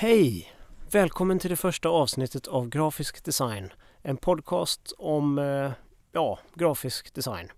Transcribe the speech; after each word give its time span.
Hej! 0.00 0.52
Välkommen 0.92 1.38
till 1.38 1.50
det 1.50 1.56
första 1.56 1.88
avsnittet 1.88 2.46
av 2.48 2.68
Grafisk 2.68 3.24
design. 3.24 3.72
En 4.02 4.16
podcast 4.16 4.92
om 4.98 5.38
eh, 5.38 5.72
ja, 6.12 6.38
grafisk 6.54 7.14
design. 7.14 7.48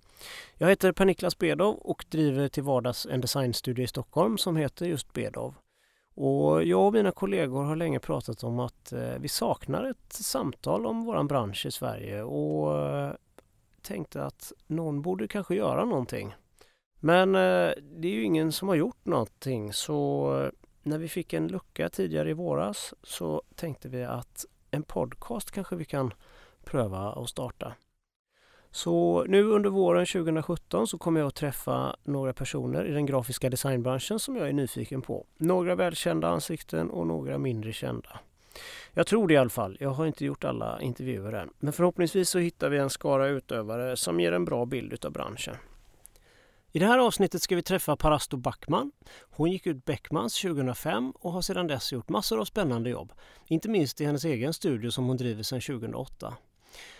Jag 0.59 0.69
heter 0.69 0.93
Per-Niklas 0.93 1.39
Bedov 1.39 1.75
och 1.75 2.05
driver 2.09 2.49
till 2.49 2.63
vardags 2.63 3.07
en 3.07 3.21
designstudio 3.21 3.85
i 3.85 3.89
Stockholm 3.89 4.39
som 4.39 4.57
heter 4.57 4.87
just 4.87 5.13
Bedov. 5.13 5.55
Och 6.15 6.65
jag 6.65 6.87
och 6.87 6.93
mina 6.93 7.13
kollegor 7.13 7.65
har 7.65 7.77
länge 7.77 8.01
pratat 8.01 8.45
om 8.45 8.61
att 8.61 8.93
eh, 8.93 9.15
vi 9.19 9.29
saknar 9.29 9.91
ett 9.91 10.13
samtal 10.13 10.87
om 10.87 11.05
våran 11.05 11.27
bransch 11.27 11.67
i 11.67 11.71
Sverige 11.71 12.23
och 12.23 12.79
eh, 12.79 13.13
tänkte 13.83 14.25
att 14.25 14.53
någon 14.67 15.03
borde 15.03 15.29
kanske 15.29 15.55
göra 15.55 15.85
någonting. 15.85 16.35
Men 17.01 17.33
det 17.33 18.09
är 18.09 18.13
ju 18.13 18.25
ingen 18.25 18.53
som 18.53 18.69
har 18.69 18.75
gjort 18.75 19.05
någonting 19.05 19.73
så 19.73 20.51
när 20.83 20.99
vi 20.99 21.09
fick 21.09 21.33
en 21.33 21.49
lucka 21.49 21.89
tidigare 21.89 22.31
i 22.31 22.33
våras 22.33 22.95
så 23.03 23.43
tänkte 23.55 23.89
vi 23.89 24.05
att 24.05 24.45
en 24.71 24.83
podcast 24.83 25.51
kanske 25.51 25.77
vi 25.77 25.85
kan 25.85 26.15
pröva 26.65 27.13
att 27.13 27.29
starta. 27.29 27.75
Så 28.71 29.25
nu 29.25 29.43
under 29.43 29.71
våren 29.71 30.07
2017 30.07 30.87
så 30.87 30.99
kommer 30.99 31.21
jag 31.21 31.27
att 31.27 31.35
träffa 31.35 31.97
några 32.05 32.33
personer 32.33 32.85
i 32.85 32.93
den 32.93 33.07
grafiska 33.07 33.51
designbranschen 33.51 34.19
som 34.19 34.37
jag 34.37 34.49
är 34.49 34.53
nyfiken 34.53 35.03
på. 35.03 35.27
Några 35.37 35.75
välkända 35.75 36.29
ansikten 36.29 36.91
och 36.91 37.07
några 37.07 37.39
mindre 37.39 37.73
kända. 37.73 38.21
Jag 38.93 39.07
tror 39.07 39.29
det 39.29 39.35
i 39.35 39.37
alla 39.37 39.51
fall. 39.51 39.77
Jag 39.81 39.91
har 39.91 40.07
inte 40.07 40.25
gjort 40.25 40.45
alla 40.45 40.81
intervjuer 40.81 41.33
än. 41.33 41.51
Men 41.59 41.73
förhoppningsvis 41.73 42.31
så 42.31 42.39
hittar 42.39 42.69
vi 42.69 42.79
en 42.79 42.91
skara 42.91 43.27
utövare 43.27 43.97
som 43.97 44.21
ger 44.21 44.33
en 44.33 44.45
bra 44.45 44.67
bild 44.67 45.05
av 45.05 45.13
branschen. 45.13 45.57
I 46.73 46.79
det 46.79 46.87
här 46.87 46.99
avsnittet 46.99 47.43
ska 47.43 47.57
vi 47.57 47.63
träffa 47.63 47.97
Parasto 47.97 48.37
Backman. 48.37 48.93
Hon 49.23 49.51
gick 49.51 49.67
ut 49.67 49.85
Beckmans 49.85 50.41
2005 50.41 51.11
och 51.11 51.33
har 51.33 51.43
sedan 51.43 51.67
dess 51.67 51.93
gjort 51.93 52.09
massor 52.09 52.41
av 52.41 52.45
spännande 52.45 52.91
jobb. 52.91 53.13
Inte 53.47 53.69
minst 53.69 54.01
i 54.01 54.05
hennes 54.05 54.25
egen 54.25 54.53
studio 54.53 54.91
som 54.91 55.07
hon 55.07 55.17
driver 55.17 55.43
sedan 55.43 55.61
2008. 55.61 56.35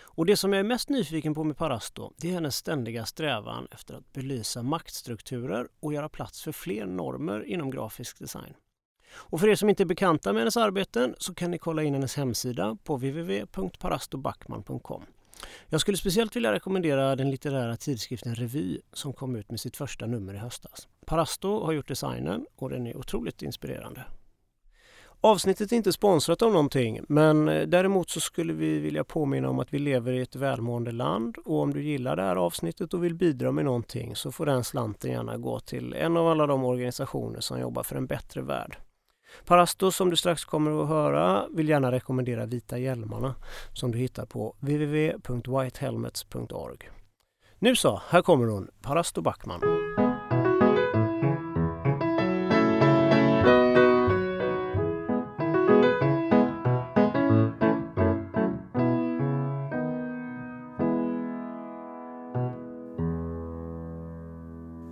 Och 0.01 0.25
det 0.25 0.37
som 0.37 0.53
jag 0.53 0.59
är 0.59 0.63
mest 0.63 0.89
nyfiken 0.89 1.33
på 1.33 1.43
med 1.43 1.57
Parasto, 1.57 2.11
det 2.17 2.29
är 2.29 2.33
hennes 2.33 2.55
ständiga 2.55 3.05
strävan 3.05 3.67
efter 3.71 3.93
att 3.93 4.13
belysa 4.13 4.63
maktstrukturer 4.63 5.67
och 5.79 5.93
göra 5.93 6.09
plats 6.09 6.43
för 6.43 6.51
fler 6.51 6.85
normer 6.85 7.43
inom 7.43 7.71
grafisk 7.71 8.19
design. 8.19 8.53
Och 9.13 9.39
för 9.39 9.47
er 9.47 9.55
som 9.55 9.69
inte 9.69 9.83
är 9.83 9.85
bekanta 9.85 10.33
med 10.33 10.41
hennes 10.41 10.57
arbeten 10.57 11.15
så 11.17 11.33
kan 11.33 11.51
ni 11.51 11.57
kolla 11.57 11.83
in 11.83 11.93
hennes 11.93 12.15
hemsida 12.15 12.77
på 12.83 12.95
www.parastobackman.com. 12.95 15.03
Jag 15.69 15.81
skulle 15.81 15.97
speciellt 15.97 16.35
vilja 16.35 16.51
rekommendera 16.51 17.15
den 17.15 17.31
litterära 17.31 17.77
tidskriften 17.77 18.35
Revy 18.35 18.79
som 18.93 19.13
kom 19.13 19.35
ut 19.35 19.51
med 19.51 19.59
sitt 19.59 19.77
första 19.77 20.05
nummer 20.07 20.33
i 20.33 20.37
höstas. 20.37 20.87
Parasto 21.05 21.63
har 21.65 21.71
gjort 21.71 21.87
designen 21.87 22.45
och 22.55 22.69
den 22.69 22.87
är 22.87 22.97
otroligt 22.97 23.41
inspirerande. 23.41 24.05
Avsnittet 25.23 25.71
är 25.71 25.75
inte 25.75 25.93
sponsrat 25.93 26.41
av 26.41 26.51
någonting 26.51 26.99
men 27.07 27.49
eh, 27.49 27.67
däremot 27.67 28.09
så 28.09 28.19
skulle 28.19 28.53
vi 28.53 28.79
vilja 28.79 29.03
påminna 29.03 29.49
om 29.49 29.59
att 29.59 29.73
vi 29.73 29.79
lever 29.79 30.13
i 30.13 30.21
ett 30.21 30.35
välmående 30.35 30.91
land 30.91 31.37
och 31.45 31.59
om 31.59 31.73
du 31.73 31.83
gillar 31.83 32.15
det 32.15 32.23
här 32.23 32.35
avsnittet 32.35 32.93
och 32.93 33.03
vill 33.03 33.15
bidra 33.15 33.51
med 33.51 33.65
någonting 33.65 34.15
så 34.15 34.31
får 34.31 34.45
den 34.45 34.63
slanten 34.63 35.11
gärna 35.11 35.37
gå 35.37 35.59
till 35.59 35.93
en 35.93 36.17
av 36.17 36.27
alla 36.27 36.47
de 36.47 36.63
organisationer 36.63 37.39
som 37.39 37.59
jobbar 37.59 37.83
för 37.83 37.95
en 37.95 38.07
bättre 38.07 38.41
värld. 38.41 38.77
Parasto 39.45 39.91
som 39.91 40.09
du 40.09 40.15
strax 40.15 40.45
kommer 40.45 40.83
att 40.83 40.89
höra 40.89 41.45
vill 41.53 41.69
gärna 41.69 41.91
rekommendera 41.91 42.45
Vita 42.45 42.77
hjälmarna 42.77 43.35
som 43.73 43.91
du 43.91 43.97
hittar 43.97 44.25
på 44.25 44.55
www.whitehelmets.org. 44.59 46.89
Nu 47.59 47.75
så, 47.75 48.01
här 48.09 48.21
kommer 48.21 48.47
hon, 48.47 48.67
Parasto 48.81 49.21
Backman. 49.21 49.61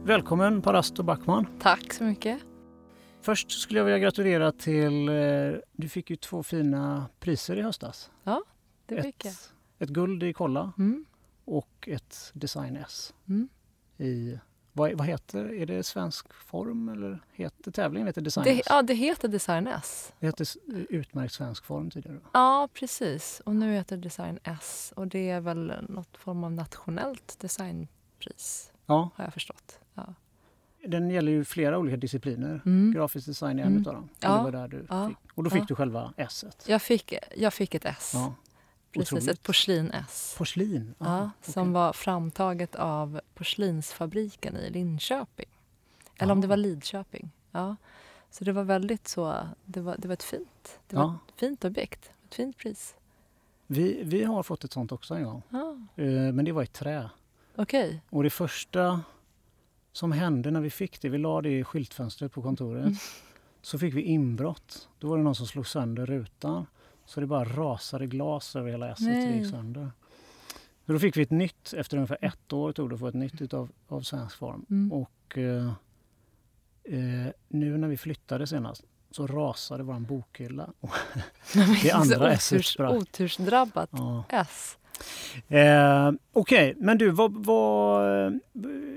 Välkommen 0.09 0.61
Parasto 0.61 1.03
Backman. 1.03 1.45
Tack 1.61 1.93
så 1.93 2.03
mycket. 2.03 2.39
Först 3.21 3.51
skulle 3.51 3.79
jag 3.79 3.85
vilja 3.85 3.99
gratulera 3.99 4.51
till, 4.51 5.09
eh, 5.09 5.53
du 5.71 5.89
fick 5.89 6.09
ju 6.09 6.15
två 6.15 6.43
fina 6.43 7.05
priser 7.19 7.57
i 7.57 7.61
höstas. 7.61 8.11
Ja, 8.23 8.43
det 8.85 9.03
fick 9.03 9.25
jag. 9.25 9.33
Ett, 9.79 9.89
guld 9.89 10.23
i 10.23 10.33
Kolla 10.33 10.73
Mm. 10.77 11.05
och 11.45 11.87
ett 11.91 12.31
Design 12.33 12.75
S. 12.77 13.13
Mm. 13.27 13.49
I, 13.97 14.39
vad, 14.73 14.91
vad 14.93 15.07
heter, 15.07 15.53
är 15.53 15.65
det 15.65 15.83
svensk 15.83 16.33
form 16.33 16.89
eller 16.89 17.19
heter 17.33 17.71
tävlingen 17.71 18.07
heter 18.07 18.21
Design 18.21 18.43
Det, 18.43 18.59
S? 18.59 18.65
ja, 18.69 18.81
det 18.81 18.93
heter 18.93 19.27
Design 19.27 19.67
S. 19.67 20.13
Det 20.19 20.25
hette 20.25 20.43
utmärkt 20.89 21.33
svensk 21.33 21.65
form 21.65 21.91
tidigare. 21.91 22.19
Ja, 22.33 22.69
precis. 22.73 23.41
Och 23.45 23.55
nu 23.55 23.73
heter 23.73 23.97
det 23.97 24.01
Design 24.03 24.39
S. 24.43 24.93
Och 24.95 25.07
det 25.07 25.29
är 25.29 25.39
väl 25.41 25.73
något 25.89 26.17
form 26.17 26.43
av 26.43 26.51
nationellt 26.51 27.39
designpris, 27.39 28.71
Ja, 28.85 29.09
har 29.15 29.23
jag 29.23 29.33
förstått. 29.33 29.79
Ja. 29.93 30.13
Den 30.85 31.09
gäller 31.09 31.31
ju 31.31 31.45
flera 31.45 31.77
olika 31.77 31.97
discipliner. 31.97 32.61
Mm. 32.65 32.91
Grafisk 32.93 33.25
design 33.27 33.59
är 33.59 33.63
en 33.63 33.67
Mm. 33.69 33.81
utav 33.81 33.93
dem. 33.93 34.09
Ja. 34.19 34.37
Det 34.37 34.43
var 34.43 34.51
där 34.51 34.67
du 34.67 34.85
Ja. 34.89 35.07
fick. 35.07 35.17
Och 35.35 35.43
då 35.43 35.49
fick 35.49 35.61
Ja. 35.61 35.65
du 35.67 35.75
själva 35.75 36.13
S. 36.17 36.43
-et. 36.47 36.69
Jag, 36.69 36.81
fick, 36.81 37.13
jag 37.37 37.53
fick 37.53 37.75
ett 37.75 37.85
S. 37.85 38.11
Ja. 38.15 38.33
precis, 38.91 39.13
otroligt. 39.13 39.29
ett 39.29 39.43
porslin-S. 39.43 40.35
Porslin? 40.37 40.93
Ja, 40.97 41.05
Aha, 41.05 41.31
som 41.41 41.61
okej. 41.63 41.73
var 41.73 41.93
framtaget 41.93 42.75
av 42.75 43.21
porslinsfabriken 43.35 44.55
i 44.57 44.69
Linköping. 44.69 45.49
Eller 46.17 46.31
om 46.33 46.41
det 46.41 46.47
var 46.47 46.57
Lidköping. 46.57 47.31
Ja. 47.51 47.75
Så 48.31 48.43
det 48.43 48.51
var 48.51 48.63
väldigt 48.63 49.07
så, 49.07 49.35
det 49.65 49.81
var, 49.81 49.95
det 49.97 50.07
var 50.07 50.13
ett 50.13 50.23
fint, 50.23 50.79
det 50.87 50.95
var 50.95 51.03
Ja. 51.03 51.19
ett 51.33 51.39
fint 51.39 51.65
objekt, 51.65 52.11
ett 52.27 52.35
fint 52.35 52.57
pris. 52.57 52.95
Vi, 53.67 54.01
vi 54.03 54.23
har 54.23 54.43
fått 54.43 54.63
ett 54.63 54.71
sånt 54.73 54.91
också 54.91 55.13
en 55.15 55.23
gång. 55.23 55.41
Ja, 55.49 55.77
Eh, 55.95 56.05
Men 56.33 56.45
det 56.45 56.51
var 56.51 56.63
i 56.63 56.67
trä. 56.67 57.09
Okej. 57.55 58.01
Och 58.09 58.23
det 58.23 58.29
första 58.29 59.01
som 59.99 60.11
hände 60.11 60.51
när 60.51 60.61
vi 60.61 60.69
fick 60.69 61.01
det, 61.01 61.09
vi 61.09 61.17
la 61.17 61.41
det 61.41 61.49
i 61.59 61.63
skyltfönstret 61.63 62.31
på 62.31 62.41
kontoret, 62.41 62.83
Mm. 62.85 62.95
så 63.61 63.79
fick 63.79 63.93
vi 63.93 64.01
inbrott. 64.01 64.89
Då 64.99 65.07
var 65.09 65.17
det 65.17 65.23
någon 65.23 65.35
som 65.35 65.47
slog 65.47 65.67
sönder 65.67 66.05
rutan. 66.05 66.65
Så 67.05 67.19
det 67.19 67.25
bara 67.27 67.43
rasade 67.45 68.07
glas 68.07 68.55
över 68.55 68.71
hela 68.71 68.89
esset 68.91 69.05
det 69.05 69.35
gick 69.37 69.49
sönder. 69.49 69.91
Så 70.85 70.91
då 70.93 70.99
fick 70.99 71.17
vi 71.17 71.21
ett 71.21 71.31
nytt, 71.31 71.73
efter 71.73 71.97
ungefär 71.97 72.17
ett 72.21 72.53
år 72.53 72.71
tog 72.71 72.89
det 72.89 72.93
att 72.93 72.99
få 72.99 73.07
ett 73.07 73.13
nytt 73.15 73.41
utav, 73.41 73.69
av 73.87 74.01
svensk 74.01 74.37
form. 74.37 74.65
Mm. 74.69 74.91
Och 74.91 75.37
eh, 75.37 75.67
eh, 76.83 77.31
nu 77.47 77.77
när 77.77 77.87
vi 77.87 77.97
flyttade 77.97 78.47
senast 78.47 78.83
så 79.11 79.27
rasade 79.27 79.83
vår 79.83 79.99
bokhylla. 79.99 80.69
Det 81.83 81.91
andra 81.91 82.31
S 82.31 82.51
Oturs, 82.53 82.73
sprack. 82.73 82.93
otursdrabbat 82.93 83.89
Ja. 83.91 84.23
S. 84.29 84.77
Eh, 85.47 86.11
Okej, 86.33 86.75
men 86.77 86.97
du, 86.97 87.09
vad, 87.09 87.45
vad, 87.45 88.39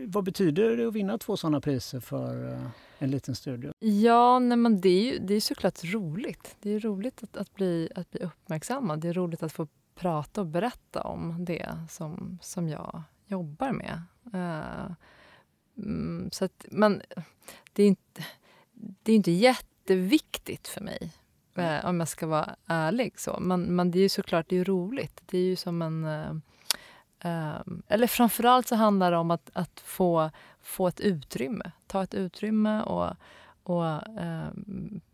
vad 0.05 0.25
betyder 0.25 0.77
det 0.77 0.89
att 0.89 0.95
vinna 0.95 1.19
två 1.19 1.37
sådana 1.37 1.61
priser 1.61 2.01
för 2.01 2.53
eh, 2.53 2.67
en 2.99 3.11
liten 3.11 3.35
studio? 3.35 3.73
Ja, 3.79 4.39
nej, 4.39 4.57
men 4.57 4.81
det 4.81 4.89
är 4.89 5.13
ju 5.13 5.19
det 5.19 5.35
är 5.35 5.41
såklart 5.41 5.85
roligt. 5.85 6.57
Det 6.61 6.71
är 6.71 6.81
roligt 6.81 7.23
att, 7.23 7.37
att, 7.37 7.55
bli, 7.55 7.89
att 7.95 8.11
bli 8.11 8.21
uppmärksammad. 8.21 9.01
Det 9.01 9.09
är 9.09 9.13
roligt 9.13 9.43
att 9.43 9.53
få 9.53 9.67
prata 9.95 10.41
och 10.41 10.47
berätta 10.47 11.03
om 11.03 11.45
det 11.45 11.77
som, 11.91 12.39
som 12.43 12.69
jag 12.69 13.03
jobbar 13.27 13.73
med. 13.73 14.03
Eh, 14.35 14.93
mm, 15.79 16.31
så 16.33 16.45
att, 16.45 16.67
men 16.71 17.03
det 17.73 17.83
är 17.83 17.87
inte, 17.87 18.25
det 19.03 19.13
är 19.13 19.17
inte 19.17 19.31
jätteviktigt 19.31 20.69
för 20.69 20.81
mig, 20.81 21.13
eh, 21.55 21.85
om 21.85 22.01
jag 22.01 22.09
ska 22.09 22.27
vara 22.27 22.57
ärlig. 22.67 23.19
Så. 23.21 23.39
Men, 23.41 23.77
men 23.77 23.91
det 23.91 23.99
är 23.99 24.03
ju 24.03 24.09
såklart 24.09 24.47
det 24.49 24.59
är 24.59 24.65
roligt. 24.65 25.23
Det 25.27 25.39
är 25.39 25.45
ju 25.45 25.57
som 25.57 25.83
en... 25.83 26.05
eh, 26.05 26.31
eh, 27.19 27.61
eller 27.89 28.07
framförallt 28.07 28.69
så 28.69 28.77
handlar 28.77 29.11
det 29.11 29.17
om 29.17 29.31
att, 29.31 29.51
att 29.53 29.81
få, 29.81 30.31
få 30.63 30.89
ett 30.89 31.01
utrymme. 31.01 31.71
Ta 31.87 32.03
ett 32.03 32.15
utrymme 32.15 32.83
och, 32.83 33.17
och 33.63 33.87
eh, 34.21 34.49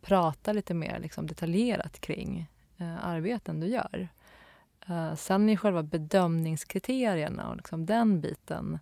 prata 0.00 0.52
lite 0.52 0.74
mer 0.74 0.98
liksom, 0.98 1.26
detaljerat 1.26 2.00
kring 2.00 2.48
eh, 2.76 3.06
arbeten 3.06 3.60
du 3.60 3.66
gör. 3.66 4.08
Eh, 4.88 5.14
sen 5.14 5.48
är 5.48 5.56
själva 5.56 5.82
bedömningskriterierna 5.82 7.48
och 7.48 7.56
liksom 7.56 7.86
den 7.86 8.20
biten 8.20 8.78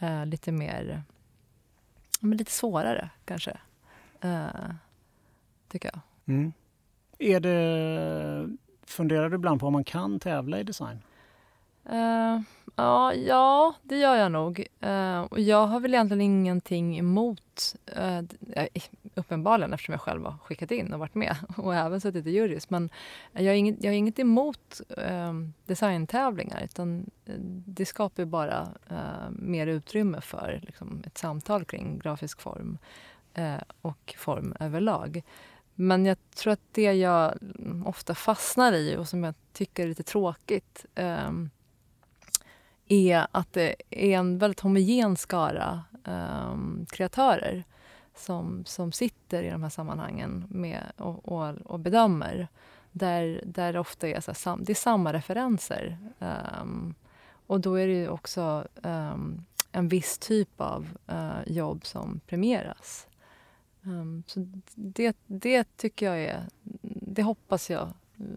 eh, 0.00 0.26
lite 0.26 0.52
mer... 0.52 1.02
Men 2.20 2.38
lite 2.38 2.52
svårare, 2.52 3.10
kanske. 3.24 3.58
Eh, 4.20 4.46
tycker 5.68 5.90
jag. 5.92 6.00
Mm. 6.34 6.52
Är 7.18 7.40
det, 7.40 8.56
funderar 8.86 9.30
du 9.30 9.34
ibland 9.34 9.60
på 9.60 9.66
om 9.66 9.72
man 9.72 9.84
kan 9.84 10.20
tävla 10.20 10.60
i 10.60 10.62
design? 10.62 10.98
Uh, 11.92 12.40
ja, 12.76 13.14
ja, 13.14 13.74
det 13.82 13.96
gör 13.96 14.16
jag 14.16 14.32
nog. 14.32 14.66
Uh, 14.86 15.20
och 15.20 15.40
jag 15.40 15.66
har 15.66 15.80
väl 15.80 15.94
egentligen 15.94 16.20
ingenting 16.20 16.98
emot, 16.98 17.74
uh, 17.96 18.20
uppenbarligen 19.14 19.72
eftersom 19.72 19.92
jag 19.92 20.00
själv 20.00 20.24
har 20.24 20.38
skickat 20.38 20.70
in 20.70 20.92
och 20.92 20.98
varit 21.00 21.14
med 21.14 21.36
och 21.56 21.74
även 21.74 22.00
suttit 22.00 22.26
i 22.26 22.30
jurys. 22.30 22.70
Men 22.70 22.90
jag 23.32 23.44
har 23.44 23.54
inget, 23.54 23.84
jag 23.84 23.90
har 23.90 23.96
inget 23.96 24.18
emot 24.18 24.80
uh, 24.98 25.32
designtävlingar 25.66 26.62
utan 26.64 27.10
det 27.66 27.86
skapar 27.86 28.22
ju 28.22 28.26
bara 28.26 28.68
mer 29.30 29.66
utrymme 29.66 30.20
för 30.20 30.60
liksom, 30.62 31.02
ett 31.06 31.18
samtal 31.18 31.64
kring 31.64 31.98
grafisk 31.98 32.40
form 32.40 32.78
och 33.82 34.14
form 34.18 34.54
överlag 34.60 35.22
men 35.74 36.06
jag 36.06 36.16
tror 36.34 36.52
att 36.52 36.72
det 36.72 36.92
jag 36.92 37.38
ofta 37.84 38.14
fastnar 38.14 38.72
i 38.72 38.96
och 38.96 39.08
som 39.08 39.24
jag 39.24 39.34
tycker 39.52 39.82
är 39.84 39.88
lite 39.88 40.02
tråkigt 40.02 40.86
eh, 40.94 41.30
är 42.88 43.26
att 43.30 43.52
det 43.52 43.74
är 43.90 44.18
en 44.18 44.38
väldigt 44.38 44.60
homogen 44.60 45.16
skara 45.16 45.84
eh, 46.04 46.56
kreatörer 46.88 47.64
som, 48.14 48.64
som 48.64 48.92
sitter 48.92 49.42
i 49.42 49.50
de 49.50 49.62
här 49.62 49.70
sammanhangen 49.70 50.44
med, 50.48 50.82
och, 50.96 51.28
och, 51.28 51.54
och 51.64 51.80
bedömer. 51.80 52.48
Där, 52.92 53.42
där 53.44 53.72
det 53.72 53.78
ofta 53.78 54.08
är, 54.08 54.20
så 54.20 54.30
här, 54.30 54.36
sam, 54.36 54.64
det 54.64 54.72
är 54.72 54.74
samma 54.74 55.12
referenser. 55.12 55.98
Eh, 56.18 56.64
och 57.46 57.60
då 57.60 57.74
är 57.74 57.86
det 57.86 57.92
ju 57.92 58.08
också 58.08 58.68
ehm, 58.82 59.44
en 59.72 59.88
viss 59.88 60.18
typ 60.18 60.60
av 60.60 60.88
eh, 61.06 61.40
jobb 61.46 61.86
som 61.86 62.20
premieras. 62.26 63.06
Um, 63.84 64.22
så 64.26 64.46
det, 64.74 65.16
det 65.26 65.76
tycker 65.76 66.06
jag 66.06 66.20
är... 66.22 66.48
Det 66.82 67.22
hoppas 67.22 67.70
jag 67.70 67.92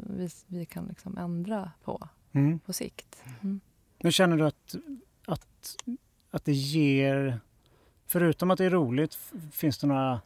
vi, 0.09 0.29
vi 0.47 0.65
kan 0.65 0.87
liksom 0.87 1.17
ändra 1.17 1.71
på 1.83 2.07
mm. 2.31 2.59
på 2.59 2.73
sikt. 2.73 3.23
Mm. 3.41 3.59
Men 3.99 4.11
känner 4.11 4.37
du 4.37 4.45
att, 4.45 4.75
att, 5.25 5.77
att 6.31 6.45
det 6.45 6.53
ger... 6.53 7.39
Förutom 8.05 8.51
att 8.51 8.57
det 8.57 8.65
är 8.65 8.69
roligt, 8.69 9.17
finns 9.51 9.77
det 9.77 9.87
några 9.87 10.21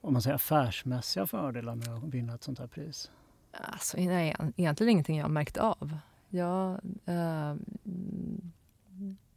om 0.00 0.12
man 0.12 0.22
säger, 0.22 0.34
affärsmässiga 0.34 1.26
fördelar 1.26 1.74
med 1.74 1.88
att 1.88 2.04
vinna 2.04 2.34
ett 2.34 2.42
sånt 2.42 2.58
här 2.58 2.66
pris? 2.66 3.10
Alltså, 3.52 3.96
nej, 3.96 4.36
egentligen 4.56 4.90
ingenting 4.90 5.16
jag 5.16 5.24
har 5.24 5.30
märkt 5.30 5.56
av. 5.56 5.98
Jag, 6.28 6.80
uh, 7.08 7.56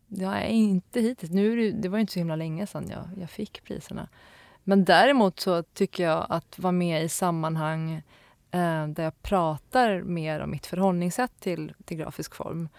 jag 0.08 0.38
är 0.38 0.48
inte 0.48 1.02
hittills. 1.02 1.32
Nu 1.32 1.56
det, 1.56 1.72
det 1.72 1.90
var 1.90 2.00
inte 2.00 2.14
så 2.14 2.20
himla 2.20 2.36
länge 2.36 2.68
sedan 2.68 2.90
jag, 2.90 3.10
jag 3.20 3.30
fick 3.30 3.64
priserna. 3.64 4.10
Men 4.68 4.86
däremot 4.86 5.40
så 5.40 5.64
tycker 5.64 6.04
jag 6.04 6.26
att 6.30 6.60
vara 6.60 6.72
med 6.72 7.04
i 7.04 7.10
sammanhang 7.10 7.96
uh, 8.56 8.88
där 8.88 9.04
jag 9.04 9.22
pratar 9.22 10.02
mer 10.02 10.40
om 10.40 10.52
mitt 10.52 10.66
förhållningssätt 10.66 11.32
till, 11.40 11.74
till 11.86 11.98
grafisk 11.98 12.36
form, 12.36 12.70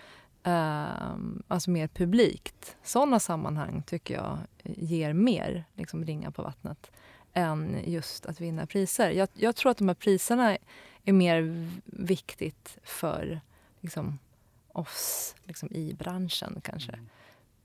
uh, 0.46 1.16
alltså 1.48 1.70
mer 1.70 1.88
publikt. 1.88 2.76
Sådana 2.82 3.20
sammanhang 3.20 3.82
tycker 3.86 4.14
jag 4.14 4.38
ger 4.64 5.12
mer 5.12 5.64
liksom 5.74 6.04
ringa 6.04 6.30
på 6.30 6.42
vattnet 6.42 6.90
än 7.32 7.80
just 7.84 8.26
att 8.26 8.40
vinna 8.40 8.66
priser. 8.66 9.10
Jag, 9.10 9.28
jag 9.34 9.56
tror 9.56 9.70
att 9.70 9.78
de 9.78 9.88
här 9.88 9.94
priserna 9.94 10.56
är 11.04 11.12
mer 11.12 11.68
viktigt 11.84 12.78
för 12.82 13.40
liksom, 13.80 14.18
oss 14.72 15.34
liksom, 15.44 15.72
i 15.72 15.94
branschen 15.94 16.60
kanske 16.64 16.92
mm. 16.92 17.08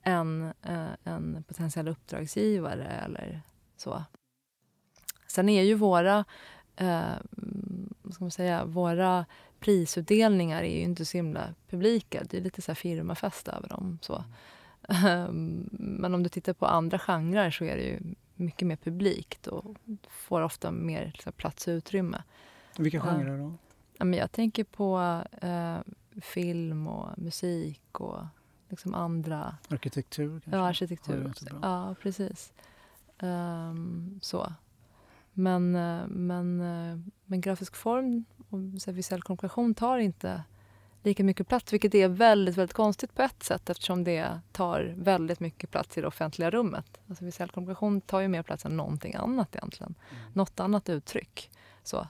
än 0.04 0.54
eh, 0.64 1.14
en 1.14 1.44
potentiell 1.48 1.88
uppdragsgivare 1.88 2.88
eller 3.06 3.42
så. 3.82 4.04
Sen 5.28 5.50
är 5.50 5.64
ju 5.64 5.74
våra, 5.74 6.26
eh, 6.76 7.16
vad 8.02 8.14
ska 8.14 8.24
man 8.24 8.32
säga, 8.32 8.66
våra 8.66 9.26
prisutdelningar 9.60 10.64
är 10.64 10.76
ju 10.76 10.82
inte 10.82 11.06
så 11.06 11.18
himla 11.18 11.54
publika. 11.70 12.24
Det 12.30 12.38
är 12.38 12.42
lite 12.42 12.62
så 12.62 12.72
här 12.72 12.76
firmafest 12.76 13.48
över 13.48 13.70
dem. 13.70 14.00
Så. 14.02 14.24
Mm. 14.90 15.70
Men 15.72 16.16
om 16.16 16.24
du 16.24 16.30
tittar 16.30 16.54
på 16.54 16.66
andra 16.66 17.00
genrer 17.00 17.52
så 17.52 17.66
är 17.66 17.78
det 17.78 17.84
ju 17.84 18.00
mycket 18.36 18.68
mer 18.68 18.76
publikt 18.76 19.48
och 19.48 19.76
får 20.10 20.42
ofta 20.42 20.72
mer 20.72 21.06
liksom, 21.06 21.34
plats 21.34 21.68
och 21.68 21.72
utrymme. 21.72 22.24
Vilka 22.78 23.02
genrer 23.02 23.38
då? 23.38 23.54
Ja, 23.98 24.06
men 24.06 24.20
jag 24.20 24.32
tänker 24.32 24.64
på 24.64 25.22
eh, 25.42 25.78
film 26.22 26.88
och 26.88 27.20
musik 27.20 28.02
och 28.02 28.26
liksom 28.70 28.94
andra... 28.94 29.58
Arkitektur 29.70 30.30
kanske? 30.30 30.52
Ja, 30.52 30.68
arkitektur. 30.68 31.34
Ja, 31.62 31.96
precis. 32.02 32.54
Um, 33.22 34.20
så. 34.22 34.54
Men, 35.34 35.76
eh, 35.76 36.08
men, 36.08 36.62
eh, 36.62 37.00
men 37.26 37.42
grafisk 37.42 37.76
form 37.76 38.26
och 38.50 38.60
visuell 38.98 39.22
kommunikation 39.22 39.74
tar 39.74 39.98
inte 39.98 40.44
lika 41.04 41.24
mycket 41.24 41.48
plats, 41.48 41.74
vilket 41.74 41.96
är 41.96 42.08
väldigt, 42.08 42.58
väldigt 42.58 42.76
konstigt 42.76 43.16
på 43.16 43.22
ett 43.22 43.44
sätt 43.44 43.70
eftersom 43.70 44.04
det 44.04 44.40
tar 44.52 44.96
väldigt 44.98 45.40
mycket 45.40 45.72
plats 45.72 45.98
i 45.98 46.02
det 46.02 46.08
offentliga 46.08 46.50
rummet. 46.50 47.00
Alltså 47.08 47.26
visuell 47.26 47.50
kommunikation 47.50 48.02
tar 48.02 48.20
ju 48.20 48.28
mer 48.28 48.44
plats 48.44 48.66
än 48.66 48.78
någonting 48.78 49.16
annat 49.16 49.56
egentligen. 49.56 49.96
Mm. 50.10 50.24
Något 50.34 50.60
annat 50.60 50.90
uttryck. 50.90 51.52
Så. 51.84 52.08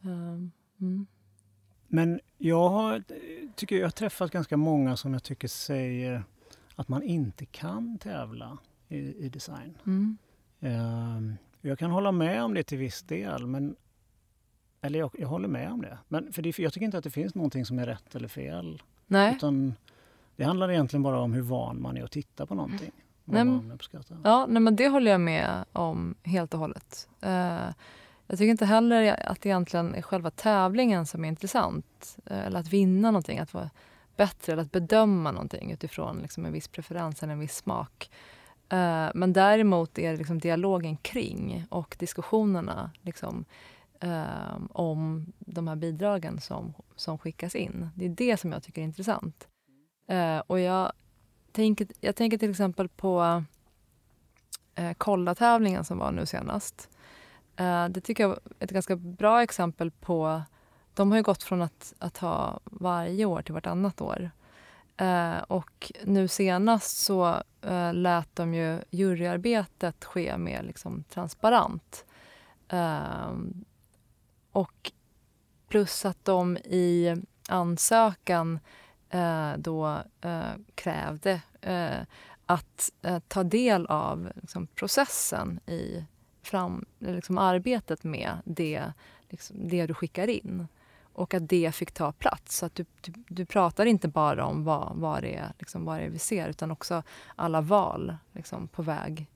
Um, 0.00 0.52
mm. 0.80 1.06
Men 1.86 2.20
jag 2.38 2.68
har, 2.68 3.04
tycker 3.54 3.76
jag 3.76 3.86
har 3.86 3.90
träffat 3.90 4.30
ganska 4.30 4.56
många 4.56 4.96
som 4.96 5.12
jag 5.12 5.22
tycker 5.22 5.48
säger 5.48 6.24
att 6.76 6.88
man 6.88 7.02
inte 7.02 7.46
kan 7.46 7.98
tävla 7.98 8.58
i, 8.88 9.24
i 9.24 9.28
design. 9.28 9.78
Mm. 9.86 10.18
Um, 10.60 11.36
jag 11.60 11.78
kan 11.78 11.90
hålla 11.90 12.12
med 12.12 12.44
om 12.44 12.54
det 12.54 12.62
till 12.62 12.78
viss 12.78 13.02
del, 13.02 13.46
men 13.46 13.76
eller 14.80 14.98
jag, 14.98 15.10
jag 15.18 15.28
håller 15.28 15.48
med 15.48 15.72
om 15.72 15.82
det. 15.82 15.98
Men 16.08 16.32
för 16.32 16.42
det, 16.42 16.58
jag 16.58 16.72
tycker 16.72 16.84
inte 16.84 16.98
att 16.98 17.04
det 17.04 17.10
finns 17.10 17.34
någonting 17.34 17.64
som 17.64 17.78
är 17.78 17.86
rätt 17.86 18.14
eller 18.14 18.28
fel. 18.28 18.82
Nej. 19.06 19.34
Utan 19.36 19.74
det 20.36 20.44
handlar 20.44 20.70
egentligen 20.70 21.02
bara 21.02 21.20
om 21.20 21.32
hur 21.32 21.42
van 21.42 21.82
man 21.82 21.96
är 21.96 22.04
att 22.04 22.10
titta 22.10 22.46
på 22.46 22.54
någonting. 22.54 22.92
Nej, 23.24 23.44
man 23.44 23.78
Ja, 24.24 24.46
nej, 24.48 24.62
men 24.62 24.76
det 24.76 24.88
håller 24.88 25.10
jag 25.10 25.20
med 25.20 25.64
om 25.72 26.14
helt 26.22 26.54
och 26.54 26.60
hållet. 26.60 27.08
Uh, 27.24 27.30
jag 28.26 28.38
tycker 28.38 28.50
inte 28.50 28.66
heller 28.66 29.28
att 29.28 29.40
det 29.40 29.48
egentligen 29.48 29.94
är 29.94 30.02
själva 30.02 30.30
tävlingen 30.30 31.06
som 31.06 31.24
är 31.24 31.28
intressant. 31.28 32.16
Uh, 32.30 32.46
eller 32.46 32.60
att 32.60 32.72
vinna 32.72 33.10
någonting, 33.10 33.38
att 33.38 33.54
vara 33.54 33.70
bättre 34.16 34.52
eller 34.52 34.62
att 34.62 34.72
bedöma 34.72 35.32
någonting 35.32 35.72
utifrån 35.72 36.18
liksom, 36.18 36.46
en 36.46 36.52
viss 36.52 36.68
preferens 36.68 37.22
eller 37.22 37.32
en 37.32 37.40
viss 37.40 37.56
smak. 37.56 38.10
Uh, 38.72 39.10
men 39.14 39.32
däremot 39.32 39.98
är 39.98 40.10
det 40.10 40.16
liksom 40.16 40.38
dialogen 40.38 40.96
kring 40.96 41.66
och 41.70 41.96
diskussionerna 41.98 42.90
liksom, 43.02 43.44
eh, 44.00 44.58
om 44.72 45.26
de 45.38 45.68
här 45.68 45.76
bidragen 45.76 46.40
som, 46.40 46.74
som 46.96 47.18
skickas 47.18 47.54
in. 47.54 47.90
Det 47.94 48.04
är 48.04 48.08
det 48.08 48.36
som 48.36 48.52
jag 48.52 48.62
tycker 48.62 48.80
är 48.80 48.84
intressant. 48.84 49.48
Eh, 50.08 50.38
och 50.46 50.60
jag 50.60 50.92
tänker, 51.52 51.86
jag 52.00 52.16
tänker 52.16 52.38
till 52.38 52.50
exempel 52.50 52.88
på 52.88 53.44
eh, 54.74 54.92
Kolla-tävlingen 54.98 55.84
som 55.84 55.98
var 55.98 56.12
nu 56.12 56.26
senast. 56.26 56.90
Eh, 57.56 57.88
det 57.88 58.00
tycker 58.00 58.24
jag 58.24 58.32
är 58.32 58.38
ett 58.64 58.70
ganska 58.70 58.96
bra 58.96 59.42
exempel 59.42 59.90
på... 59.90 60.42
De 60.94 61.10
har 61.10 61.18
ju 61.18 61.22
gått 61.22 61.42
från 61.42 61.62
att, 61.62 61.94
att 61.98 62.18
ha 62.18 62.60
varje 62.64 63.24
år 63.24 63.42
till 63.42 63.54
vartannat 63.54 64.00
år. 64.00 64.30
Eh, 64.98 65.38
och 65.38 65.92
nu 66.04 66.28
senast 66.28 66.96
så 66.96 67.42
eh, 67.62 67.94
lät 67.94 68.36
de 68.36 68.54
ju 68.54 68.78
juryarbetet 68.90 70.04
ske 70.04 70.38
mer 70.38 70.62
liksom 70.62 71.04
transparent. 71.04 72.04
Eh, 72.68 73.32
och 74.52 74.92
plus 75.68 76.04
att 76.04 76.24
de 76.24 76.56
i 76.56 77.16
ansökan 77.48 78.58
eh, 79.10 79.52
då 79.58 79.98
eh, 80.20 80.52
krävde 80.74 81.40
eh, 81.60 82.00
att 82.46 82.92
eh, 83.02 83.18
ta 83.28 83.42
del 83.42 83.86
av 83.86 84.32
liksom, 84.34 84.66
processen 84.66 85.60
i 85.66 86.04
fram, 86.42 86.84
liksom, 86.98 87.38
arbetet 87.38 88.04
med 88.04 88.38
det, 88.44 88.92
liksom, 89.28 89.68
det 89.68 89.86
du 89.86 89.94
skickar 89.94 90.28
in. 90.28 90.68
Och 91.18 91.34
att 91.34 91.48
det 91.48 91.74
fick 91.74 91.92
ta 91.92 92.12
plats. 92.12 92.56
Så 92.56 92.66
att 92.66 92.74
du, 92.74 92.84
du, 93.00 93.12
du 93.28 93.44
pratar 93.44 93.86
inte 93.86 94.08
bara 94.08 94.44
om 94.44 94.64
vad, 94.64 94.96
vad, 94.96 95.22
det 95.22 95.34
är, 95.34 95.52
liksom, 95.58 95.84
vad 95.84 95.98
det 95.98 96.04
är 96.04 96.08
vi 96.08 96.18
ser 96.18 96.48
utan 96.48 96.70
också 96.70 97.02
alla 97.36 97.60
val 97.60 98.16
liksom, 98.32 98.68
på 98.68 98.82
väg 98.82 99.26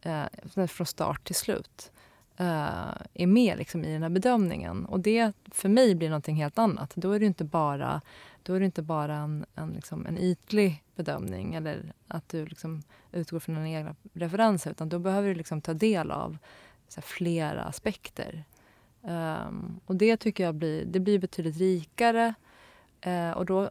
eh, 0.00 0.66
från 0.66 0.86
start 0.86 1.24
till 1.24 1.34
slut 1.34 1.92
eh, 2.36 2.92
är 3.14 3.26
med 3.26 3.58
liksom, 3.58 3.84
i 3.84 3.92
den 3.92 4.02
här 4.02 4.10
bedömningen. 4.10 4.84
Och 4.84 5.00
det 5.00 5.32
för 5.50 5.68
mig 5.68 5.94
blir 5.94 6.08
någonting 6.08 6.36
helt 6.36 6.58
annat. 6.58 6.92
Då 6.94 7.12
är 7.12 7.20
det 7.20 7.26
inte 7.26 7.44
bara, 7.44 8.00
då 8.42 8.54
är 8.54 8.60
det 8.60 8.66
inte 8.66 8.82
bara 8.82 9.16
en, 9.16 9.46
en, 9.54 9.70
liksom, 9.70 10.06
en 10.06 10.18
ytlig 10.18 10.84
bedömning 10.96 11.54
eller 11.54 11.92
att 12.08 12.28
du 12.28 12.46
liksom, 12.46 12.82
utgår 13.12 13.40
från 13.40 13.54
dina 13.54 13.68
egna 13.68 13.96
referenser 14.12 14.70
utan 14.70 14.88
då 14.88 14.98
behöver 14.98 15.28
du 15.28 15.34
liksom, 15.34 15.60
ta 15.60 15.74
del 15.74 16.10
av 16.10 16.38
här, 16.96 17.02
flera 17.02 17.62
aspekter. 17.62 18.44
Um, 19.02 19.80
och 19.86 19.96
det 19.96 20.16
tycker 20.16 20.44
jag 20.44 20.54
blir, 20.54 20.84
det 20.84 21.00
blir 21.00 21.18
betydligt 21.18 21.56
rikare. 21.56 22.34
Uh, 23.06 23.30
och 23.30 23.46
då 23.46 23.70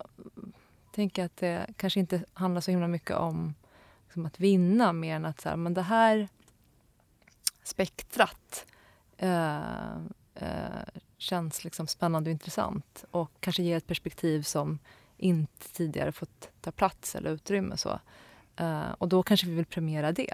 tänker 0.92 1.22
jag 1.22 1.26
att 1.26 1.38
det 1.38 1.68
kanske 1.78 2.00
inte 2.00 2.26
handlar 2.34 2.62
så 2.62 2.72
himla 2.72 2.88
mycket 2.88 3.16
om 3.16 3.56
liksom, 4.06 4.26
att 4.26 4.40
vinna 4.40 4.94
mer 4.94 5.16
än 5.16 5.26
att 5.26 5.42
så 5.42 5.50
här, 5.50 5.56
men 5.56 5.74
det 5.74 5.82
här 5.82 6.28
spektrat 7.64 8.66
uh, 9.24 9.98
uh, 10.42 11.02
känns 11.18 11.64
liksom 11.64 11.88
spännande 11.88 12.30
och 12.30 12.32
intressant 12.32 13.06
och 13.12 13.32
kanske 13.40 13.64
ger 13.64 13.78
ett 13.78 13.88
perspektiv 13.88 14.42
som 14.42 14.80
inte 15.18 15.70
tidigare 15.74 16.12
fått 16.12 16.50
ta 16.62 16.72
plats 16.72 17.16
eller 17.16 17.32
utrymme. 17.32 17.78
Så. 17.78 18.00
Och 18.98 19.08
då 19.08 19.24
kanske 19.24 19.48
vi 19.48 19.56
vill 19.56 19.66
premiera 19.66 20.12
det. 20.12 20.34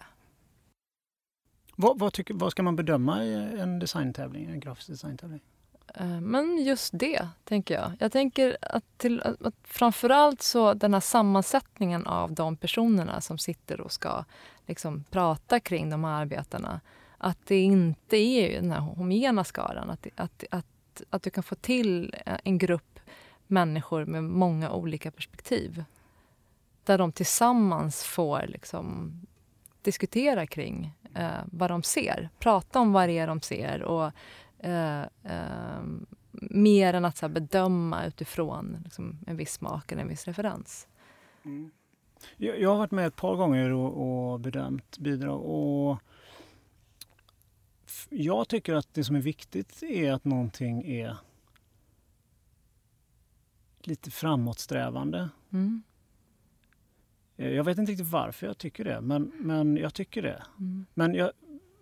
Vad, 1.76 2.00
vad, 2.00 2.14
tycker, 2.14 2.34
vad 2.34 2.52
ska 2.52 2.64
man 2.64 2.76
bedöma 2.76 3.24
i 3.24 3.34
en 3.60 3.80
designtävling, 3.80 4.46
en 4.46 4.60
grafisk 4.60 4.88
designtävling? 4.88 5.40
Eh, 5.94 6.22
men 6.22 6.64
just 6.64 6.90
det, 6.94 7.28
tänker 7.44 7.74
jag. 7.74 7.92
Jag 8.00 8.12
tänker 8.12 8.58
att, 8.62 8.98
till, 8.98 9.22
att 9.22 9.56
framförallt 9.64 10.42
så 10.42 10.74
den 10.74 10.94
här 10.94 11.02
sammansättningen 11.02 12.08
av 12.08 12.34
de 12.34 12.58
personerna 12.58 13.22
som 13.22 13.38
sitter 13.38 13.82
och 13.82 13.92
ska 13.92 14.26
liksom 14.66 15.04
prata 15.10 15.60
kring 15.60 15.90
de 15.90 16.04
här 16.04 16.22
arbetena 16.22 16.82
att 17.18 17.46
det 17.46 17.62
inte 17.62 18.18
är 18.18 18.62
den 18.62 18.72
här 18.72 18.80
homogena 18.80 19.44
skaran. 19.44 19.90
Att, 19.90 20.08
att, 20.16 20.44
att, 20.52 21.02
att 21.10 21.24
du 21.24 21.30
kan 21.30 21.44
få 21.44 21.56
till 21.56 22.16
eh, 22.26 22.38
en 22.44 22.58
grupp 22.58 23.00
människor 23.48 24.06
med 24.06 24.24
många 24.24 24.72
olika 24.72 25.12
perspektiv. 25.12 25.84
Där 26.84 26.98
de 26.98 27.12
tillsammans 27.12 28.04
får 28.04 28.46
liksom 28.48 29.14
diskutera 29.82 30.48
kring 30.48 30.92
eh, 31.16 31.44
vad 31.46 31.72
de 31.72 31.84
ser. 31.84 32.30
Prata 32.40 32.80
om 32.80 32.94
vad 32.94 33.10
det 33.10 33.18
är 33.18 33.28
de 33.28 33.42
ser. 33.42 33.82
Och, 33.82 34.12
eh, 34.60 35.02
eh, 35.24 35.84
mer 36.32 36.94
än 36.94 37.06
att 37.06 37.18
så 37.18 37.26
här, 37.26 37.34
bedöma 37.34 38.06
utifrån 38.06 38.78
liksom, 38.84 39.20
en 39.28 39.38
viss 39.38 39.54
smak 39.54 39.92
eller 39.92 40.02
en 40.02 40.08
viss 40.08 40.26
referens. 40.26 40.88
Mm. 41.46 41.72
Jag, 42.38 42.60
jag, 42.60 42.70
har 42.70 42.78
varit 42.78 42.92
med 42.92 43.08
ett 43.08 43.16
par 43.16 43.36
gånger 43.36 43.72
och, 43.72 44.32
och 44.32 44.40
bedömt 44.40 44.98
bidrag. 44.98 45.42
Och 45.42 46.00
jag 48.10 48.48
tycker 48.48 48.74
att 48.74 48.94
det 48.94 49.04
som 49.04 49.16
är 49.16 49.22
viktigt 49.22 49.84
är 49.84 50.12
att 50.12 50.26
någonting 50.26 50.84
är 50.84 51.18
lite 53.82 54.12
framåtsträvande. 54.12 55.30
Mm. 55.54 55.84
Eh, 57.38 57.50
jag 57.50 57.64
vet 57.64 57.78
inte 57.78 57.92
riktigt 57.92 58.10
varför 58.10 58.48
jag 58.48 58.58
tycker 58.58 58.84
det, 58.84 59.02
men, 59.02 59.32
men 59.36 59.78
jag 59.78 59.94
tycker 59.94 60.22
det. 60.22 60.44
Mm. 60.60 60.86
Men 60.94 61.14
jag, 61.14 61.32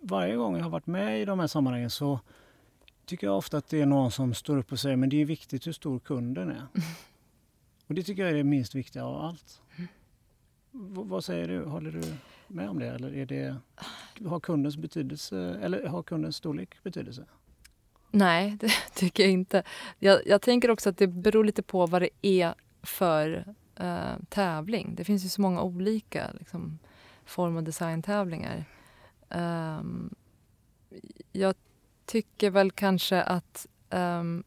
varje 0.00 0.36
gång 0.36 0.56
jag 0.56 0.62
har 0.62 0.70
varit 0.70 0.86
med 0.86 1.22
i 1.22 1.24
de 1.24 1.40
här 1.40 1.46
sammanhangen 1.46 1.90
så 1.90 2.20
tycker 3.06 3.26
jag 3.26 3.36
ofta 3.36 3.56
att 3.58 3.68
det 3.68 3.80
är 3.80 3.86
någon 3.86 4.10
som 4.10 4.34
står 4.34 4.58
upp 4.58 4.72
och 4.72 4.78
säger 4.78 4.96
men 4.96 5.08
det 5.08 5.20
är 5.20 5.24
viktigt 5.24 5.66
hur 5.66 5.72
stor 5.72 5.98
kunden 5.98 6.50
är. 6.50 6.66
Och 7.86 7.94
det 7.94 8.02
tycker 8.02 8.22
jag 8.22 8.30
är 8.30 8.36
det 8.36 8.44
minst 8.44 8.74
viktiga 8.74 9.04
av 9.04 9.22
allt. 9.22 9.62
Mm. 9.76 11.08
vad 11.08 11.24
säger 11.24 11.48
du? 11.48 11.64
Håller 11.64 11.90
du 11.90 12.02
med 12.48 12.68
om 12.68 12.78
det? 12.78 12.86
Eller 12.86 13.14
är 13.14 13.26
det, 13.26 13.56
har 14.26 14.40
kundens 14.40 14.76
betydelse 14.76 15.58
eller 15.62 15.86
har 15.86 16.02
kundens 16.02 16.36
storlek 16.36 16.82
betydelse? 16.82 17.26
Nej, 18.10 18.56
det 18.60 18.72
tycker 18.94 19.22
jag 19.22 19.32
inte. 19.32 19.62
Jag, 19.98 20.26
jag 20.26 20.42
tänker 20.42 20.70
också 20.70 20.90
att 20.90 20.98
det 20.98 21.06
beror 21.06 21.44
lite 21.44 21.62
på 21.62 21.86
vad 21.86 22.02
det 22.02 22.10
är 22.22 22.54
för 22.82 23.54
uh, 23.80 24.14
tävling. 24.28 24.94
Det 24.94 25.04
finns 25.04 25.24
ju 25.24 25.28
så 25.28 25.40
många 25.40 25.62
olika 25.62 26.30
liksom, 26.38 26.78
form 27.24 27.56
och 27.56 27.64
designtävlingar. 27.64 28.64
Um, 29.28 30.14
jag 31.32 31.54
tycker 32.06 32.50
väl 32.50 32.70
kanske 32.70 33.22
att, 33.22 33.66
um, 33.90 34.44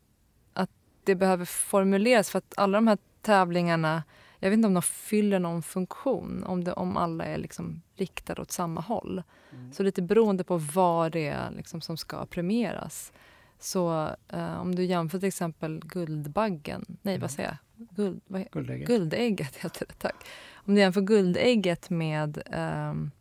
att 0.53 0.71
det 1.03 1.15
behöver 1.15 1.45
formuleras 1.45 2.29
för 2.29 2.37
att 2.37 2.53
alla 2.57 2.77
de 2.77 2.87
här 2.87 2.97
tävlingarna 3.21 4.03
jag 4.39 4.49
vet 4.49 4.57
inte 4.57 4.67
om 4.67 4.73
de 4.73 4.81
fyller 4.81 5.39
någon 5.39 5.63
funktion, 5.63 6.43
om, 6.43 6.63
det, 6.63 6.73
om 6.73 6.97
alla 6.97 7.25
är 7.25 7.37
liksom 7.37 7.81
riktade 7.95 8.41
åt 8.41 8.51
samma 8.51 8.81
håll. 8.81 9.23
Mm. 9.51 9.73
Så 9.73 9.83
lite 9.83 10.01
beroende 10.01 10.43
på 10.43 10.57
vad 10.57 11.11
det 11.11 11.27
är 11.27 11.51
liksom 11.51 11.81
som 11.81 11.97
ska 11.97 12.25
premieras. 12.25 13.13
Så 13.59 14.09
uh, 14.33 14.59
om 14.59 14.75
du 14.75 14.85
jämför 14.85 15.19
till 15.19 15.27
exempel 15.27 15.79
Guldbaggen, 15.85 16.85
nej 17.01 17.15
mm. 17.15 17.21
vad 17.21 17.31
säger 17.31 17.49
jag? 17.49 17.87
Guld, 17.95 18.21
vad, 18.27 18.51
guldägget. 18.51 18.87
guldägget 18.87 19.55
heter 19.63 19.85
det, 19.85 19.93
tack. 19.93 20.15
Om 20.53 20.75
du 20.75 20.81
jämför 20.81 21.01
Guldägget 21.01 21.89
med 21.89 22.41
um, 22.89 23.11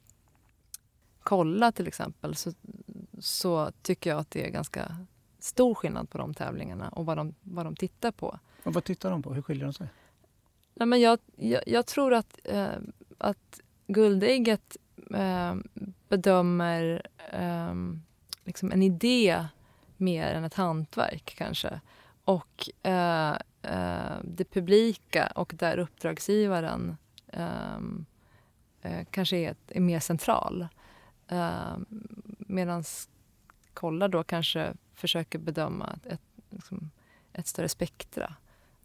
Kolla 1.21 1.73
till 1.73 1.87
exempel 1.87 2.35
så, 2.35 2.52
så 3.19 3.71
tycker 3.83 4.11
jag 4.11 4.19
att 4.19 4.31
det 4.31 4.47
är 4.47 4.50
ganska 4.50 4.97
stor 5.38 5.75
skillnad 5.75 6.11
på 6.11 6.19
de 6.19 6.35
tävlingarna 6.35 6.88
och 6.88 7.07
vad 7.07 7.16
de, 7.16 7.35
vad 7.43 7.66
de 7.66 7.76
tittar 7.76 8.12
på. 8.12 8.38
Och 8.62 8.75
vad 8.75 8.85
tittar 8.85 9.11
de 9.11 9.23
på? 9.23 9.35
Hur 9.35 9.43
skiljer 9.43 9.64
de 9.64 9.73
sig? 9.73 9.88
Nej, 10.75 10.87
men 10.87 11.00
jag, 11.00 11.19
jag, 11.37 11.62
jag 11.66 11.87
tror 11.87 12.14
att, 12.14 12.38
eh, 12.45 12.69
att 13.19 13.61
Guldägget 13.87 14.76
eh, 15.14 15.55
bedömer 16.09 17.07
eh, 17.33 17.75
liksom 18.45 18.73
en 18.73 18.83
idé 18.83 19.47
mer 19.97 20.35
än 20.35 20.45
ett 20.45 20.55
hantverk 20.55 21.35
kanske. 21.38 21.81
Och 22.25 22.71
eh, 22.83 23.37
eh, 23.62 24.17
det 24.25 24.45
publika 24.45 25.26
och 25.26 25.53
där 25.57 25.79
uppdragsgivaren 25.79 26.97
ehm, 27.33 28.07
eh, 28.83 29.07
kanske 29.11 29.37
är, 29.37 29.57
är, 29.69 29.81
mer 29.81 30.00
central. 30.00 30.69
Eh, 31.29 31.76
Medan 32.38 32.85
Kollar 33.75 34.09
då 34.09 34.25
kanske 34.25 34.75
försöker 34.95 35.38
bedöma 35.38 35.99
ett, 36.05 36.21
liksom, 36.50 36.91
ett 37.33 37.47
större 37.47 37.69
spektra. 37.69 38.35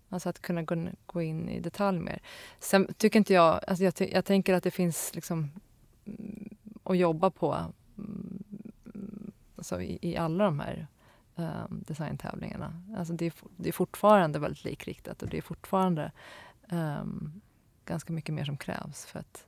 Alltså 0.10 0.30
att 0.30 0.42
kunna 0.42 0.92
gå, 1.06 1.22
in 1.22 1.50
i 1.50 1.60
detalj 1.60 2.00
mer. 2.00 2.22
Sen 2.60 2.94
tycker 2.98 3.20
inte 3.20 3.34
jag... 3.34 3.60
Alltså 3.68 3.84
jag, 3.84 3.94
jag 4.12 4.26
tänker 4.26 4.54
att 4.54 4.64
det 4.64 4.72
finns 4.72 5.16
liksom 5.16 5.52
mm, 6.06 6.56
att 6.84 6.98
jobba 6.98 7.30
på 7.30 7.58
mm, 7.98 8.44
alltså 9.56 9.82
i, 9.82 10.00
i 10.02 10.18
alla 10.18 10.44
de 10.44 10.60
här 10.60 10.88
um, 11.36 11.84
designtävlingarna. 11.88 12.84
Alltså 12.98 13.14
det, 13.14 13.26
är, 13.26 13.34
det 13.58 13.70
är 13.70 13.74
fortfarande 13.74 14.40
väldigt 14.40 14.64
likriktat 14.64 15.24
och 15.24 15.30
det 15.30 15.38
är 15.38 15.42
fortfarande 15.42 16.12
um, 16.72 17.42
ganska 17.86 18.14
mycket 18.14 18.36
mer 18.36 18.46
som 18.46 18.58
krävs. 18.58 19.06
för 19.06 19.20
att... 19.20 19.48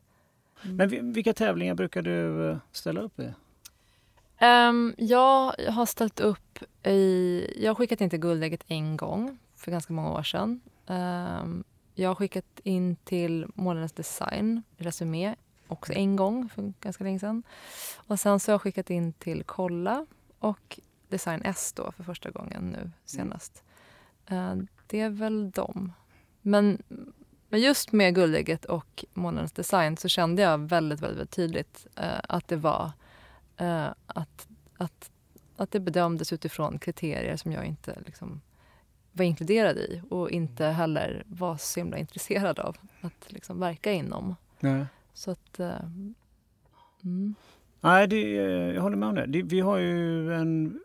Mm. 0.63 0.75
Men 0.75 1.13
vilka 1.13 1.33
tävlingar 1.33 1.75
brukar 1.75 2.01
du 2.01 2.49
eh, 2.49 2.57
ställa 2.71 3.01
upp 3.01 3.19
i? 3.19 3.33
Um, 4.45 4.95
jag 4.97 5.53
har 5.69 5.85
ställt 5.85 6.19
upp 6.19 6.59
i... 6.83 7.63
Jag 7.63 7.69
har 7.69 7.75
skickat 7.75 8.01
in 8.01 8.09
till 8.09 8.19
Guldägget 8.19 8.63
en 8.67 8.97
gång 8.97 9.37
för 9.55 9.71
ganska 9.71 9.93
många 9.93 10.11
år 10.11 10.23
sedan. 10.23 10.61
Um, 10.87 11.63
jag 11.95 12.09
har 12.09 12.15
skickat 12.15 12.59
in 12.63 12.95
till 12.95 13.47
Målarnas 13.55 13.91
design, 13.91 14.63
Resumé, 14.77 15.35
också 15.67 15.93
en 15.93 16.15
gång 16.15 16.49
för 16.49 16.73
ganska 16.81 17.03
länge 17.03 17.19
sedan. 17.19 17.43
Och 17.95 18.19
sen 18.19 18.39
så 18.39 18.51
har 18.51 18.53
jag 18.53 18.61
skickat 18.61 18.89
in 18.89 19.13
till 19.13 19.43
Kolla 19.43 20.05
och 20.39 20.79
Design 21.13 21.41
S 21.45 21.73
då 21.75 21.91
för 21.91 22.03
första 22.03 22.29
gången 22.29 22.69
nu 22.69 22.91
senast. 23.05 23.63
Uh, 24.31 24.55
det 24.87 24.99
är 24.99 25.09
väl 25.09 25.51
dem. 25.51 25.93
Men, 26.41 26.83
men 27.49 27.61
just 27.61 27.91
med 27.91 28.15
Guldägget 28.15 28.65
och 28.65 29.05
Månadens 29.13 29.51
design 29.51 29.97
så 29.97 30.07
kände 30.07 30.41
jag 30.41 30.57
väldigt, 30.57 31.01
väldigt, 31.01 31.31
tydligt 31.31 31.87
uh, 31.99 32.19
att 32.29 32.47
det 32.47 32.55
var 32.55 32.91
uh, 33.61 33.89
att, 34.07 34.47
att, 34.77 35.11
att 35.55 35.71
det 35.71 35.79
bedömdes 35.79 36.33
utifrån 36.33 36.79
kriterier 36.79 37.37
som 37.37 37.51
jag 37.51 37.65
inte 37.65 37.97
liksom, 38.05 38.41
var 39.11 39.25
inkluderad 39.25 39.77
i 39.77 40.01
och 40.09 40.31
inte 40.31 40.65
heller 40.65 41.23
var 41.25 41.57
så 41.57 41.79
himla 41.79 41.97
intresserad 41.97 42.59
av 42.59 42.77
att 43.01 43.31
liksom 43.31 43.59
verka 43.59 43.91
inom. 43.91 44.35
Nej. 44.59 44.85
Så 45.13 45.31
att... 45.31 45.59
Mm. 47.03 47.35
Nej, 47.81 48.07
det, 48.07 48.31
jag 48.73 48.81
håller 48.81 48.97
med 48.97 49.09
om 49.09 49.15
det. 49.15 49.25
det. 49.25 49.41
Vi 49.41 49.59
har 49.59 49.77
ju 49.77 50.33
en, 50.33 50.79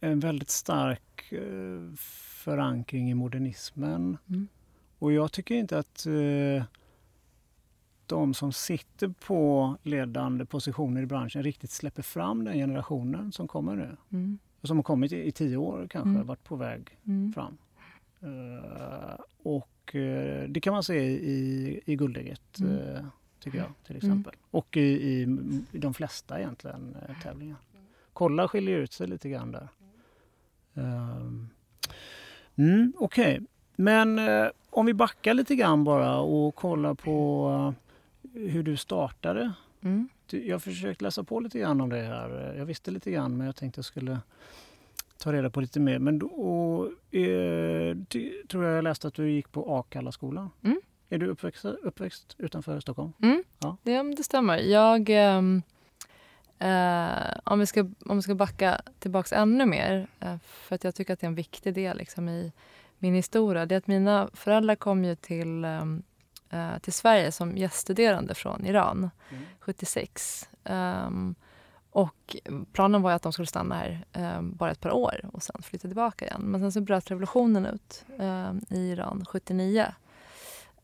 en 0.00 0.20
väldigt 0.20 0.50
stark 0.50 1.32
uh, 1.32 1.94
förankring 2.44 3.10
i 3.10 3.14
modernismen. 3.14 4.18
Mm. 4.28 4.48
Och 4.98 5.12
jag 5.12 5.32
tycker 5.32 5.54
inte 5.54 5.78
att 5.78 6.06
uh, 6.06 6.62
de 8.06 8.34
som 8.34 8.52
sitter 8.52 9.08
på 9.08 9.76
ledande 9.82 10.44
positioner 10.44 11.02
i 11.02 11.06
branschen 11.06 11.42
riktigt 11.42 11.70
släpper 11.70 12.02
fram 12.02 12.44
den 12.44 12.54
generationen 12.54 13.32
som 13.32 13.48
kommer 13.48 13.76
nu. 13.76 13.96
Mm 14.12 14.38
som 14.62 14.78
har 14.78 14.82
kommit 14.82 15.12
i, 15.12 15.26
i 15.26 15.32
tio 15.32 15.56
år 15.56 15.86
kanske, 15.90 16.10
mm. 16.10 16.26
varit 16.26 16.44
på 16.44 16.56
väg 16.56 16.98
mm. 17.06 17.32
fram. 17.32 17.58
Uh, 18.22 19.20
och 19.42 19.94
uh, 19.94 20.48
det 20.48 20.60
kan 20.60 20.72
man 20.72 20.82
se 20.82 20.98
i, 21.04 21.80
i 21.86 21.96
guldägget, 21.96 22.58
mm. 22.60 22.72
uh, 22.72 23.04
tycker 23.40 23.58
jag 23.58 23.72
till 23.86 23.96
mm. 23.96 24.10
exempel. 24.10 24.34
Och 24.50 24.76
i, 24.76 24.80
i, 24.80 25.22
i, 25.72 25.78
de 25.78 25.94
flesta 25.94 26.38
egentligen 26.38 26.96
tävlingar. 27.22 27.56
Kolla 28.12 28.48
skiljer 28.48 28.78
ut 28.78 28.92
sig 28.92 29.06
lite 29.06 29.28
grann 29.28 29.52
där. 29.52 29.68
Mm, 30.74 31.48
Okej, 32.98 33.34
okay. 33.34 33.46
men 33.76 34.20
om 34.70 34.86
vi 34.86 34.94
backar 34.94 35.34
lite 35.34 35.54
grann 35.54 35.84
bara 35.84 36.18
och 36.18 36.54
kollar 36.54 36.94
på 36.94 37.74
hur 38.34 38.62
du 38.62 38.76
startade. 38.76 39.52
Mm. 39.80 40.08
Jag 40.30 40.54
har 40.54 40.60
försökt 40.60 41.02
läsa 41.02 41.24
på 41.24 41.40
lite 41.40 41.58
grann 41.58 41.80
om 41.80 41.88
det 41.88 41.96
här. 41.96 42.54
Jag 42.58 42.66
visste 42.66 42.90
lite 42.90 43.10
grann 43.10 43.36
men 43.36 43.46
jag 43.46 43.56
tänkte 43.56 43.78
jag 43.78 43.84
skulle 43.84 44.18
ta 45.18 45.32
reda 45.32 45.50
på 45.50 45.60
lite 45.60 45.80
mer. 45.80 45.98
Men 45.98 46.18
då 46.18 46.84
eh, 47.10 47.96
tror 48.48 48.64
jag 48.64 48.76
jag 48.76 48.84
läste 48.84 49.08
att 49.08 49.14
du 49.14 49.30
gick 49.30 49.52
på 49.52 49.76
Akallaskolan. 49.76 50.50
Mm. 50.62 50.80
Är 51.08 51.18
du 51.18 51.26
uppväxt, 51.26 51.64
uppväxt 51.64 52.34
utanför 52.38 52.80
Stockholm? 52.80 53.12
Mm. 53.22 53.44
Ja. 53.58 53.76
Det, 53.82 54.14
det 54.16 54.22
stämmer. 54.22 54.58
Jag, 54.58 55.10
eh, 56.60 57.38
om, 57.44 57.58
vi 57.58 57.66
ska, 57.66 57.80
om 57.80 58.16
vi 58.16 58.22
ska 58.22 58.34
backa 58.34 58.80
tillbaks 58.98 59.32
ännu 59.32 59.66
mer, 59.66 60.06
eh, 60.20 60.36
för 60.42 60.74
att 60.74 60.84
jag 60.84 60.94
tycker 60.94 61.12
att 61.12 61.20
det 61.20 61.24
är 61.24 61.28
en 61.28 61.34
viktig 61.34 61.74
del 61.74 61.96
liksom, 61.96 62.28
i 62.28 62.52
min 62.98 63.14
historia. 63.14 63.66
Det 63.66 63.74
är 63.74 63.78
att 63.78 63.86
mina 63.86 64.30
föräldrar 64.32 64.74
kom 64.74 65.04
ju 65.04 65.14
till 65.14 65.64
eh, 66.50 66.78
till 66.78 66.92
Sverige 66.92 67.32
som 67.32 67.56
gäststuderande 67.56 68.34
från 68.34 68.66
Iran 68.66 69.10
mm. 69.30 69.44
76. 69.60 70.48
Um, 70.64 70.72
ehm, 70.74 71.34
och 71.90 72.36
planen 72.72 73.02
var 73.02 73.12
att 73.12 73.22
de 73.22 73.32
skulle 73.32 73.46
stanna 73.46 73.74
här 73.74 74.04
um, 74.12 74.56
bara 74.56 74.70
ett 74.70 74.80
par 74.80 74.92
år 74.92 75.30
och 75.32 75.42
sen 75.42 75.62
flytta 75.62 75.88
tillbaka 75.88 76.24
igen. 76.24 76.42
Men 76.42 76.60
sen 76.60 76.72
så 76.72 76.80
bröt 76.80 77.10
revolutionen 77.10 77.66
ut 77.66 78.04
um, 78.18 78.60
i 78.68 78.90
Iran 78.90 79.24
79. 79.28 79.86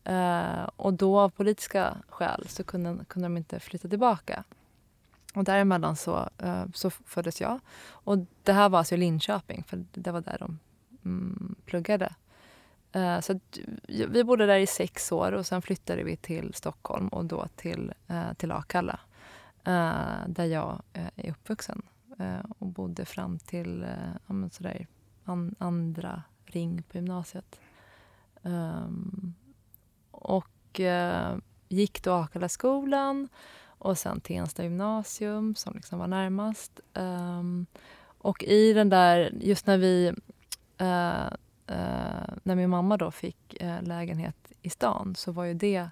Uh, 0.09 0.69
och 0.75 0.93
då 0.93 1.19
av 1.19 1.29
politiska 1.29 1.97
skäl 2.09 2.45
så 2.47 2.63
kunde, 2.63 3.05
kunde 3.05 3.25
de 3.25 3.37
inte 3.37 3.59
flytta 3.59 3.87
tillbaka. 3.87 4.43
Och 5.37 5.43
däremellan 5.43 5.95
så, 5.95 6.29
uh, 6.43 6.65
så 6.73 6.89
föddes 6.89 7.41
jag. 7.41 7.59
Och 7.89 8.17
det 8.43 8.53
här 8.53 8.69
var 8.69 8.79
alltså 8.79 8.95
i 8.95 8.97
Linköping, 8.97 9.63
för 9.63 9.85
det 9.91 10.11
var 10.11 10.21
där 10.21 10.37
de 10.39 10.59
mm, 11.05 11.55
pluggade. 11.65 12.15
Uh, 12.95 13.19
så 13.19 13.39
vi 14.07 14.23
bodde 14.23 14.45
där 14.45 14.57
i 14.57 14.67
sex 14.67 15.11
år 15.11 15.31
och 15.31 15.45
sen 15.45 15.61
flyttade 15.61 16.03
vi 16.03 16.17
till 16.17 16.53
Stockholm 16.53 17.07
och 17.07 17.25
då 17.25 17.47
till, 17.55 17.93
uh, 18.11 18.33
till 18.33 18.51
Akalla. 18.51 18.99
där 20.27 20.45
jag 20.45 20.81
är 21.15 21.31
uppvuxen 21.31 21.81
och 22.59 22.67
bodde 22.67 23.05
fram 23.05 23.39
till 23.39 23.85
ja, 24.27 24.49
sådär, 24.51 24.87
an, 25.23 25.55
andra 25.59 26.23
ring 26.45 26.83
på 26.83 26.97
gymnasiet. 26.97 27.59
Um, 28.41 29.35
och 30.11 30.81
gick 31.67 32.03
då 32.03 32.13
Akalla-skolan 32.13 33.29
och 33.77 33.97
sen 33.97 34.19
Tensta 34.19 34.63
gymnasium 34.63 35.55
som 35.55 35.73
liksom 35.73 35.99
var 35.99 36.07
närmast. 36.07 36.79
Um, 36.93 37.65
och 38.17 38.43
i 38.43 38.73
den 38.73 38.89
där, 38.89 39.33
just 39.41 39.67
när 39.67 39.77
vi 39.77 40.07
uh, 40.81 41.27
uh, 41.71 42.33
när 42.43 42.55
min 42.55 42.69
mamma 42.69 42.97
då 42.97 43.11
fick 43.11 43.57
uh, 43.63 43.83
lägenhet 43.83 44.51
i 44.61 44.69
stan 44.69 45.15
så 45.15 45.31
var 45.31 45.43
ju 45.43 45.53
det 45.53 45.89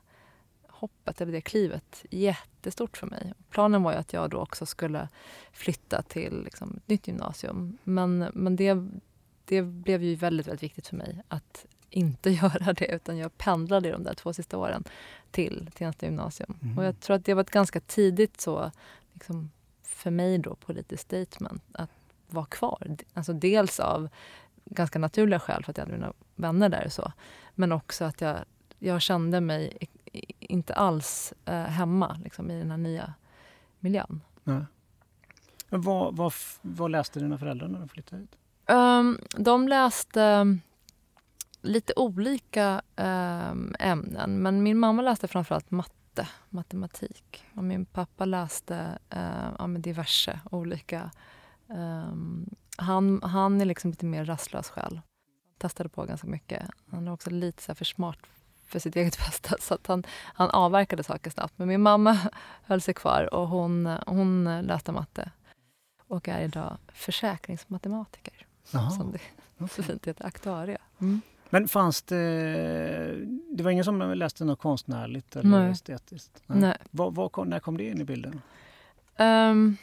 hoppet, 0.68 1.22
eller 1.22 1.32
det 1.32 1.42
klivet, 1.42 2.06
jättestort 2.10 2.98
för 2.98 3.08
mig. 3.08 3.34
Planen 3.50 3.84
var 3.84 3.92
ju 3.92 3.98
att 3.98 4.14
jag 4.14 4.30
då 4.30 4.38
också 4.38 4.66
skulle 4.66 5.10
flytta 5.52 6.02
till 6.02 6.44
liksom, 6.44 6.76
ett 6.78 6.88
nytt 6.88 7.08
gymnasium. 7.08 7.78
Men, 7.84 8.18
men 8.34 8.56
det, 8.56 8.88
det 9.46 9.62
blev 9.62 10.04
ju 10.04 10.16
väldigt, 10.16 10.48
väldigt 10.48 10.64
viktigt 10.64 10.88
för 10.88 10.96
mig 10.96 11.22
att 11.28 11.66
inte 11.90 12.30
göra 12.44 12.74
det 12.74 12.86
utan 12.86 13.18
jag 13.18 13.38
pendlade 13.38 13.92
de 13.92 14.04
där 14.04 14.14
två 14.14 14.34
sista 14.34 14.58
åren 14.58 14.84
till 15.32 15.70
Tensta 15.74 16.06
gymnasium. 16.06 16.60
Mm. 16.62 16.78
Och 16.78 16.84
jag 16.84 17.00
tror 17.00 17.16
att 17.16 17.26
det 17.26 17.34
var 17.34 17.42
ett 17.42 17.52
ganska 17.52 17.80
tidigt 17.80 18.42
så, 18.42 18.72
liksom, 19.14 19.52
för 19.84 20.12
mig 20.12 20.38
då, 20.38 20.56
politiskt 20.56 21.04
statement 21.04 21.64
att 21.72 21.90
vara 22.28 22.46
kvar. 22.46 22.98
Alltså 23.14 23.34
dels 23.34 23.80
av 23.80 24.10
ganska 24.66 25.00
naturliga 25.00 25.40
skäl 25.40 25.64
för 25.64 25.72
att 25.72 25.78
jag 25.78 25.86
hade 25.86 25.98
mina 25.98 26.14
vänner 26.36 26.70
där 26.70 26.86
och 26.86 26.94
så. 26.94 27.12
Men 27.56 27.72
också 27.72 28.06
att 28.06 28.22
jag, 28.22 28.38
jag 28.80 29.02
kände 29.02 29.42
mig 29.42 29.78
inte 30.40 30.74
alls 30.74 31.34
eh, 31.46 31.64
hemma 31.64 32.20
liksom, 32.24 32.52
i 32.52 32.60
den 32.60 32.72
här 32.72 32.78
nya 32.78 33.14
miljön. 33.80 34.22
Nej. 34.44 34.66
Vad, 35.70 36.16
vad, 36.16 36.34
vad 36.62 36.92
läste 36.92 37.20
dina 37.20 37.38
föräldrar 37.38 37.68
när 37.68 37.80
de 37.80 37.90
flyttade 37.90 38.22
hit? 38.22 38.36
Um, 38.66 39.20
de 39.38 39.68
läste 39.68 40.58
lite 41.66 41.94
olika 41.96 42.82
eh, 42.96 43.54
ämnen. 43.80 44.42
Men 44.42 44.64
min 44.64 44.80
mamma 44.80 45.02
läste 45.02 45.28
framförallt 45.28 45.72
matte, 45.72 46.28
matematik. 46.50 47.46
Och 47.56 47.64
min 47.64 47.86
pappa 47.86 48.26
läste 48.26 49.00
eh, 49.10 49.50
ja, 49.60 49.68
diverse 49.68 50.40
olika... 50.52 51.12
Eh, 51.70 52.14
han, 52.78 53.22
han 53.24 53.62
är 53.62 53.66
liksom 53.66 53.90
lite 53.90 54.06
mer 54.06 54.26
rastlös 54.26 54.70
själv. 54.70 55.02
Testade 55.58 55.90
på 55.90 56.06
ganska 56.06 56.28
mycket. 56.28 56.64
Han 56.92 57.08
är 57.08 57.12
också 57.12 57.30
lite 57.30 57.64
så 57.64 57.76
för 57.76 57.86
smart 57.86 58.20
för 58.68 58.80
sitt 58.80 58.96
eget 58.96 59.18
bästa. 59.26 59.56
Så 59.60 59.74
att 59.74 59.88
han, 59.88 60.04
han 60.10 60.50
avverkade 60.50 61.04
saker 61.04 61.32
snabbt. 61.32 61.54
Men 61.58 61.68
min 61.68 61.82
mamma 61.82 62.20
höll 62.64 62.82
sig 62.82 62.94
kvar 62.94 63.34
och 63.34 63.48
hon, 63.48 63.98
hon 64.08 64.62
läste 64.62 64.92
matte 64.92 65.32
och 66.08 66.28
är 66.28 66.42
idag 66.42 66.78
försäkringsmatematiker. 66.94 68.46
Aha. 68.74 68.90
Som 68.92 69.12
det 69.12 69.20
så 69.72 69.84
fint 69.84 70.08
heter, 70.08 70.26
aktuarie. 70.26 70.78
Mm. 71.02 71.22
Men 71.56 71.68
fanns 71.68 72.02
det... 72.02 73.26
Det 73.52 73.64
var 73.64 73.72
ingen 73.72 73.84
som 73.84 74.00
läste 74.00 74.46
något 74.46 74.60
konstnärligt 74.60 75.36
eller 75.36 75.50
Nej. 75.50 75.72
estetiskt? 75.72 76.44
Nej. 76.46 76.60
Nej. 76.60 76.78
Var, 76.92 77.12
var, 77.12 77.46
när 77.46 77.60
kom 77.60 77.78
det 77.78 77.84
in 77.84 78.02
i 78.02 78.04
bilden? 78.04 78.42
Um, 79.18 79.78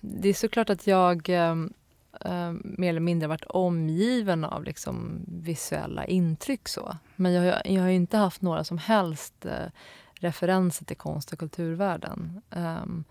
det 0.00 0.28
är 0.28 0.34
såklart 0.34 0.70
att 0.70 0.86
jag 0.86 1.28
um, 1.28 2.62
mer 2.64 2.88
eller 2.88 3.00
mindre 3.00 3.28
varit 3.28 3.44
omgiven 3.44 4.44
av 4.44 4.64
liksom, 4.64 5.24
visuella 5.28 6.04
intryck. 6.04 6.68
så. 6.68 6.96
Men 7.16 7.32
jag, 7.32 7.66
jag 7.66 7.82
har 7.82 7.88
inte 7.88 8.16
haft 8.16 8.42
några 8.42 8.64
som 8.64 8.78
helst 8.78 9.46
uh, 9.46 9.52
referenser 10.14 10.84
till 10.84 10.96
konst 10.96 11.32
och 11.32 11.38
kulturvärlden. 11.38 12.42
Um, 12.50 13.04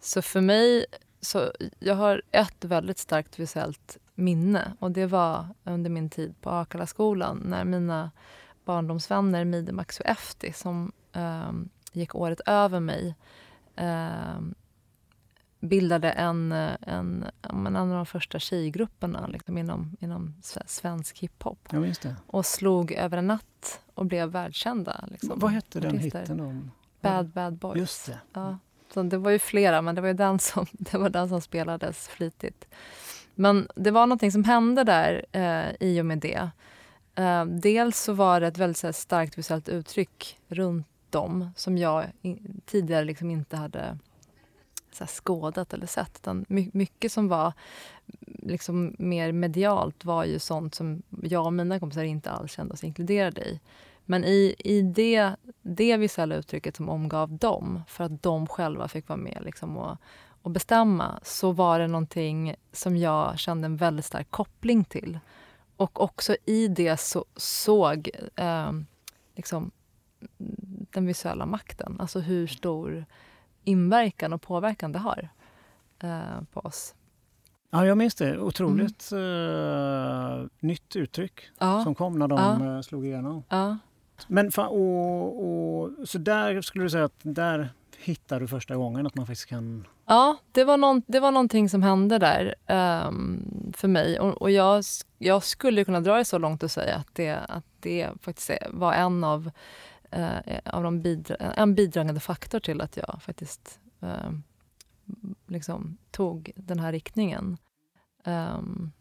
så 0.00 0.22
för 0.22 0.40
mig 0.40 0.86
så 1.20 1.52
jag 1.78 1.94
har 1.94 2.22
ett 2.30 2.64
väldigt 2.64 2.98
starkt 2.98 3.38
visuellt 3.38 3.98
minne. 4.14 4.72
Och 4.78 4.90
Det 4.90 5.06
var 5.06 5.46
under 5.64 5.90
min 5.90 6.10
tid 6.10 6.34
på 6.40 6.50
Akalla-skolan 6.50 7.42
när 7.44 7.64
mina 7.64 8.10
barndomsvänner 8.64 9.44
Mide, 9.44 9.84
Efti 10.04 10.52
som 10.52 10.92
eh, 11.12 11.52
gick 11.92 12.14
året 12.14 12.40
över 12.46 12.80
mig 12.80 13.14
eh, 13.76 14.40
bildade 15.60 16.10
en, 16.10 16.52
en, 16.52 17.26
en 17.42 17.76
av 17.76 17.88
de 17.88 18.06
första 18.06 18.38
tjejgrupperna 18.38 19.26
liksom, 19.26 19.58
inom, 19.58 19.96
inom 20.00 20.34
svensk 20.66 21.18
hiphop. 21.18 21.68
Ja, 21.70 22.12
och 22.26 22.46
slog 22.46 22.92
över 22.92 23.18
en 23.18 23.26
natt 23.26 23.80
och 23.94 24.06
blev 24.06 24.28
världskända. 24.28 25.04
Liksom, 25.10 25.38
Vad 25.38 25.50
hette 25.50 25.80
den 25.80 25.98
hitten? 25.98 26.40
Om? 26.40 26.70
Bad 27.00 27.28
Bad 27.28 27.56
Boys. 27.56 27.78
Just 27.78 28.06
det. 28.06 28.18
Ja. 28.32 28.58
Så 28.94 29.02
det 29.02 29.18
var 29.18 29.30
ju 29.30 29.38
flera, 29.38 29.82
men 29.82 29.94
det 29.94 30.00
var 30.00 30.08
ju 30.08 30.14
den 30.14 30.38
som, 30.38 30.66
det 30.72 30.98
var 30.98 31.10
den 31.10 31.28
som 31.28 31.40
spelades 31.40 32.08
flitigt. 32.08 32.68
Men 33.40 33.68
det 33.74 33.90
var 33.90 34.06
någonting 34.06 34.32
som 34.32 34.44
hände 34.44 34.84
där 34.84 35.24
eh, 35.32 35.88
i 35.88 36.00
och 36.00 36.06
med 36.06 36.18
det. 36.18 36.50
Eh, 37.14 37.44
dels 37.44 38.00
så 38.00 38.12
var 38.12 38.40
det 38.40 38.46
ett 38.46 38.58
väldigt 38.58 38.82
här, 38.82 38.92
starkt 38.92 39.38
visuellt 39.38 39.68
uttryck 39.68 40.38
runt 40.48 40.86
dem 41.10 41.50
som 41.56 41.78
jag 41.78 42.04
in, 42.22 42.60
tidigare 42.66 43.04
liksom 43.04 43.30
inte 43.30 43.56
hade 43.56 43.98
så 44.92 45.04
här, 45.04 45.08
skådat 45.08 45.72
eller 45.72 45.86
sett. 45.86 46.18
Utan 46.22 46.44
my 46.48 46.70
mycket 46.72 47.12
som 47.12 47.28
var 47.28 47.52
liksom 48.42 48.94
mer 48.98 49.32
medialt 49.32 50.04
var 50.04 50.24
ju 50.24 50.38
sånt 50.38 50.74
som 50.74 51.02
jag 51.22 51.46
och 51.46 51.52
mina 51.52 51.80
kompisar 51.80 52.02
inte 52.02 52.30
alls 52.30 52.52
kände 52.52 52.74
oss 52.74 52.84
inkluderade 52.84 53.40
i. 53.40 53.60
Men 54.04 54.24
i, 54.24 54.54
i 54.58 54.82
det, 54.82 55.36
det 55.62 55.96
visuella 55.96 56.34
uttrycket 56.34 56.76
som 56.76 56.88
omgav 56.88 57.38
dem, 57.38 57.82
för 57.88 58.04
att 58.04 58.22
de 58.22 58.46
själva 58.46 58.88
fick 58.88 59.08
vara 59.08 59.16
med 59.16 59.38
liksom, 59.44 59.76
och, 59.76 59.96
och 60.42 60.50
bestämma, 60.50 61.20
så 61.22 61.52
var 61.52 61.78
det 61.78 61.86
någonting 61.86 62.54
som 62.72 62.96
jag 62.96 63.38
kände 63.38 63.66
en 63.66 63.76
väldigt 63.76 64.04
stark 64.04 64.30
koppling 64.30 64.84
till. 64.84 65.18
Och 65.76 66.02
också 66.02 66.36
i 66.46 66.68
det 66.68 67.00
så, 67.00 67.24
såg 67.36 68.10
eh, 68.36 68.72
liksom, 69.36 69.70
den 70.92 71.06
visuella 71.06 71.46
makten. 71.46 71.96
Alltså 72.00 72.20
hur 72.20 72.46
stor 72.46 73.04
inverkan 73.64 74.32
och 74.32 74.42
påverkan 74.42 74.92
det 74.92 74.98
har 74.98 75.28
eh, 75.98 76.42
på 76.52 76.60
oss. 76.60 76.94
Ja, 77.70 77.86
jag 77.86 77.98
minns 77.98 78.14
det. 78.14 78.38
Otroligt 78.38 79.12
mm. 79.12 79.24
uh, 79.24 80.46
nytt 80.60 80.96
uttryck 80.96 81.40
ja. 81.58 81.84
som 81.84 81.94
kom 81.94 82.18
när 82.18 82.28
de 82.28 82.38
ja. 82.38 82.76
Eh, 82.76 82.80
slog 82.80 83.06
igenom. 83.06 83.42
Ja. 83.48 83.78
Men 84.28 84.50
och, 84.56 85.44
och, 85.46 86.08
så 86.08 86.18
där 86.18 86.62
skulle 86.62 86.84
du 86.84 86.90
säga 86.90 87.04
att 87.04 87.20
där 87.22 87.72
hittar 87.98 88.40
du 88.40 88.48
första 88.48 88.76
gången 88.76 89.06
att 89.06 89.14
man 89.14 89.26
faktiskt 89.26 89.48
kan... 89.48 89.86
Ja, 90.10 90.36
det 90.52 90.64
var, 90.64 90.76
någon, 90.76 91.02
det 91.06 91.20
var 91.20 91.30
någonting 91.30 91.68
som 91.68 91.82
hände 91.82 92.18
där 92.18 92.54
um, 93.08 93.72
för 93.76 93.88
mig. 93.88 94.20
Och, 94.20 94.42
och, 94.42 94.50
jag, 94.50 94.84
jag 95.18 95.42
skulle 95.42 95.84
kunna 95.84 96.00
dra 96.00 96.16
det 96.16 96.24
så 96.24 96.38
långt 96.38 96.62
och 96.62 96.70
säga 96.70 96.96
att 96.96 97.14
det, 97.14 97.36
att 97.48 97.64
det 97.80 98.10
faktiskt 98.20 98.50
var 98.70 98.92
en 98.92 99.24
av, 99.24 99.50
uh, 100.16 100.58
av 100.64 100.82
de 100.82 101.02
bidra, 101.02 101.36
en 101.36 101.74
bidragande 101.74 102.20
faktor 102.20 102.60
till 102.60 102.80
att 102.80 102.96
jag 102.96 103.22
faktiskt 103.22 103.80
uh, 104.02 104.30
liksom 105.46 105.96
tog 106.10 106.52
den 106.56 106.78
här 106.78 106.92
riktningen. 106.92 107.56
Um, 108.24 108.92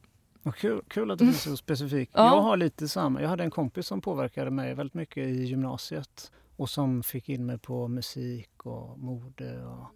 Kul, 0.55 0.81
kul 0.87 1.11
att 1.11 1.19
du 1.19 1.27
är 1.27 1.31
så 1.31 1.57
specifik. 1.57 2.09
Ja. 2.13 2.35
Jag 2.35 2.41
har 2.41 2.57
lite 2.57 2.87
samma. 2.87 3.21
Jag 3.21 3.29
hade 3.29 3.43
en 3.43 3.51
kompis 3.51 3.87
som 3.87 4.01
påverkade 4.01 4.51
mig 4.51 4.73
väldigt 4.73 4.93
mycket 4.93 5.27
i 5.27 5.43
gymnasiet 5.43 6.31
och 6.55 6.69
som 6.69 7.03
fick 7.03 7.29
in 7.29 7.45
mig 7.45 7.57
på 7.57 7.87
musik 7.87 8.65
och 8.65 8.99
mode. 8.99 9.65
Och, 9.65 9.87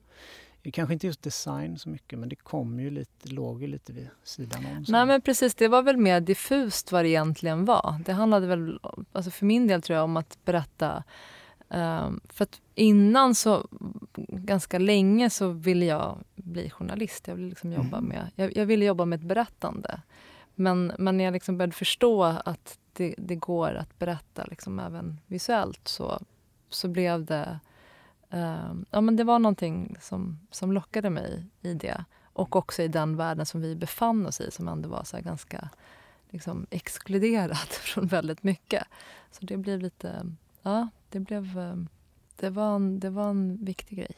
kanske 0.71 0.93
inte 0.93 1.07
just 1.07 1.21
design 1.21 1.77
så 1.77 1.89
mycket 1.89 2.19
men 2.19 2.29
det 2.29 2.35
kom 2.35 2.79
ju 2.79 2.89
lite, 2.89 3.29
låg 3.29 3.61
ju 3.61 3.67
lite 3.67 3.93
vid 3.93 4.09
sidan 4.23 4.65
om. 4.65 4.85
Nej 4.87 5.05
men 5.05 5.21
precis, 5.21 5.55
det 5.55 5.67
var 5.67 5.81
väl 5.81 5.97
mer 5.97 6.21
diffust 6.21 6.91
vad 6.91 7.05
det 7.05 7.09
egentligen 7.09 7.65
var. 7.65 7.99
Det 8.05 8.13
handlade 8.13 8.47
väl, 8.47 8.79
alltså 9.11 9.31
för 9.31 9.45
min 9.45 9.67
del 9.67 9.81
tror 9.81 9.97
jag 9.97 10.03
om 10.03 10.17
att 10.17 10.37
berätta 10.45 11.03
Um, 11.73 12.21
för 12.29 12.43
att 12.43 12.61
innan 12.75 13.35
så, 13.35 13.67
ganska 14.27 14.79
länge 14.79 15.29
så 15.29 15.49
ville 15.49 15.85
jag 15.85 16.17
bli 16.35 16.69
journalist. 16.69 17.27
Jag 17.27 17.35
ville 17.35 17.49
liksom 17.49 17.71
jobba 17.73 17.97
mm. 17.97 18.09
med, 18.09 18.31
jag, 18.35 18.57
jag, 18.57 18.65
ville 18.65 18.85
jobba 18.85 19.05
med 19.05 19.19
ett 19.19 19.25
berättande. 19.25 20.01
Men, 20.55 20.93
men 20.99 21.17
när 21.17 21.23
jag 21.23 21.33
liksom 21.33 21.57
började 21.57 21.73
förstå 21.73 22.23
att 22.23 22.79
det, 22.93 23.15
det 23.17 23.35
går 23.35 23.73
att 23.73 23.99
berätta 23.99 24.45
liksom 24.45 24.79
även 24.79 25.19
visuellt 25.27 25.87
så, 25.87 26.19
så 26.69 26.87
blev 26.87 27.25
det... 27.25 27.59
Uh, 28.33 28.73
ja, 28.91 29.01
men 29.01 29.15
det 29.15 29.23
var 29.23 29.39
någonting 29.39 29.95
som, 30.01 30.39
som 30.51 30.71
lockade 30.71 31.09
mig 31.09 31.45
i 31.61 31.73
det. 31.73 32.05
Och 32.33 32.55
också 32.55 32.81
i 32.81 32.87
den 32.87 33.17
världen 33.17 33.45
som 33.45 33.61
vi 33.61 33.75
befann 33.75 34.25
oss 34.25 34.41
i 34.41 34.51
som 34.51 34.67
ändå 34.67 34.89
var 34.89 35.03
så 35.03 35.21
ganska 35.21 35.69
liksom, 36.29 36.67
exkluderad 36.69 37.57
från 37.67 38.07
väldigt 38.07 38.43
mycket. 38.43 38.83
Så 39.31 39.45
det 39.45 39.57
blev 39.57 39.79
lite... 39.79 40.35
Ja, 40.61 40.89
det 41.09 41.19
blev... 41.19 41.57
Uh, 41.57 41.75
det, 42.35 42.49
var 42.49 42.75
en, 42.75 42.99
det 42.99 43.09
var 43.09 43.29
en 43.29 43.65
viktig 43.65 43.97
grej. 43.97 44.15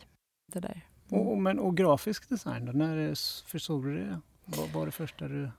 Det 0.51 0.59
där. 0.59 0.87
Och, 1.09 1.31
och, 1.31 1.37
men, 1.37 1.59
och 1.59 1.77
grafisk 1.77 2.29
design 2.29 2.65
då? 2.65 2.71
När 2.71 3.15
försåg 3.47 3.83
du 3.83 3.97
det? 3.97 4.19
Vad 4.45 4.69
var 4.69 4.85
det 4.85 4.91
första 4.91 5.27
du... 5.27 5.49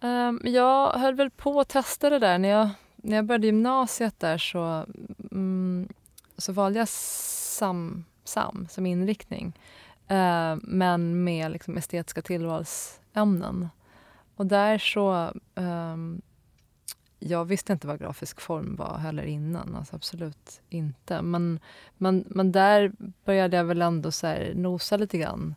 Um, 0.00 0.40
jag 0.44 0.92
höll 0.92 1.14
väl 1.14 1.30
på 1.30 1.60
att 1.60 1.68
testa 1.68 2.10
det 2.10 2.18
där. 2.18 2.38
När 2.38 2.48
jag, 2.48 2.70
när 2.96 3.16
jag 3.16 3.24
började 3.24 3.46
gymnasiet 3.46 4.20
där 4.20 4.38
så, 4.38 4.86
mm, 5.30 5.88
så 6.36 6.52
valde 6.52 6.78
jag 6.78 6.88
SAM, 7.50 8.04
SAM 8.24 8.66
som 8.70 8.86
inriktning. 8.86 9.58
Uh, 10.10 10.56
men 10.62 11.24
med 11.24 11.50
liksom, 11.50 11.76
estetiska 11.76 12.22
tillvalsämnen. 12.22 13.68
Och 14.36 14.46
där 14.46 14.78
så... 14.78 15.32
Um, 15.54 16.22
jag 17.22 17.44
visste 17.44 17.72
inte 17.72 17.86
vad 17.86 17.98
grafisk 17.98 18.40
form 18.40 18.76
var 18.76 18.98
heller 18.98 19.22
innan. 19.22 19.76
Alltså 19.76 19.96
absolut 19.96 20.60
inte. 20.68 21.22
Men, 21.22 21.60
men, 21.96 22.24
men 22.28 22.52
där 22.52 22.92
började 23.24 23.56
jag 23.56 23.64
väl 23.64 23.82
ändå 23.82 24.10
så 24.10 24.36
nosa 24.54 24.96
lite 24.96 25.18
grann 25.18 25.54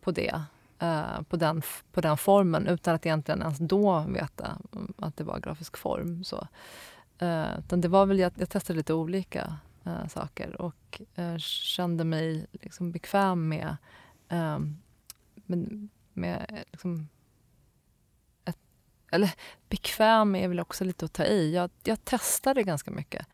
på 0.00 0.10
det. 0.10 0.42
Uh, 0.82 1.22
på, 1.22 1.36
den, 1.36 1.62
på 1.92 2.00
den 2.00 2.16
formen 2.16 2.66
utan 2.66 2.94
att 2.94 3.06
egentligen 3.06 3.42
ens 3.42 3.58
då 3.58 4.04
veta 4.08 4.58
mm, 4.72 4.92
att 4.98 5.16
det 5.16 5.24
var 5.24 5.40
grafisk 5.40 5.76
form. 5.76 6.24
Så. 6.24 6.46
Uh, 7.22 7.58
utan 7.58 7.80
det 7.80 7.88
var 7.88 8.06
väl, 8.06 8.18
jag, 8.18 8.32
jag 8.36 8.50
testade 8.50 8.76
lite 8.76 8.94
olika 8.94 9.56
äh, 9.84 10.08
saker 10.08 10.60
och 10.60 11.02
eh, 11.14 11.36
kände 11.38 12.04
mig 12.04 12.46
liksom 12.52 12.92
bekväm 12.92 13.48
med, 13.48 13.76
ehm, 14.28 14.76
med, 15.34 15.88
med 16.12 16.64
liksom 16.72 17.08
eller 19.12 19.34
bekväm 19.68 20.34
är 20.34 20.48
väl 20.48 20.60
också 20.60 20.84
lite 20.84 21.04
att 21.04 21.12
ta 21.12 21.24
i. 21.24 21.54
Jag, 21.54 21.70
jag 21.82 22.04
testade 22.04 22.62
ganska 22.62 22.90
mycket. 22.90 23.26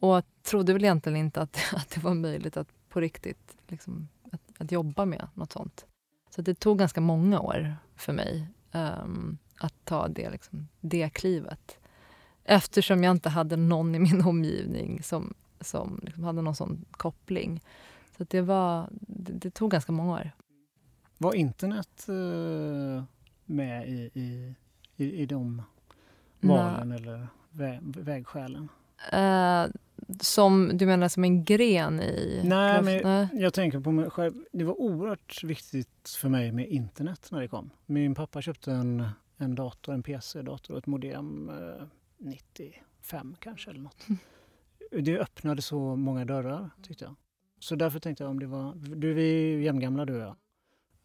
Och 0.00 0.22
trodde 0.42 0.72
väl 0.72 0.84
egentligen 0.84 1.16
inte 1.16 1.40
att, 1.42 1.58
att 1.74 1.90
det 1.90 2.00
var 2.00 2.14
möjligt 2.14 2.56
att 2.56 2.68
på 2.88 3.00
riktigt 3.00 3.56
liksom, 3.68 4.08
att, 4.32 4.40
att 4.58 4.72
jobba 4.72 5.04
med 5.04 5.28
något 5.34 5.52
sånt. 5.52 5.86
Så 6.30 6.42
det 6.42 6.54
tog 6.54 6.78
ganska 6.78 7.00
många 7.00 7.40
år 7.40 7.76
för 7.96 8.12
mig 8.12 8.46
um, 8.72 9.38
att 9.60 9.74
ta 9.84 10.08
det, 10.08 10.30
liksom, 10.30 10.68
det 10.80 11.10
klivet. 11.10 11.78
Eftersom 12.44 13.04
jag 13.04 13.10
inte 13.10 13.28
hade 13.28 13.56
någon 13.56 13.94
i 13.94 13.98
min 13.98 14.22
omgivning 14.24 15.02
som, 15.02 15.34
som 15.60 16.00
liksom 16.02 16.24
hade 16.24 16.42
någon 16.42 16.56
sån 16.56 16.84
koppling. 16.90 17.60
Så 18.18 18.24
det, 18.28 18.40
var, 18.40 18.88
det, 18.90 19.32
det, 19.32 19.50
tog 19.50 19.70
ganska 19.70 19.92
många 19.92 20.12
år. 20.12 20.30
Var 21.18 21.34
internet 21.34 22.06
uh, 22.08 23.02
med 23.46 23.88
i, 23.88 24.10
i 24.14 24.54
i, 24.96 25.22
i 25.22 25.26
de 25.26 25.62
valen 26.40 26.88
Nej. 26.88 26.98
eller 26.98 27.26
vä 27.50 27.78
vägskälen? 27.82 28.68
Uh, 29.12 29.66
som, 30.20 30.70
du 30.74 30.86
menar 30.86 31.08
som 31.08 31.24
en 31.24 31.44
gren 31.44 32.00
i? 32.00 32.40
Nej, 32.44 32.82
men 32.82 33.02
Nej. 33.02 33.28
jag 33.32 33.54
tänker 33.54 33.80
på 33.80 33.92
mig 33.92 34.10
själv. 34.10 34.34
Det 34.52 34.64
var 34.64 34.80
oerhört 34.80 35.44
viktigt 35.44 36.16
för 36.20 36.28
mig 36.28 36.52
med 36.52 36.68
internet 36.68 37.28
när 37.30 37.40
det 37.40 37.48
kom. 37.48 37.70
Min 37.86 38.14
pappa 38.14 38.42
köpte 38.42 38.72
en, 38.72 39.08
en 39.36 39.54
dator, 39.54 39.94
en 39.94 40.02
PC-dator 40.02 40.74
och 40.74 40.78
ett 40.78 40.86
modem 40.86 41.48
eh, 41.48 41.86
95 42.18 43.36
kanske 43.38 43.70
eller 43.70 43.80
något. 43.80 44.06
Det 45.02 45.18
öppnade 45.18 45.62
så 45.62 45.96
många 45.96 46.24
dörrar 46.24 46.70
tyckte 46.82 47.04
jag. 47.04 47.14
Så 47.60 47.74
därför 47.74 48.00
tänkte 48.00 48.24
jag 48.24 48.30
om 48.30 48.40
det 48.40 48.46
var, 48.46 48.74
du 48.74 49.10
är 49.10 49.24
ju 49.24 49.64
jämngamla 49.64 50.04
du 50.04 50.14
och 50.14 50.22
jag. 50.22 50.36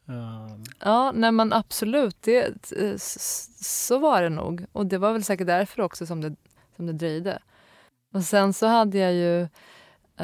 Um. 0.05 0.63
Ja, 0.79 1.11
nej 1.11 1.31
men 1.31 1.53
absolut. 1.53 2.21
Det, 2.21 2.61
så 3.61 3.99
var 3.99 4.21
det 4.21 4.29
nog. 4.29 4.65
Och 4.71 4.85
det 4.85 4.97
var 4.97 5.13
väl 5.13 5.23
säkert 5.23 5.47
därför 5.47 5.81
också 5.81 6.05
som 6.05 6.21
det, 6.21 6.35
som 6.75 6.85
det 6.85 6.93
dröjde. 6.93 7.39
Och 8.13 8.23
sen 8.23 8.53
så 8.53 8.67
hade 8.67 8.97
jag 8.97 9.13
ju... 9.13 9.47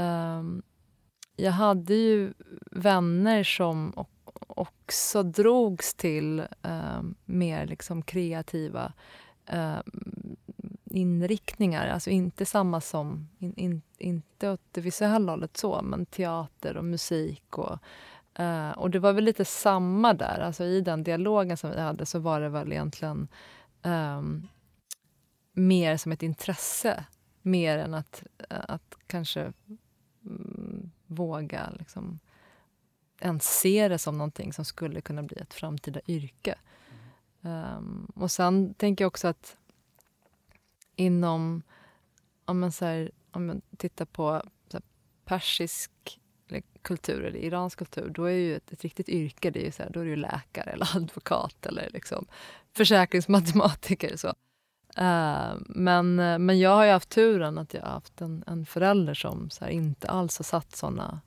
Um, 0.02 0.64
jag 1.36 1.52
hade 1.52 1.94
ju 1.94 2.34
vänner 2.72 3.44
som 3.44 4.06
också 4.48 5.24
drogs 5.24 5.94
till 5.94 6.44
um, 6.62 7.16
mer 7.26 7.68
liksom 7.68 8.02
kreativa 8.02 8.94
um, 9.54 10.36
inriktningar. 10.96 11.88
Alltså 11.88 12.10
inte 12.10 12.46
samma 12.46 12.82
som... 12.82 13.30
In, 13.40 13.54
in, 13.56 13.82
inte 13.98 14.50
åt 14.50 14.62
det 14.72 14.82
visuella 14.82 15.32
hållet 15.32 15.58
så, 15.58 15.82
men 15.82 16.06
teater 16.06 16.78
och 16.78 16.86
musik 16.86 17.58
och 17.58 17.80
Uh, 18.40 18.72
och 18.72 18.90
det 18.90 19.00
var 19.00 19.14
väl 19.14 19.24
lite 19.24 19.46
samma 19.46 20.14
där. 20.14 20.40
Alltså 20.40 20.64
I 20.64 20.82
den 20.82 21.04
dialogen 21.04 21.58
som 21.58 21.72
vi 21.72 21.80
hade 21.80 22.06
så 22.06 22.20
var 22.20 22.42
det 22.42 22.50
väl 22.50 22.72
egentligen 22.72 23.28
um, 23.84 24.48
mer 25.54 25.98
som 25.98 26.12
ett 26.12 26.24
intresse. 26.24 27.06
Mer 27.42 27.78
än 27.78 27.94
att, 27.94 28.24
uh, 28.52 28.58
att 28.68 28.98
kanske 29.08 29.54
um, 30.22 30.92
våga 31.08 31.70
liksom, 31.80 32.20
ens 33.20 33.60
se 33.60 33.88
det 33.88 33.98
som 33.98 34.18
någonting 34.18 34.54
som 34.54 34.66
skulle 34.66 35.02
kunna 35.02 35.24
bli 35.24 35.38
ett 35.38 35.54
framtida 35.54 36.00
yrke. 36.08 36.56
Um, 37.42 38.12
och 38.16 38.32
sen 38.32 38.74
tänker 38.74 39.04
jag 39.04 39.08
också 39.08 39.28
att 39.28 39.58
inom, 40.96 41.62
om 42.46 42.60
man, 42.60 42.72
så 42.72 42.86
här, 42.86 43.12
om 43.32 43.46
man 43.46 43.62
tittar 43.78 44.06
på 44.06 44.42
så 44.68 44.78
här, 44.78 44.84
persisk 45.26 45.92
kultur, 46.86 47.26
eller 47.26 47.40
iransk 47.40 47.80
kultur, 47.80 48.10
då 48.10 48.24
är 48.24 48.36
ju 48.36 48.56
ett, 48.56 48.72
ett 48.72 48.84
riktigt 48.84 49.10
yrke, 49.10 49.52
det 49.52 49.62
är 49.62 49.66
ju 49.66 49.72
så 49.72 49.84
här, 49.84 49.90
då 49.90 50.00
är 50.00 50.06
du 50.06 50.16
läkare 50.16 50.72
eller 50.72 50.90
advokat 50.98 51.66
eller 51.66 51.90
liksom 51.90 52.26
försäkringsmatematiker. 52.74 54.18
Så. 54.18 54.28
Uh, 54.98 55.58
men, 55.60 56.20
eh, 56.20 56.40
men 56.40 56.60
jag 56.60 56.76
har 56.76 56.86
ju 56.86 56.92
haft 56.92 57.10
turen 57.10 57.58
att 57.58 57.74
jag 57.74 57.82
har 57.82 57.90
haft 57.90 58.22
en, 58.22 58.44
en 58.48 58.66
förälder 58.66 59.14
som 59.14 59.50
så 59.50 59.66
här, 59.66 59.72
inte 59.72 60.08
alls 60.08 60.38
har 60.38 60.44
satt 60.44 60.76
såna 60.76 61.22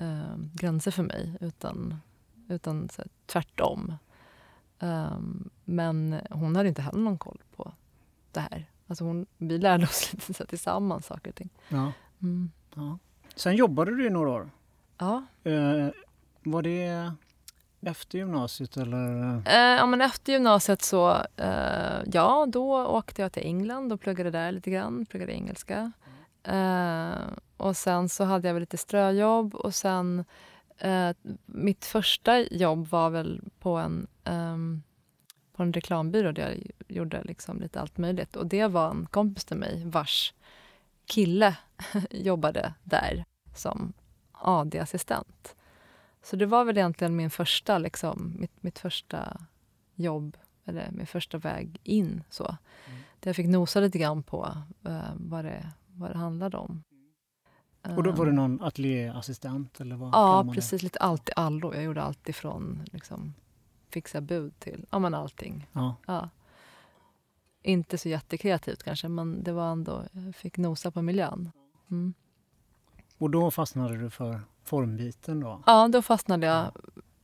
uh, 0.00 0.36
gränser 0.52 0.90
för 0.90 1.02
mig, 1.02 1.36
utan, 1.40 2.00
utan 2.48 2.88
så 2.88 3.02
här, 3.02 3.08
tvärtom. 3.26 3.94
Uh, 4.82 5.18
men 5.64 6.20
hon 6.30 6.56
hade 6.56 6.68
inte 6.68 6.82
heller 6.82 6.98
någon 7.00 7.18
koll 7.18 7.42
på 7.56 7.72
det 8.32 8.40
här. 8.40 8.70
Alltså 8.86 9.04
hon, 9.04 9.26
vi 9.38 9.58
lärde 9.58 9.84
oss 9.84 10.12
lite 10.12 10.34
så 10.34 10.44
tillsammans 10.44 11.06
saker 11.06 11.30
och 11.30 11.36
ting. 11.36 11.50
Ja. 11.68 11.92
Mm. 12.22 12.50
ja. 12.74 12.98
Sen 13.36 13.56
jobbade 13.56 13.96
du 13.96 14.06
i 14.06 14.10
några 14.10 14.30
år. 14.30 14.50
Ja. 14.98 15.22
Eh, 15.44 15.88
var 16.42 16.62
det 16.62 17.12
efter 17.80 18.18
gymnasiet 18.18 18.76
eller? 18.76 19.36
Eh, 19.46 19.76
ja, 19.78 19.86
men 19.86 20.00
efter 20.00 20.32
gymnasiet 20.32 20.82
så, 20.82 21.10
eh, 21.36 22.02
ja, 22.12 22.46
då 22.48 22.86
åkte 22.86 23.22
jag 23.22 23.32
till 23.32 23.42
England 23.42 23.92
och 23.92 24.00
pluggade 24.00 24.30
där 24.30 24.52
lite 24.52 24.70
grann, 24.70 25.06
pluggade 25.06 25.32
engelska. 25.32 25.92
Eh, 26.42 27.14
och 27.56 27.76
sen 27.76 28.08
så 28.08 28.24
hade 28.24 28.48
jag 28.48 28.54
väl 28.54 28.60
lite 28.60 28.76
ströjobb 28.76 29.54
och 29.54 29.74
sen 29.74 30.24
eh, 30.78 31.10
mitt 31.46 31.84
första 31.84 32.38
jobb 32.40 32.88
var 32.88 33.10
väl 33.10 33.40
på 33.58 33.76
en, 33.76 34.06
ehm, 34.24 34.82
på 35.56 35.62
en 35.62 35.72
reklambyrå 35.72 36.32
där 36.32 36.42
jag 36.42 36.70
gjorde 36.96 37.22
liksom 37.24 37.60
lite 37.60 37.80
allt 37.80 37.98
möjligt. 37.98 38.36
Och 38.36 38.46
det 38.46 38.66
var 38.66 38.90
en 38.90 39.06
kompis 39.10 39.44
till 39.44 39.56
mig 39.56 39.82
vars 39.86 40.34
kille 41.06 41.56
jobbade 42.10 42.74
där 42.82 43.24
som 43.54 43.92
AD-assistent. 44.32 45.54
Så 46.22 46.36
det 46.36 46.46
var 46.46 46.64
väl 46.64 46.78
egentligen 46.78 47.16
min 47.16 47.30
första, 47.30 47.78
liksom, 47.78 48.36
mitt, 48.38 48.62
mitt 48.62 48.78
första 48.78 49.40
jobb, 49.94 50.36
eller 50.64 50.90
min 50.90 51.06
första 51.06 51.38
väg 51.38 51.80
in. 51.82 52.22
Så. 52.30 52.44
Mm. 52.44 53.00
Där 53.20 53.28
jag 53.28 53.36
fick 53.36 53.46
nosa 53.46 53.80
lite 53.80 53.98
grann 53.98 54.22
på 54.22 54.56
uh, 54.88 55.12
vad, 55.14 55.44
det, 55.44 55.72
vad 55.86 56.10
det 56.10 56.18
handlade 56.18 56.56
om. 56.56 56.82
Och 57.96 58.02
då 58.02 58.12
var 58.12 58.26
det 58.26 58.32
någon 58.32 58.62
ateljéassistent? 58.62 59.80
Eller 59.80 59.96
vad 59.96 60.08
ja, 60.14 60.52
precis. 60.54 60.82
Lite 60.82 60.98
allt 60.98 61.28
i 61.28 61.32
allo. 61.36 61.74
Jag 61.74 61.84
gjorde 61.84 62.02
allt 62.02 62.28
ifrån 62.28 62.82
liksom, 62.92 63.34
fixa 63.94 64.20
bud 64.20 64.58
till 64.58 64.86
ja, 64.90 64.98
men 64.98 65.14
allting. 65.14 65.66
Ja. 65.72 65.96
ja. 66.06 66.28
Inte 67.62 67.98
så 67.98 68.08
jättekreativt 68.08 68.82
kanske, 68.82 69.08
men 69.08 69.42
det 69.42 69.52
var 69.52 69.72
ändå, 69.72 70.04
jag 70.12 70.34
fick 70.34 70.56
nosa 70.58 70.90
på 70.90 71.02
miljön. 71.02 71.52
Mm. 71.90 72.14
Och 73.18 73.30
då 73.30 73.50
fastnade 73.50 73.96
du 73.96 74.10
för 74.10 74.40
formbiten 74.64 75.40
då? 75.40 75.62
Ja, 75.66 75.88
då 75.88 76.02
fastnade 76.02 76.46
jag 76.46 76.72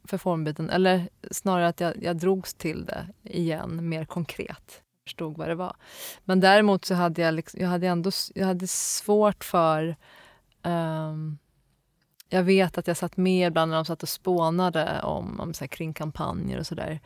för 0.04 0.18
formbiten. 0.18 0.70
Eller 0.70 1.08
snarare 1.30 1.68
att 1.68 1.80
jag, 1.80 2.02
jag 2.02 2.16
drogs 2.16 2.54
till 2.54 2.84
det 2.84 3.08
igen, 3.22 3.88
mer 3.88 4.04
konkret. 4.04 4.82
Förstod 5.04 5.38
vad 5.38 5.48
det 5.48 5.54
var. 5.54 5.76
Men 6.24 6.40
däremot 6.40 6.84
så 6.84 6.94
hade 6.94 7.22
jag, 7.22 7.34
liksom, 7.34 7.60
jag 7.60 7.68
hade 7.68 7.86
ändå 7.86 8.10
jag 8.34 8.46
hade 8.46 8.66
svårt 8.66 9.44
för... 9.44 9.96
Um, 10.62 11.38
jag 12.32 12.42
vet 12.42 12.78
att 12.78 12.86
jag 12.86 12.96
satt 12.96 13.16
med 13.16 13.46
ibland 13.46 13.70
när 13.70 13.76
de 13.76 13.84
satt 13.84 14.02
och 14.02 14.08
spånade 14.08 15.00
om, 15.02 15.40
om 15.40 15.54
så 15.54 15.64
här, 15.64 15.68
kring 15.68 15.92
kampanjer 15.92 16.58
och 16.58 16.66
sådär. 16.66 17.00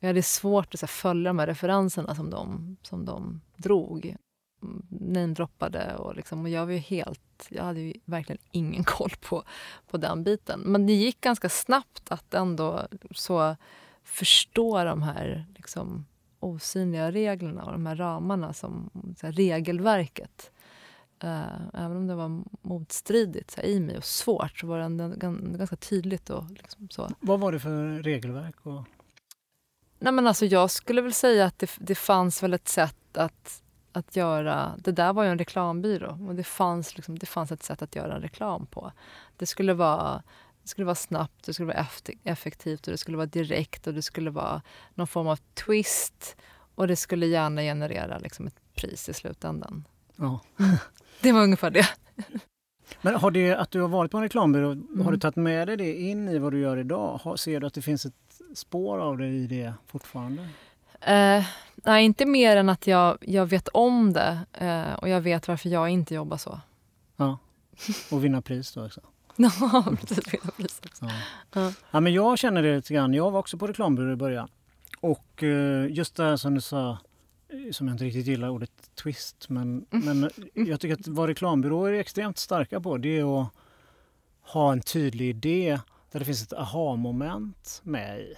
Jag 0.00 0.08
hade 0.08 0.22
svårt 0.22 0.74
att 0.74 0.80
så 0.80 0.86
här, 0.86 0.88
följa 0.88 1.30
de 1.30 1.38
här 1.38 1.46
referenserna 1.46 2.14
som 2.14 2.30
de, 2.30 2.76
som 2.82 3.04
de 3.04 3.40
drog 3.56 4.16
mm, 4.62 4.86
namedroppade 4.88 5.96
och, 5.96 6.16
liksom, 6.16 6.42
och 6.42 6.48
jag 6.48 6.66
var 6.66 6.72
ju 6.72 6.78
helt... 6.78 7.20
Jag 7.48 7.64
hade 7.64 7.80
ju 7.80 7.94
verkligen 8.04 8.42
ingen 8.50 8.84
koll 8.96 9.12
på, 9.20 9.44
på 9.90 9.96
den 9.96 10.24
biten. 10.24 10.60
Men 10.60 10.86
det 10.86 10.92
gick 10.92 11.20
ganska 11.20 11.48
snabbt 11.48 12.10
att 12.12 12.34
ändå 12.34 12.86
så 13.10 13.56
förstå 14.04 14.84
de 14.84 15.02
här 15.02 15.46
liksom, 15.56 16.06
osynliga 16.40 17.12
reglerna 17.12 17.64
och 17.64 17.72
de 17.72 17.86
här 17.86 17.96
ramarna, 17.96 18.52
som 18.52 18.90
här, 19.22 19.32
regelverket. 19.32 20.50
Uh, 21.24 21.66
även 21.74 21.96
om 21.96 22.06
det 22.06 22.14
var 22.14 22.42
motstridigt 22.62 23.50
så 23.50 23.60
här, 23.60 23.68
i 23.68 23.80
mig 23.80 23.96
och 23.96 24.04
svårt 24.04 24.58
så 24.58 24.66
var 24.66 24.78
det 24.78 25.16
ganska 25.58 25.76
tydligt. 25.76 26.30
Och, 26.30 26.50
liksom, 26.50 26.88
så. 26.90 27.10
Vad 27.20 27.40
var 27.40 27.52
det 27.52 27.60
för 27.60 28.02
regelverk? 28.02 28.66
Och... 28.66 28.82
Nej, 29.98 30.12
men 30.12 30.26
alltså, 30.26 30.46
jag 30.46 30.70
skulle 30.70 31.02
väl 31.02 31.12
säga 31.12 31.46
att 31.46 31.58
det, 31.58 31.70
det 31.78 31.94
fanns 31.94 32.42
väl 32.42 32.54
ett 32.54 32.68
sätt 32.68 33.16
att, 33.16 33.62
att 33.92 34.16
göra... 34.16 34.74
Det 34.78 34.92
där 34.92 35.12
var 35.12 35.24
ju 35.24 35.30
en 35.30 35.38
reklambyrå 35.38 36.18
och 36.28 36.34
det 36.34 36.44
fanns, 36.44 36.96
liksom, 36.96 37.18
det 37.18 37.26
fanns 37.26 37.52
ett 37.52 37.62
sätt 37.62 37.82
att 37.82 37.96
göra 37.96 38.20
reklam 38.20 38.66
på. 38.66 38.92
Det 39.36 39.46
skulle 39.46 39.74
vara 39.74 40.22
det 40.62 40.68
skulle 40.68 40.84
vara 40.84 40.94
snabbt, 40.94 41.44
det 41.44 41.54
skulle 41.54 41.66
vara 41.66 41.86
effektivt 42.24 42.86
och 42.86 42.90
det 42.90 42.98
skulle 42.98 43.16
vara 43.16 43.26
direkt 43.26 43.86
och 43.86 43.94
det 43.94 44.02
skulle 44.02 44.30
vara 44.30 44.62
någon 44.94 45.06
form 45.06 45.28
av 45.28 45.36
twist 45.36 46.36
och 46.74 46.88
det 46.88 46.96
skulle 46.96 47.26
gärna 47.26 47.60
generera 47.60 48.18
liksom 48.18 48.46
ett 48.46 48.74
pris 48.74 49.08
i 49.08 49.14
slutändan. 49.14 49.84
Ja. 50.16 50.40
Det 51.20 51.32
var 51.32 51.42
ungefär 51.42 51.70
det. 51.70 51.88
Men 53.02 53.14
har 53.14 53.30
det 53.30 53.54
att 53.54 53.70
du 53.70 53.80
har 53.80 53.88
varit 53.88 54.10
på 54.10 54.16
en 54.16 54.22
reklambyrå, 54.22 54.70
mm. 54.72 55.00
har 55.04 55.12
du 55.12 55.18
tagit 55.18 55.36
med 55.36 55.68
dig 55.68 55.76
det 55.76 56.00
in 56.00 56.28
i 56.28 56.38
vad 56.38 56.52
du 56.52 56.60
gör 56.60 56.76
idag? 56.76 57.38
ser 57.38 57.60
du 57.60 57.66
att 57.66 57.74
det 57.74 57.82
finns 57.82 58.06
ett 58.06 58.14
spår 58.54 58.98
av 58.98 59.18
det 59.18 59.26
i 59.26 59.46
det 59.46 59.74
fortfarande? 59.86 60.42
Uh, 60.42 61.44
nej, 61.74 62.04
inte 62.04 62.26
mer 62.26 62.56
än 62.56 62.68
att 62.68 62.86
jag, 62.86 63.18
jag 63.20 63.46
vet 63.46 63.68
om 63.68 64.12
det 64.12 64.38
uh, 64.62 64.94
och 64.94 65.08
jag 65.08 65.20
vet 65.20 65.48
varför 65.48 65.68
jag 65.68 65.88
inte 65.88 66.14
jobbar 66.14 66.36
så. 66.36 66.60
Ja, 67.16 67.38
och 68.10 68.24
vinna 68.24 68.42
pris 68.42 68.72
då 68.72 68.86
också? 68.86 69.00
ja, 69.36 69.84
precis. 70.00 70.34
Vinna 70.34 70.52
pris 70.56 70.80
också. 70.84 71.04
Ja. 71.52 71.60
Uh. 71.60 71.72
ja. 71.90 72.00
men 72.00 72.12
jag 72.12 72.38
känner 72.38 72.62
det 72.62 72.76
lite 72.76 72.94
grann. 72.94 73.14
Jag 73.14 73.30
var 73.30 73.40
också 73.40 73.58
på 73.58 73.66
reklambyrå 73.66 74.12
i 74.12 74.16
början. 74.16 74.48
Och 75.00 75.42
just 75.88 76.16
det 76.16 76.24
här 76.24 76.36
som 76.36 76.54
du 76.54 76.60
sa, 76.60 76.98
som 77.72 77.88
jag 77.88 77.94
inte 77.94 78.04
riktigt 78.04 78.26
gillar 78.26 78.48
ordet 78.48 78.90
twist, 78.94 79.48
men, 79.48 79.86
mm. 79.90 80.20
men 80.20 80.30
jag 80.66 80.80
tycker 80.80 80.94
att 80.94 81.06
vad 81.06 81.28
reklambyråer 81.28 81.92
är 81.92 82.00
extremt 82.00 82.38
starka 82.38 82.80
på 82.80 82.98
det 82.98 83.18
är 83.18 83.42
att 83.42 83.48
ha 84.40 84.72
en 84.72 84.80
tydlig 84.80 85.28
idé 85.28 85.80
där 86.12 86.18
det 86.18 86.24
finns 86.24 86.42
ett 86.42 86.52
aha-moment 86.52 87.80
med 87.84 88.20
i. 88.20 88.34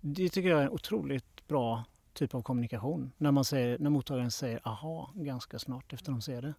Det 0.00 0.28
tycker 0.28 0.48
jag 0.48 0.60
är 0.60 0.64
en 0.64 0.70
otroligt 0.70 1.48
bra 1.48 1.84
typ 2.12 2.34
av 2.34 2.42
kommunikation. 2.42 3.12
När, 3.16 3.32
man 3.32 3.44
säger, 3.44 3.78
när 3.78 3.90
mottagaren 3.90 4.30
säger 4.30 4.60
aha 4.68 5.12
ganska 5.14 5.58
snart 5.58 5.92
efter 5.92 6.12
de 6.12 6.22
ser 6.22 6.42
det. 6.42 6.54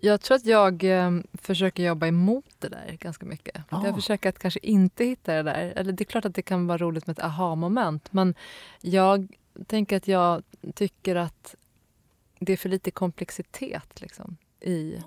Jag 0.00 0.20
tror 0.20 0.36
att 0.36 0.46
jag 0.46 0.84
eh, 0.84 1.10
försöker 1.32 1.82
jobba 1.82 2.06
emot 2.06 2.44
det 2.58 2.68
där 2.68 2.96
ganska 3.00 3.26
mycket. 3.26 3.64
Ah. 3.68 3.84
Jag 3.86 3.94
försöker 3.94 4.28
att 4.28 4.38
kanske 4.38 4.60
inte 4.62 5.04
hitta 5.04 5.34
det 5.34 5.42
där. 5.42 5.72
Eller 5.76 5.92
det 5.92 6.02
är 6.02 6.04
klart 6.04 6.24
att 6.24 6.34
det 6.34 6.42
kan 6.42 6.66
vara 6.66 6.78
roligt 6.78 7.06
med 7.06 7.18
ett 7.18 7.24
aha-moment 7.24 8.12
men 8.12 8.34
jag 8.80 9.28
tänker 9.66 9.96
att 9.96 10.08
jag 10.08 10.42
tycker 10.74 11.16
att 11.16 11.56
det 12.40 12.52
är 12.52 12.56
för 12.56 12.68
lite 12.68 12.90
komplexitet 12.90 14.00
liksom, 14.00 14.36
i, 14.60 15.02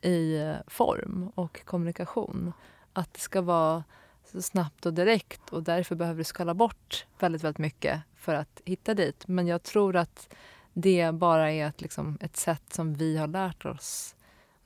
i 0.00 0.38
eh, 0.38 0.56
form 0.66 1.32
och 1.34 1.64
kommunikation. 1.64 2.52
Att 2.92 3.14
det 3.14 3.20
ska 3.20 3.40
vara 3.40 3.84
så 4.24 4.42
snabbt 4.42 4.86
och 4.86 4.94
direkt 4.94 5.50
och 5.50 5.62
därför 5.62 5.94
behöver 5.94 6.18
du 6.18 6.24
skala 6.24 6.54
bort 6.54 7.06
väldigt, 7.18 7.44
väldigt 7.44 7.58
mycket 7.58 8.00
för 8.14 8.34
att 8.34 8.62
hitta 8.64 8.94
dit. 8.94 9.28
Men 9.28 9.46
jag 9.46 9.62
tror 9.62 9.96
att 9.96 10.34
det 10.72 11.14
bara 11.14 11.52
är 11.52 11.66
ett, 11.66 11.80
liksom, 11.80 12.18
ett 12.20 12.36
sätt 12.36 12.72
som 12.72 12.94
vi 12.94 13.16
har 13.16 13.26
lärt 13.26 13.64
oss 13.64 14.16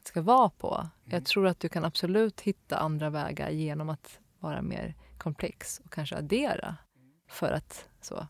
att 0.00 0.04
det 0.04 0.09
ska 0.09 0.22
vara 0.22 0.50
på. 0.50 0.74
Mm. 0.74 0.90
Jag 1.04 1.24
tror 1.24 1.46
att 1.46 1.61
du 1.61 1.68
kan 1.68 1.85
absolut 1.85 2.40
hitta 2.40 2.78
andra 2.78 3.11
vägar 3.11 3.50
genom 3.50 3.88
att 3.88 4.18
vara 4.38 4.62
mer 4.62 4.94
komplex 5.18 5.80
och 5.85 5.92
kanske 5.92 6.16
addera 6.16 6.76
för 7.28 7.52
att 7.52 7.88
så. 8.00 8.26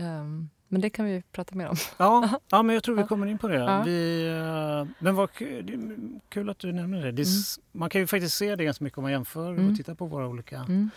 Um, 0.00 0.50
men 0.68 0.80
det 0.80 0.90
kan 0.90 1.04
vi 1.04 1.22
prata 1.32 1.54
mer 1.54 1.68
om. 1.68 1.76
Ja, 1.96 2.40
ja 2.50 2.62
men 2.62 2.74
jag 2.74 2.82
tror 2.82 2.96
vi 2.96 3.04
kommer 3.04 3.26
in 3.26 3.38
på 3.38 3.48
det. 3.48 3.56
Ja. 3.56 3.82
Vi, 3.82 4.26
eh, 4.26 4.94
men 4.98 5.14
vad 5.14 5.30
kul 6.28 6.50
att 6.50 6.58
du 6.58 6.72
nämner 6.72 7.04
det. 7.04 7.12
det 7.12 7.22
mm. 7.22 7.64
Man 7.72 7.90
kan 7.90 8.00
ju 8.00 8.06
faktiskt 8.06 8.36
se 8.36 8.56
det 8.56 8.64
ganska 8.64 8.84
mycket 8.84 8.98
om 8.98 9.02
man 9.02 9.12
jämför 9.12 9.50
mm. 9.50 9.70
och 9.70 9.76
tittar 9.76 9.94
på 9.94 10.06
våra 10.06 10.28
olika 10.28 10.56
mm. 10.56 10.90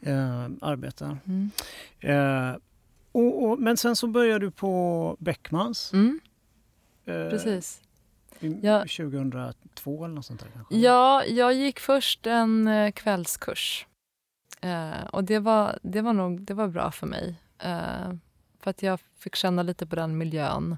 eh, 0.00 0.68
arbeten. 0.68 1.18
Mm. 1.24 1.50
Eh, 2.00 2.56
och, 3.12 3.44
och, 3.44 3.58
men 3.58 3.76
sen 3.76 3.96
så 3.96 4.06
började 4.06 4.46
du 4.46 4.50
på 4.50 5.16
Beckmans. 5.20 5.92
Mm. 5.92 6.20
Eh, 7.04 7.28
Precis. 7.30 7.80
Ja. 8.62 8.80
2002 8.80 10.04
eller 10.04 10.14
något 10.14 10.26
sånt 10.26 10.40
där 10.40 10.48
kanske? 10.54 10.76
Ja, 10.76 11.24
jag 11.24 11.54
gick 11.54 11.80
först 11.80 12.26
en 12.26 12.68
eh, 12.68 12.92
kvällskurs. 12.92 13.86
Eh, 14.60 15.04
och 15.12 15.24
det 15.24 15.38
var, 15.38 15.78
det, 15.82 16.02
var 16.02 16.12
nog, 16.12 16.42
det 16.42 16.54
var 16.54 16.68
bra 16.68 16.90
för 16.90 17.06
mig. 17.06 17.34
För 18.64 18.70
att 18.70 18.82
jag 18.82 19.00
fick 19.00 19.34
känna 19.34 19.62
lite 19.62 19.86
på 19.86 19.96
den 19.96 20.18
miljön. 20.18 20.76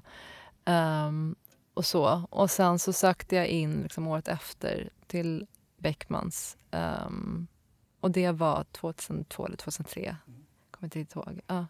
Um, 0.65 1.35
och 1.73 1.85
så. 1.85 2.27
Och 2.29 2.51
sen 2.51 2.79
så 2.79 2.93
sökte 2.93 3.35
jag 3.35 3.47
in 3.47 3.81
liksom 3.83 4.07
året 4.07 4.27
efter 4.27 4.89
till 5.07 5.47
Beckmans. 5.77 6.57
Um, 6.71 7.47
och 7.99 8.11
det 8.11 8.31
var 8.31 8.63
2002 8.63 9.45
eller 9.45 9.57
2003. 9.57 10.15
Kommer 10.71 10.97
inte 10.97 11.19
ihåg. 11.19 11.41
Ja. 11.47 11.65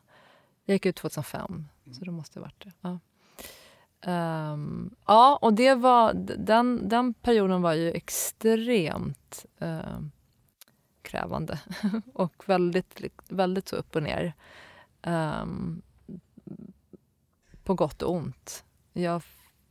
Jag 0.66 0.76
gick 0.76 0.86
ut 0.86 0.96
2005, 0.96 1.66
så 1.92 2.06
det 2.06 2.12
måste 2.12 2.40
ha 2.40 2.44
varit 2.44 2.64
det. 2.64 2.72
Ja. 2.82 3.00
Um, 4.54 4.96
ja, 5.06 5.40
och 5.42 5.54
det 5.54 5.76
var, 5.76 6.14
den, 6.38 6.90
den 6.90 7.14
perioden 7.14 7.62
var 7.62 7.74
ju 7.74 7.92
extremt 7.92 9.46
uh, 9.62 10.00
krävande 11.02 11.60
och 12.14 12.44
väldigt, 12.50 13.02
väldigt 13.28 13.68
så 13.68 13.76
upp 13.76 13.96
och 13.96 14.04
ner. 14.04 14.34
Um, 15.04 15.82
på 17.64 17.74
gott 17.74 18.02
och 18.02 18.14
ont. 18.14 18.66
Jag 18.94 19.22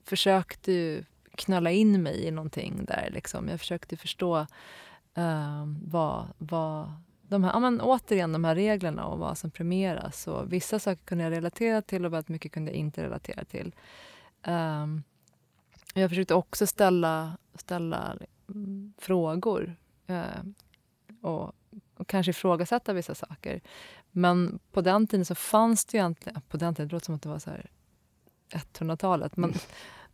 försökte 0.05 0.73
ju 0.73 1.05
knöla 1.37 1.71
in 1.71 2.03
mig 2.03 2.25
i 2.25 2.31
någonting 2.31 2.85
där. 2.85 3.11
Liksom. 3.13 3.49
Jag 3.49 3.61
försökte 3.61 3.97
förstå 3.97 4.47
uh, 5.19 5.65
vad, 5.83 6.27
vad 6.39 6.93
de 7.29 7.45
här, 7.45 7.53
ja, 7.53 7.61
men 7.61 7.81
återigen 7.81 8.33
de 8.33 8.45
här 8.45 8.55
reglerna 8.55 9.07
och 9.07 9.19
vad 9.19 9.39
som 9.39 9.51
premieras. 9.51 10.27
Och 10.27 10.53
vissa 10.53 10.79
saker 10.79 11.05
kunde 11.05 11.25
jag 11.25 11.31
relatera 11.31 11.83
till 11.83 12.05
och 12.05 12.13
väldigt 12.13 12.29
mycket 12.29 12.53
kunde 12.53 12.71
jag 12.71 12.79
inte 12.79 13.03
relatera 13.03 13.45
till. 13.45 13.75
Um, 14.47 15.03
jag 15.95 16.11
försökte 16.11 16.35
också 16.35 16.67
ställa, 16.67 17.39
ställa 17.55 18.17
mm, 18.49 18.93
frågor 18.99 19.77
uh, 20.11 20.43
och, 21.23 21.53
och 21.97 22.09
kanske 22.09 22.31
ifrågasätta 22.31 22.93
vissa 22.93 23.15
saker. 23.15 23.61
Men 24.17 24.59
på 24.73 24.81
den 24.81 25.07
tiden 25.07 25.25
så 25.25 25.35
fanns 25.35 25.85
det 25.85 25.97
ju 25.97 26.01
egentligen... 26.01 26.41
På 26.49 26.57
den 26.57 26.75
tiden, 26.75 26.89
det 26.89 26.93
låter 26.93 27.05
som 27.05 27.15
att 27.15 27.23
det 27.23 27.29
var 27.29 27.39
så 27.39 27.51
här 27.51 27.71
100-talet. 28.51 29.37
Men, 29.37 29.55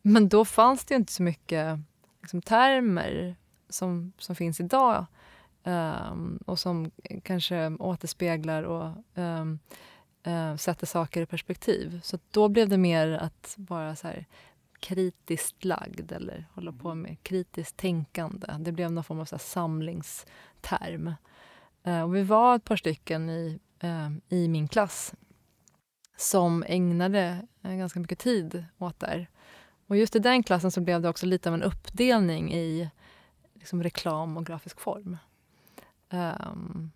men 0.03 0.29
då 0.29 0.45
fanns 0.45 0.85
det 0.85 0.95
inte 0.95 1.13
så 1.13 1.23
mycket 1.23 1.79
liksom, 2.23 2.43
termer 2.43 3.37
som, 3.69 4.13
som 4.19 4.37
finns 4.37 4.61
idag 4.61 5.07
um, 5.65 6.39
och 6.47 6.59
som 6.59 6.91
kanske 7.23 7.69
återspeglar 7.69 8.63
och 8.63 8.91
um, 9.15 9.59
uh, 10.27 10.57
sätter 10.57 10.87
saker 10.87 11.23
i 11.23 11.27
perspektiv. 11.27 12.01
Så 12.03 12.19
då 12.31 12.49
blev 12.49 12.69
det 12.69 12.79
mer 12.79 13.09
att 13.09 13.55
vara 13.59 13.97
så 13.97 14.07
här 14.07 14.27
kritiskt 14.81 15.65
lagd 15.65 16.13
eller 16.13 16.47
hålla 16.55 16.73
på 16.73 16.95
med 16.95 17.23
kritiskt 17.23 17.77
tänkande. 17.77 18.47
Det 18.59 18.73
blev 18.73 18.93
någon 18.93 19.05
form 19.05 19.21
av 19.21 19.25
så 19.25 19.39
samlingsterm. 19.39 21.15
Uh, 21.87 22.03
och 22.03 22.17
vi 22.17 22.23
var 22.23 22.57
ett 22.57 22.65
par 22.65 22.77
stycken 22.77 23.31
i, 23.31 23.61
uh, 23.85 24.11
i 24.29 24.49
min 24.49 24.69
klass 24.69 25.15
som 26.17 26.65
ägnade 26.67 27.47
eh, 27.63 27.75
ganska 27.75 28.01
mycket 28.01 28.19
tid 28.19 28.65
åt 28.79 29.01
där. 29.01 29.29
Och 29.87 29.97
just 29.97 30.17
i 30.17 30.19
den 30.19 30.43
klassen 30.43 30.71
så 30.71 30.81
blev 30.81 31.03
det 31.03 31.09
också 31.09 31.27
lite 31.27 31.49
av 31.49 31.55
en 31.55 31.63
uppdelning 31.63 32.53
i 32.53 32.91
liksom 33.55 33.83
reklam 33.83 34.37
och 34.37 34.47
grafisk 34.47 34.81
form. 34.81 35.17
Um, 36.11 36.91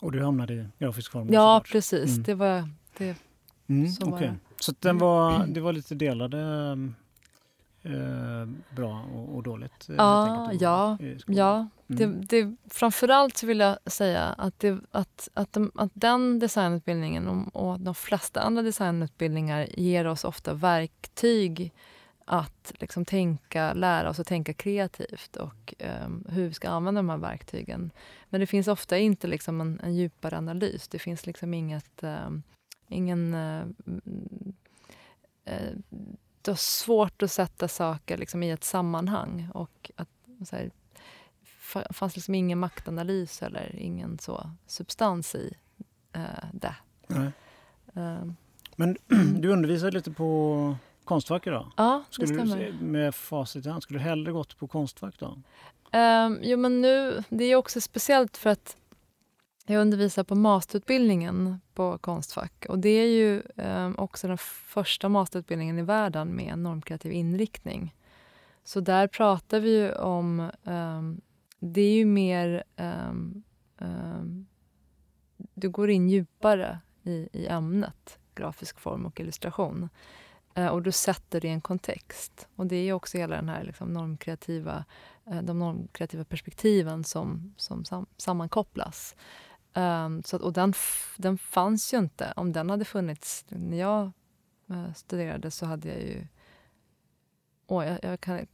och 0.00 0.12
du 0.12 0.24
hamnade 0.24 0.54
i 0.54 0.68
grafisk 0.78 1.12
form? 1.12 1.28
Ja, 1.32 1.32
såklart. 1.32 1.72
precis. 1.72 2.10
Mm. 2.10 2.22
Det 2.22 2.34
var 2.34 2.68
det. 2.98 3.16
Mm, 3.66 3.88
så, 3.88 4.06
okay. 4.06 4.28
var 4.28 4.36
så 4.60 4.74
den 4.80 4.98
var, 4.98 5.46
det 5.46 5.60
var 5.60 5.72
lite 5.72 5.94
delade 5.94 6.38
eh, 7.84 8.46
bra 8.76 9.06
och, 9.14 9.34
och 9.34 9.42
dåligt? 9.42 9.88
Eh, 9.88 9.94
ja, 9.96 10.52
ja, 10.52 10.98
ja. 11.26 11.68
Mm. 11.88 12.26
Det, 12.26 12.42
det, 12.42 12.56
framförallt 12.70 13.36
så 13.36 13.46
vill 13.46 13.60
jag 13.60 13.78
säga 13.86 14.22
att, 14.22 14.58
det, 14.58 14.78
att, 14.90 15.28
att, 15.34 15.52
de, 15.52 15.72
att 15.74 15.90
den 15.94 16.38
designutbildningen 16.38 17.28
och, 17.28 17.56
och 17.56 17.80
de 17.80 17.94
flesta 17.94 18.40
andra 18.40 18.62
designutbildningar 18.62 19.66
ger 19.76 20.06
oss 20.06 20.24
ofta 20.24 20.54
verktyg 20.54 21.72
att 22.24 22.72
liksom 22.78 23.04
tänka, 23.04 23.72
lära 23.72 24.10
oss 24.10 24.20
att 24.20 24.26
tänka 24.26 24.52
kreativt 24.52 25.36
och 25.36 25.74
um, 26.06 26.26
hur 26.28 26.48
vi 26.48 26.54
ska 26.54 26.68
använda 26.68 26.98
de 26.98 27.08
här 27.08 27.16
verktygen. 27.16 27.90
Men 28.28 28.40
det 28.40 28.46
finns 28.46 28.68
ofta 28.68 28.98
inte 28.98 29.26
liksom 29.26 29.60
en, 29.60 29.80
en 29.82 29.94
djupare 29.94 30.38
analys. 30.38 30.88
Det 30.88 30.98
finns 30.98 31.26
liksom 31.26 31.54
inget, 31.54 32.02
um, 32.02 32.42
ingen 32.88 33.34
uh, 33.34 33.66
det 36.44 36.50
var 36.50 36.56
svårt 36.56 37.22
att 37.22 37.32
sätta 37.32 37.68
saker 37.68 38.18
liksom 38.18 38.42
i 38.42 38.50
ett 38.50 38.64
sammanhang. 38.64 39.48
Och 39.54 39.90
att, 39.96 40.08
så 40.44 40.56
här, 40.56 40.70
fanns 41.92 42.16
liksom 42.16 42.34
ingen 42.34 42.58
maktanalys 42.58 43.42
eller 43.42 43.76
ingen 43.76 44.18
så 44.18 44.50
substans 44.66 45.34
i 45.34 45.56
uh, 46.16 46.22
det. 46.52 46.76
Uh. 47.96 48.32
Men 48.76 48.96
du 49.40 49.48
undervisade 49.48 49.90
lite 49.90 50.10
på 50.10 50.76
Konstfack 51.04 51.46
idag? 51.46 51.72
Ja, 51.76 52.04
det 52.08 52.14
skulle 52.14 52.28
stämmer. 52.28 52.72
Du, 52.78 52.84
med 52.84 53.14
facit 53.14 53.66
i 53.66 53.68
hand, 53.68 53.82
skulle 53.82 53.98
du 53.98 54.02
hellre 54.02 54.32
gått 54.32 54.58
på 54.58 54.68
Konstfack 54.68 55.14
då? 55.18 55.38
Um, 55.98 56.38
jo, 56.42 56.58
men 56.58 56.80
nu, 56.80 57.24
det 57.28 57.44
är 57.44 57.56
också 57.56 57.80
speciellt 57.80 58.36
för 58.36 58.50
att 58.50 58.76
jag 59.66 59.80
undervisar 59.80 60.24
på 60.24 60.34
masterutbildningen 60.34 61.60
på 61.74 61.98
Konstfack 61.98 62.66
och 62.68 62.78
det 62.78 62.88
är 62.88 63.06
ju 63.06 63.42
ehm, 63.56 63.94
också 63.98 64.28
den 64.28 64.38
första 64.38 65.08
masterutbildningen 65.08 65.78
i 65.78 65.82
världen 65.82 66.36
med 66.36 66.52
en 66.52 66.62
normkreativ 66.62 67.12
inriktning. 67.12 67.94
Så 68.64 68.80
där 68.80 69.06
pratar 69.06 69.60
vi 69.60 69.70
ju 69.70 69.92
om... 69.92 70.50
Um, 70.62 71.20
det 71.58 71.80
är 71.80 71.94
ju 71.94 72.04
mer... 72.04 72.64
Ehm, 72.76 73.42
du 75.54 75.70
går 75.70 75.90
in 75.90 76.08
djupare 76.08 76.78
i, 77.02 77.28
i 77.32 77.46
ämnet 77.46 78.18
grafisk 78.34 78.80
form 78.80 79.06
och 79.06 79.20
illustration. 79.20 79.88
Uh, 80.58 80.66
och 80.66 80.82
du 80.82 80.92
sätter 80.92 81.40
det 81.40 81.48
i 81.48 81.50
en 81.50 81.60
kontext. 81.60 82.48
Och 82.56 82.66
det 82.66 82.76
är 82.76 82.92
också 82.92 83.18
hela 83.18 83.36
den 83.36 83.48
här 83.48 83.64
liksom, 83.64 83.92
normkreativa 83.92 84.84
Eh, 85.26 85.42
de 85.42 85.58
normkreativa 85.58 86.24
perspektiven 86.24 87.04
som, 87.04 87.54
som 87.56 87.84
sam 87.84 88.06
sammankopplas. 88.16 89.16
Um, 89.76 90.22
så 90.22 90.36
att, 90.36 90.42
och 90.42 90.52
den, 90.52 90.72
den 91.16 91.38
fanns 91.38 91.94
ju 91.94 91.98
inte. 91.98 92.32
Om 92.36 92.52
den 92.52 92.70
hade 92.70 92.84
funnits 92.84 93.44
när 93.48 93.76
jag 93.76 94.12
uh, 94.70 94.92
studerade 94.94 95.50
så 95.50 95.66
hade 95.66 95.88
jag 95.88 96.00
ju... 96.00 96.26
Oh, 97.66 97.86
jag, 97.86 97.98
jag 98.02 98.20
kan 98.20 98.46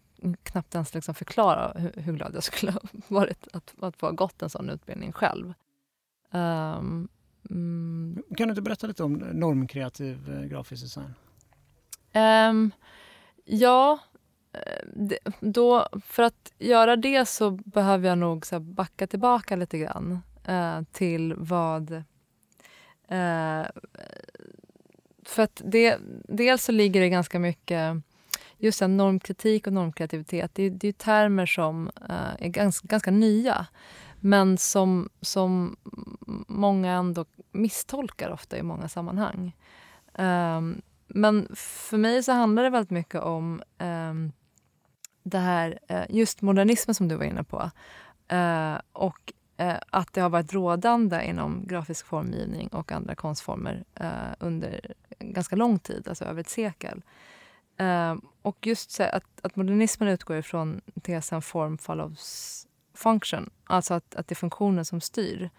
knappt 0.42 0.74
ens 0.74 0.94
liksom 0.94 1.14
förklara 1.14 1.72
hur, 1.76 1.92
hur, 1.96 2.12
glad 2.12 2.35
jag 2.35 2.42
skulle 2.42 2.72
ha 2.72 2.80
varit 3.09 3.48
att, 3.52 3.74
att 3.80 3.96
få 3.96 4.06
ha 4.06 4.12
gått 4.12 4.42
en 4.42 4.50
sån 4.50 4.70
utbildning 4.70 5.12
själv. 5.12 5.54
Um, 6.30 7.09
mm. 7.50 8.22
Kan 8.37 8.48
du 8.48 8.52
inte 8.52 8.62
berätta 8.62 8.87
lite 8.87 9.04
om 9.04 9.12
normkreativ 9.12 10.30
eh, 10.30 10.44
grafisk 10.44 10.83
design? 10.83 11.14
Um, 12.14 12.72
ja, 13.44 13.98
Eh, 14.52 15.33
då, 15.40 15.88
för 16.04 16.22
att 16.22 16.52
göra 16.59 16.96
det 16.96 17.28
så 17.28 17.50
behöver 17.50 18.09
jag 18.09 18.18
nog 18.18 18.46
så 18.46 18.61
backa 18.61 19.06
tillbaka 19.06 19.56
lite 19.56 19.78
grann 19.78 20.22
eh, 20.44 20.83
till 20.92 21.35
vad... 21.38 21.92
Eh, 23.09 23.66
för 25.24 25.42
att 25.42 25.62
det, 25.64 25.98
dels 26.29 26.64
så 26.64 26.72
ligger 26.72 27.00
det 27.00 27.09
ganska 27.09 27.38
mycket... 27.38 27.96
Just 28.62 28.83
en 28.83 28.96
normkritik 28.96 29.66
och 29.66 29.72
normkreativitet, 29.72 30.55
det, 30.55 30.70
det 30.70 30.88
är 30.88 30.92
termer 30.92 31.46
som 31.46 31.90
eh, 32.09 32.35
är 32.38 32.48
ganska, 32.48 32.87
ganska 32.88 33.11
nya 33.11 33.66
men 34.20 34.59
som, 34.59 35.09
som 35.20 35.76
många 36.48 36.92
ändå 36.92 37.24
misstolkar 37.53 38.31
ofta 38.31 38.59
i 38.59 38.62
många 38.62 38.88
sammanhang. 38.88 39.57
Um, 40.14 40.83
men 41.07 41.48
för 41.55 41.98
mig 41.98 42.22
så 42.22 42.33
handlar 42.33 42.62
det 42.62 42.70
väldigt 42.70 42.90
mycket 42.90 43.20
om 43.20 43.62
um, 43.79 44.33
det 45.22 45.38
här, 45.38 45.79
eh, 45.88 46.05
just 46.09 46.42
modernismen 46.42 46.94
som 46.94 47.09
du 47.09 47.16
var 47.16 47.24
inne 47.24 47.44
på 47.44 47.70
Uh, 48.33 48.81
och 48.92 49.33
Eh, 49.60 49.76
att 49.90 50.12
det 50.12 50.20
har 50.20 50.30
varit 50.30 50.52
rådande 50.52 51.24
inom 51.24 51.66
grafisk 51.66 52.06
formgivning 52.06 52.68
och 52.68 52.92
andra 52.92 53.14
konstformer 53.14 53.84
eh, 53.94 54.08
under 54.38 54.94
ganska 55.18 55.56
lång 55.56 55.78
tid, 55.78 56.08
alltså 56.08 56.24
över 56.24 56.40
ett 56.40 56.48
sekel. 56.48 57.02
Eh, 57.76 58.16
och 58.42 58.66
just 58.66 58.90
så 58.90 59.02
att, 59.02 59.24
att 59.42 59.56
modernismen 59.56 60.08
utgår 60.08 60.36
ifrån 60.36 60.80
tesen 61.02 61.42
form 61.42 61.78
follows 61.78 62.66
function, 62.94 63.50
alltså 63.64 63.94
att, 63.94 64.14
att 64.14 64.28
det 64.28 64.32
är 64.32 64.36
funktionen 64.36 64.84
som 64.84 65.00
styr. 65.00 65.50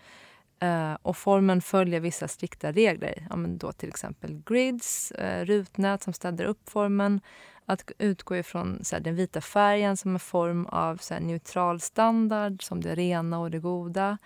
Uh, 0.63 0.97
och 1.01 1.17
formen 1.17 1.61
följer 1.61 1.99
vissa 1.99 2.27
strikta 2.27 2.71
regler. 2.71 3.27
Ja, 3.29 3.35
men 3.35 3.57
då 3.57 3.71
till 3.71 3.89
exempel 3.89 4.41
grids, 4.45 5.13
uh, 5.19 5.45
rutnät 5.45 6.03
som 6.03 6.13
städar 6.13 6.45
upp 6.45 6.69
formen, 6.69 7.21
att 7.65 7.91
utgå 7.97 8.35
ifrån 8.35 8.79
så 8.83 8.95
här, 8.95 9.03
den 9.03 9.15
vita 9.15 9.41
färgen 9.41 9.97
som 9.97 10.13
en 10.13 10.19
form 10.19 10.65
av 10.65 10.97
så 10.97 11.13
här, 11.13 11.21
neutral 11.21 11.79
standard, 11.79 12.63
som 12.63 12.81
det 12.81 12.95
rena 12.95 13.39
och 13.39 13.51
det 13.51 13.59
goda. 13.59 14.17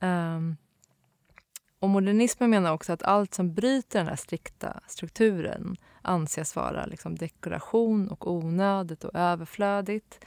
Um, 0.00 0.56
och 1.78 1.88
modernismen 1.88 2.50
menar 2.50 2.72
också 2.72 2.92
att 2.92 3.02
allt 3.02 3.34
som 3.34 3.54
bryter 3.54 3.98
den 3.98 4.08
här 4.08 4.16
strikta 4.16 4.80
strukturen 4.86 5.76
anses 6.02 6.56
vara 6.56 6.86
liksom, 6.86 7.14
dekoration 7.14 8.08
och 8.08 8.32
onödigt 8.32 9.04
och 9.04 9.14
överflödigt. 9.14 10.24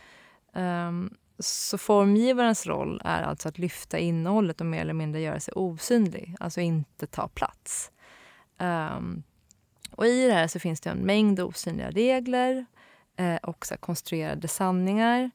Um, 0.53 1.17
så 1.39 1.77
formgivarens 1.77 2.67
roll 2.67 3.01
är 3.05 3.23
alltså 3.23 3.49
att 3.49 3.57
lyfta 3.57 3.99
innehållet 3.99 4.61
och 4.61 4.67
mer 4.67 4.81
eller 4.81 4.93
mindre 4.93 5.21
göra 5.21 5.39
sig 5.39 5.53
osynlig, 5.55 6.35
alltså 6.39 6.61
inte 6.61 7.07
ta 7.07 7.27
plats. 7.27 7.91
Um, 8.59 9.23
och 9.91 10.07
I 10.07 10.27
det 10.27 10.33
här 10.33 10.47
så 10.47 10.59
finns 10.59 10.81
det 10.81 10.89
en 10.89 10.97
mängd 10.97 11.39
osynliga 11.39 11.91
regler 11.91 12.65
eh, 13.15 13.35
och 13.35 13.65
så 13.65 13.77
konstruerade 13.77 14.47
sanningar. 14.47 15.31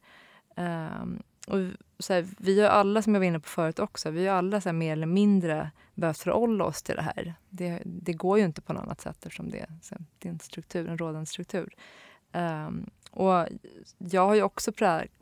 Um, 0.55 1.23
och 1.47 1.59
så 1.99 2.13
här, 2.13 2.27
vi 2.37 2.61
har 2.61 2.69
alla, 2.69 3.01
som 3.01 3.13
jag 3.13 3.19
var 3.19 3.25
inne 3.27 3.39
på 3.39 3.49
förut 3.49 3.79
också, 3.79 4.09
vi 4.09 4.27
har 4.27 4.37
alla 4.37 4.61
så 4.61 4.69
här, 4.69 4.73
mer 4.73 4.93
eller 4.93 5.07
mindre 5.07 5.71
behövt 5.93 6.17
förhålla 6.17 6.65
oss 6.65 6.83
till 6.83 6.95
det 6.95 7.01
här. 7.01 7.35
Det, 7.49 7.81
det 7.85 8.13
går 8.13 8.39
ju 8.39 8.45
inte 8.45 8.61
på 8.61 8.73
något 8.73 8.83
annat 8.83 9.01
sätt 9.01 9.25
eftersom 9.25 9.49
det, 9.49 9.65
så 9.81 9.95
här, 9.95 10.05
det 10.19 10.29
är 10.29 10.33
en 10.33 10.39
struktur, 10.39 10.89
en 10.89 10.97
rådande 10.97 11.25
struktur. 11.25 11.75
Um, 12.33 12.89
och 13.11 13.47
jag 13.97 14.25
har 14.27 14.35
ju 14.35 14.43
också 14.43 14.71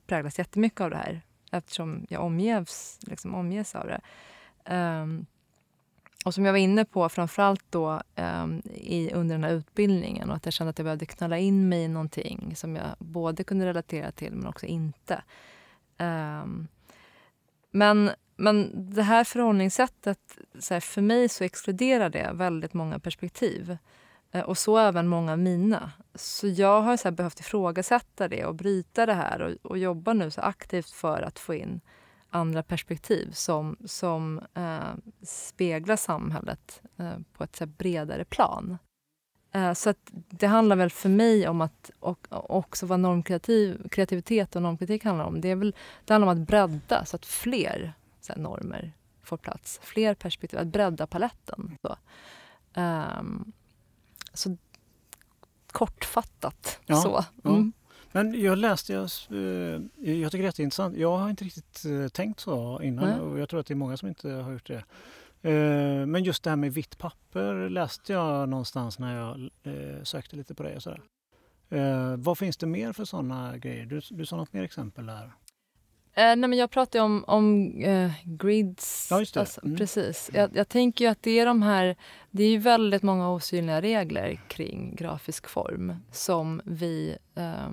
präglas 0.07 0.39
jättemycket 0.39 0.81
av 0.81 0.89
det 0.89 0.97
här 0.97 1.21
eftersom 1.51 2.05
jag 2.09 2.23
omges, 2.23 2.99
liksom 3.01 3.35
omges 3.35 3.75
av 3.75 3.87
det. 3.87 4.01
Um, 4.75 5.25
och 6.25 6.33
som 6.33 6.45
jag 6.45 6.53
var 6.53 6.59
inne 6.59 6.85
på, 6.85 7.09
framförallt 7.09 7.65
då 7.69 8.01
um, 8.15 8.61
i, 8.73 9.11
under 9.13 9.35
den 9.35 9.43
här 9.43 9.51
utbildningen 9.51 10.29
och 10.29 10.35
att 10.35 10.45
jag 10.45 10.53
kände 10.53 10.69
att 10.69 10.79
jag 10.79 10.85
behövde 10.85 11.05
knalla 11.05 11.37
in 11.37 11.69
mig 11.69 11.83
i 11.83 11.87
någonting 11.87 12.55
som 12.55 12.75
jag 12.75 12.85
både 12.99 13.43
kunde 13.43 13.65
relatera 13.65 14.11
till 14.11 14.33
men 14.33 14.47
också 14.47 14.65
inte. 14.65 15.23
Um, 15.97 16.67
men, 17.71 18.11
men 18.35 18.71
det 18.93 19.03
här 19.03 19.23
förhållningssättet, 19.23 20.37
så 20.59 20.73
här, 20.73 20.81
för 20.81 21.01
mig 21.01 21.29
så 21.29 21.43
exkluderar 21.43 22.09
det 22.09 22.31
väldigt 22.33 22.73
många 22.73 22.99
perspektiv. 22.99 23.77
Eh, 24.35 24.43
och 24.43 24.57
så 24.57 24.77
även 24.77 25.07
många 25.07 25.31
av 25.31 25.39
mina. 25.39 25.91
Så 26.15 26.47
jag 26.47 26.81
har 26.81 26.97
så 26.97 27.07
här, 27.07 27.15
behövt 27.15 27.39
ifrågasätta 27.39 28.27
det 28.27 28.45
och 28.45 28.55
bryta 28.55 29.05
det 29.05 29.13
här 29.13 29.41
och, 29.41 29.71
och 29.71 29.77
jobba 29.77 30.13
nu 30.13 30.31
så 30.31 30.41
aktivt 30.41 30.89
för 30.89 31.21
att 31.21 31.39
få 31.39 31.53
in 31.53 31.81
andra 32.29 32.63
perspektiv 32.63 33.31
som, 33.31 33.77
som 33.85 34.41
eh, 34.53 35.15
speglar 35.21 35.95
samhället 35.95 36.81
eh, 36.97 37.17
på 37.33 37.43
ett 37.43 37.55
så 37.55 37.65
bredare 37.65 38.25
plan. 38.25 38.77
Eh, 39.51 39.73
så 39.73 39.89
att 39.89 40.11
det 40.11 40.47
handlar 40.47 40.75
väl 40.75 40.89
för 40.89 41.09
mig 41.09 41.47
om 41.47 41.61
att 41.61 41.91
och, 41.99 42.27
också 42.29 42.85
vad 42.85 42.99
normkreativ, 42.99 43.87
kreativitet 43.89 44.55
och 44.55 44.61
normkritik 44.61 45.03
handlar 45.03 45.25
om. 45.25 45.41
Det, 45.41 45.49
är 45.49 45.55
väl, 45.55 45.75
det 46.05 46.13
handlar 46.13 46.31
om 46.31 46.41
att 46.41 46.47
bredda 46.47 47.05
så 47.05 47.15
att 47.15 47.25
fler 47.25 47.93
så 48.21 48.33
här, 48.33 48.39
normer 48.39 48.93
får 49.23 49.37
plats. 49.37 49.79
Fler 49.83 50.13
perspektiv, 50.13 50.59
att 50.59 50.67
bredda 50.67 51.07
paletten. 51.07 51.77
Så, 51.81 51.95
um, 52.81 53.53
så 54.35 54.57
kortfattat 55.71 56.79
ja, 56.85 56.95
så. 56.95 57.25
Mm. 57.49 57.73
Ja. 57.75 57.85
Men 58.11 58.41
jag 58.41 58.57
läste, 58.57 58.93
jag, 58.93 59.09
eh, 59.29 59.81
jag 60.21 60.31
tycker 60.31 60.37
det 60.37 60.37
är 60.37 60.43
jätteintressant. 60.43 60.97
Jag 60.97 61.17
har 61.17 61.29
inte 61.29 61.43
riktigt 61.43 61.85
eh, 61.85 62.07
tänkt 62.07 62.39
så 62.39 62.81
innan 62.81 63.09
Nej. 63.09 63.19
och 63.19 63.39
jag 63.39 63.49
tror 63.49 63.59
att 63.59 63.67
det 63.67 63.73
är 63.73 63.75
många 63.75 63.97
som 63.97 64.07
inte 64.07 64.29
har 64.29 64.51
gjort 64.51 64.67
det. 64.67 64.83
Eh, 65.49 66.05
men 66.05 66.23
just 66.23 66.43
det 66.43 66.49
här 66.49 66.57
med 66.57 66.73
vitt 66.73 66.97
papper 66.97 67.69
läste 67.69 68.13
jag 68.13 68.49
någonstans 68.49 68.99
när 68.99 69.15
jag 69.15 69.49
sökte 70.07 70.35
lite 70.35 70.55
på 70.55 70.63
det. 70.63 70.75
Och 70.75 70.83
sådär. 70.83 71.01
Vad 72.17 72.37
finns 72.37 72.57
det 72.57 72.65
mer 72.65 72.93
för 72.93 73.05
sådana 73.05 73.57
grejer? 73.57 73.85
Du, 73.85 74.01
du 74.09 74.25
sa 74.25 74.35
något 74.35 74.53
mer 74.53 74.63
exempel 74.63 75.05
där. 75.05 75.31
Eh, 76.17 76.36
nej 76.36 76.38
men 76.38 76.54
jag 76.54 76.71
pratar 76.71 76.99
om, 76.99 77.23
om 77.28 77.71
eh, 77.82 78.12
grids. 78.23 79.08
Ja. 79.12 79.17
Alltså, 79.17 79.62
mm. 79.63 79.78
Precis. 79.78 80.30
Jag, 80.34 80.56
jag, 80.56 80.69
tänker 80.69 81.10
att 81.10 81.23
det 81.23 81.39
är 81.39 81.45
de 81.45 81.62
här... 81.62 81.95
Det 82.32 82.43
är 82.43 82.49
ju 82.49 82.58
väldigt 82.58 83.04
många 83.04 83.32
osynliga 83.32 83.82
regler 83.82 84.41
kring 84.47 84.95
grafisk 84.95 85.47
form 85.47 85.95
som 86.12 86.62
vi 86.65 87.17
eh, 87.36 87.69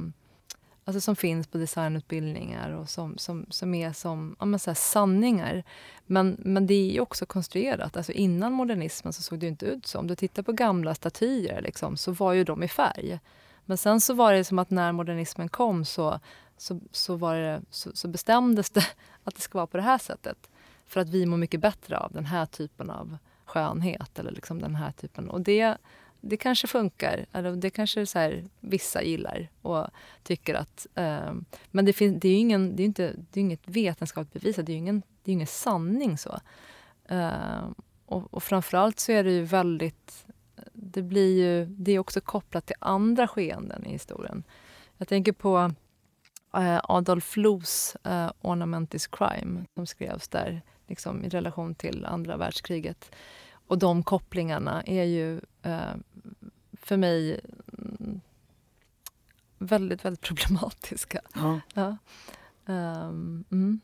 alltså 0.85 1.01
som 1.01 1.17
finns 1.17 1.47
på 1.47 1.59
designutbildningar 1.59 2.71
och 2.71 2.91
som, 2.91 3.19
som, 3.19 3.47
som 3.51 3.75
är 3.75 3.93
som 3.93 4.37
ja, 4.39 4.45
men 4.45 4.61
så 4.61 4.75
sanningar. 4.75 5.65
Men, 6.07 6.37
men 6.39 6.67
det 6.67 6.97
är 6.97 7.01
också 7.01 7.27
konstruerat. 7.27 7.97
Alltså 7.97 8.13
innan 8.13 8.53
modernismen 8.53 9.13
så 9.13 9.23
såg 9.23 9.39
det 9.39 9.47
inte 9.47 9.67
ut 9.67 9.87
så. 9.87 9.99
Om 9.99 10.07
du 10.07 10.15
tittar 10.15 10.43
på 10.43 10.53
gamla 10.53 10.95
statyer 10.95 11.61
liksom, 11.61 11.97
så 11.97 12.13
var 12.13 12.33
ju 12.33 12.45
de 12.45 12.63
i 12.63 12.69
färg. 12.69 13.21
Men 13.65 13.79
sen 13.79 14.01
så 14.01 14.15
var 14.15 14.33
det 14.33 14.45
som 14.45 14.59
att 14.59 14.71
när 14.71 14.93
modernismen 14.93 15.49
kom 15.49 15.85
så, 15.85 16.21
så, 16.63 16.81
så, 16.91 17.17
var 17.17 17.37
det, 17.37 17.63
så, 17.71 17.91
så 17.95 18.09
bestämdes 18.09 18.71
det 18.71 18.87
att 19.25 19.35
det 19.35 19.41
ska 19.41 19.59
vara 19.59 19.67
på 19.67 19.77
det 19.77 19.83
här 19.83 19.99
sättet. 19.99 20.51
För 20.87 21.01
att 21.01 21.09
vi 21.09 21.27
mår 21.27 21.37
mycket 21.37 21.61
bättre 21.61 21.99
av 21.99 22.13
den 22.13 22.25
här 22.25 22.47
typen 22.47 22.91
av 22.91 23.19
skönhet. 23.45 24.19
Eller 24.19 24.31
liksom 24.31 24.61
den 24.61 24.75
här 24.75 24.93
typen. 24.93 25.31
Och 25.31 25.41
det, 25.41 25.77
det 26.21 26.37
kanske 26.37 26.67
funkar. 26.67 27.27
Eller 27.33 27.57
det 27.57 27.71
kanske 27.71 28.07
så 28.07 28.19
här, 28.19 28.45
vissa 28.61 29.03
gillar 29.03 29.49
och 29.63 29.87
tycker 30.23 30.55
att... 30.55 30.87
Eh, 30.95 31.33
men 31.71 31.85
det, 31.85 31.93
finns, 31.93 32.21
det 32.21 32.29
är 32.29 32.33
ju 32.33 32.39
ingen, 32.39 32.77
det 32.77 32.83
är 32.83 32.85
inte, 32.85 33.13
det 33.31 33.41
är 33.41 33.43
inget 33.43 33.69
vetenskapligt 33.69 34.43
bevisat. 34.43 34.67
Det 34.67 34.73
är 34.73 34.75
ju 34.75 34.79
ingen, 34.79 35.03
det 35.23 35.31
är 35.31 35.33
ingen 35.33 35.47
sanning. 35.47 36.19
så. 36.19 36.41
Eh, 37.09 37.69
och, 38.07 38.35
och 38.35 38.43
framförallt 38.43 39.01
så 39.01 39.13
är 39.13 39.25
det 39.25 39.33
ju 39.33 39.43
väldigt... 39.43 40.27
det 40.73 41.03
blir 41.03 41.39
ju, 41.39 41.67
det 41.67 41.93
är 41.93 41.99
också 41.99 42.21
kopplat 42.21 42.67
till 42.67 42.77
andra 42.79 43.29
skeenden 43.29 43.87
i 43.87 43.93
historien. 43.93 44.45
Jag 44.97 45.09
tänker 45.09 45.33
på 45.33 45.73
Adolf 46.85 47.25
Flohs 47.25 47.97
eh, 48.05 48.31
Ornamentis 48.41 49.07
Crime 49.07 49.65
som 49.75 49.87
skrevs 49.87 50.29
där 50.29 50.63
liksom, 50.87 51.25
i 51.25 51.29
relation 51.29 51.75
till 51.75 52.05
andra 52.05 52.37
världskriget. 52.37 53.11
Och 53.67 53.79
de 53.79 54.03
kopplingarna 54.03 54.83
är 54.83 55.05
ju 55.05 55.41
eh, 55.63 55.95
för 56.73 56.97
mig 56.97 57.41
mm, 57.79 58.21
väldigt, 59.59 60.05
väldigt 60.05 60.21
problematiska. 60.29 61.21
Ja. 61.35 61.61
Ja. 61.75 61.97
Um, 62.67 63.45
mm. 63.51 63.81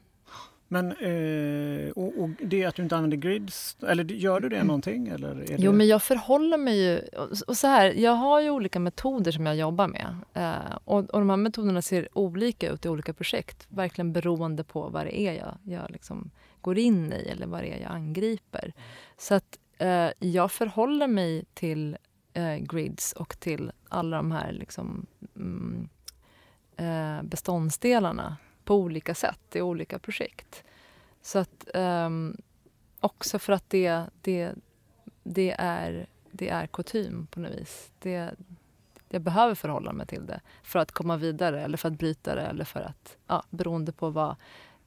Men 0.69 0.93
eh, 0.93 1.91
och, 1.91 2.23
och 2.23 2.31
det 2.41 2.64
att 2.64 2.75
du 2.75 2.83
inte 2.83 2.97
använder 2.97 3.16
grids, 3.16 3.77
eller 3.89 4.05
gör 4.05 4.41
du 4.41 4.49
det 4.49 4.64
någonting? 4.64 5.09
Eller 5.09 5.29
är 5.29 5.57
Jo, 5.59 5.71
det... 5.71 5.77
men 5.77 5.87
jag 5.87 6.03
förhåller 6.03 6.59
mig 6.59 6.83
ju... 6.83 6.99
Och 6.99 7.29
och 7.47 7.57
så 7.57 7.66
här, 7.66 7.93
jag 7.93 8.12
har 8.12 8.41
ju 8.41 8.51
olika 8.51 8.81
metoder 8.81 9.33
som 9.33 9.47
jag 9.47 9.57
jobbar 9.57 9.89
med. 9.89 10.16
Eh, 10.35 10.77
och, 10.85 10.99
och 10.99 11.19
de 11.19 11.31
här 11.31 11.37
metoderna 11.37 11.83
ser 11.83 12.09
olika 12.19 12.71
ut 12.71 12.87
i 12.87 12.89
olika 12.89 13.12
projekt. 13.12 13.66
Verkligen 13.69 14.12
beroende 14.12 14.64
på 14.64 14.89
vad 14.89 15.07
det 15.07 15.21
är 15.21 15.33
jag, 15.33 15.59
jag 15.62 15.91
liksom 15.91 16.31
går 16.61 16.79
in 16.79 17.12
i 17.12 17.29
eller 17.29 17.47
vad 17.47 17.62
det 17.62 17.73
är 17.73 17.83
jag 17.83 17.93
angriper. 17.93 18.73
Så 19.16 19.35
att 19.35 19.59
eh, 19.79 20.09
jag 20.19 20.53
förhåller 20.53 21.07
mig 21.07 21.45
till 21.55 21.97
eh, 22.33 22.57
grids 22.57 23.12
och 23.12 23.41
till 23.41 23.73
alla 23.89 24.16
de 24.16 24.33
här 24.33 24.53
liksom, 24.53 25.07
mm, 25.37 25.89
eh, 26.77 27.23
beståndsdelarna 27.23 28.37
på 28.69 28.75
olika 28.75 29.14
sätt 29.14 29.57
i 29.57 29.61
olika 29.61 29.99
projekt. 29.99 30.64
Så 31.23 31.39
att 31.39 31.69
ehm, 31.75 32.37
också 33.01 33.39
för 33.39 33.53
att 33.53 33.71
det, 33.71 34.05
det, 34.21 34.55
det, 35.23 35.55
är, 35.59 36.07
det 36.31 36.49
är 36.49 36.66
kutym 36.66 37.27
på 37.31 37.41
något 37.41 37.53
vis. 37.53 37.93
Det, 37.99 38.35
jag 39.09 39.23
behöver 39.23 39.55
förhålla 39.55 39.93
mig 39.93 40.07
till 40.07 40.27
det 40.27 40.41
för 40.62 40.79
att 40.79 40.93
komma 40.93 41.16
vidare 41.16 41.62
eller 41.62 41.77
för 41.77 41.89
att 41.89 41.99
bryta 41.99 42.35
det 42.35 42.43
eller 42.43 42.64
för 42.64 42.81
att, 42.81 43.16
ja, 43.27 43.43
beroende 43.51 43.93
på 43.93 44.11
vad, 44.11 44.37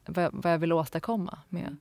vad, 0.06 0.24
jag, 0.26 0.32
vad 0.34 0.54
jag 0.54 0.60
vill 0.60 0.74
åstadkomma 0.74 1.40
med. 1.50 1.78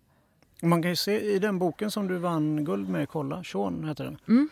Man 0.62 0.82
kan 0.82 0.90
ju 0.90 0.96
se 0.96 1.20
i 1.20 1.38
den 1.38 1.58
boken 1.58 1.90
som 1.90 2.08
du 2.08 2.18
vann 2.18 2.64
guld 2.64 2.88
med, 2.88 3.08
kolla, 3.08 3.44
Sean 3.44 3.88
heter 3.88 4.04
den. 4.04 4.18
Mm. 4.28 4.48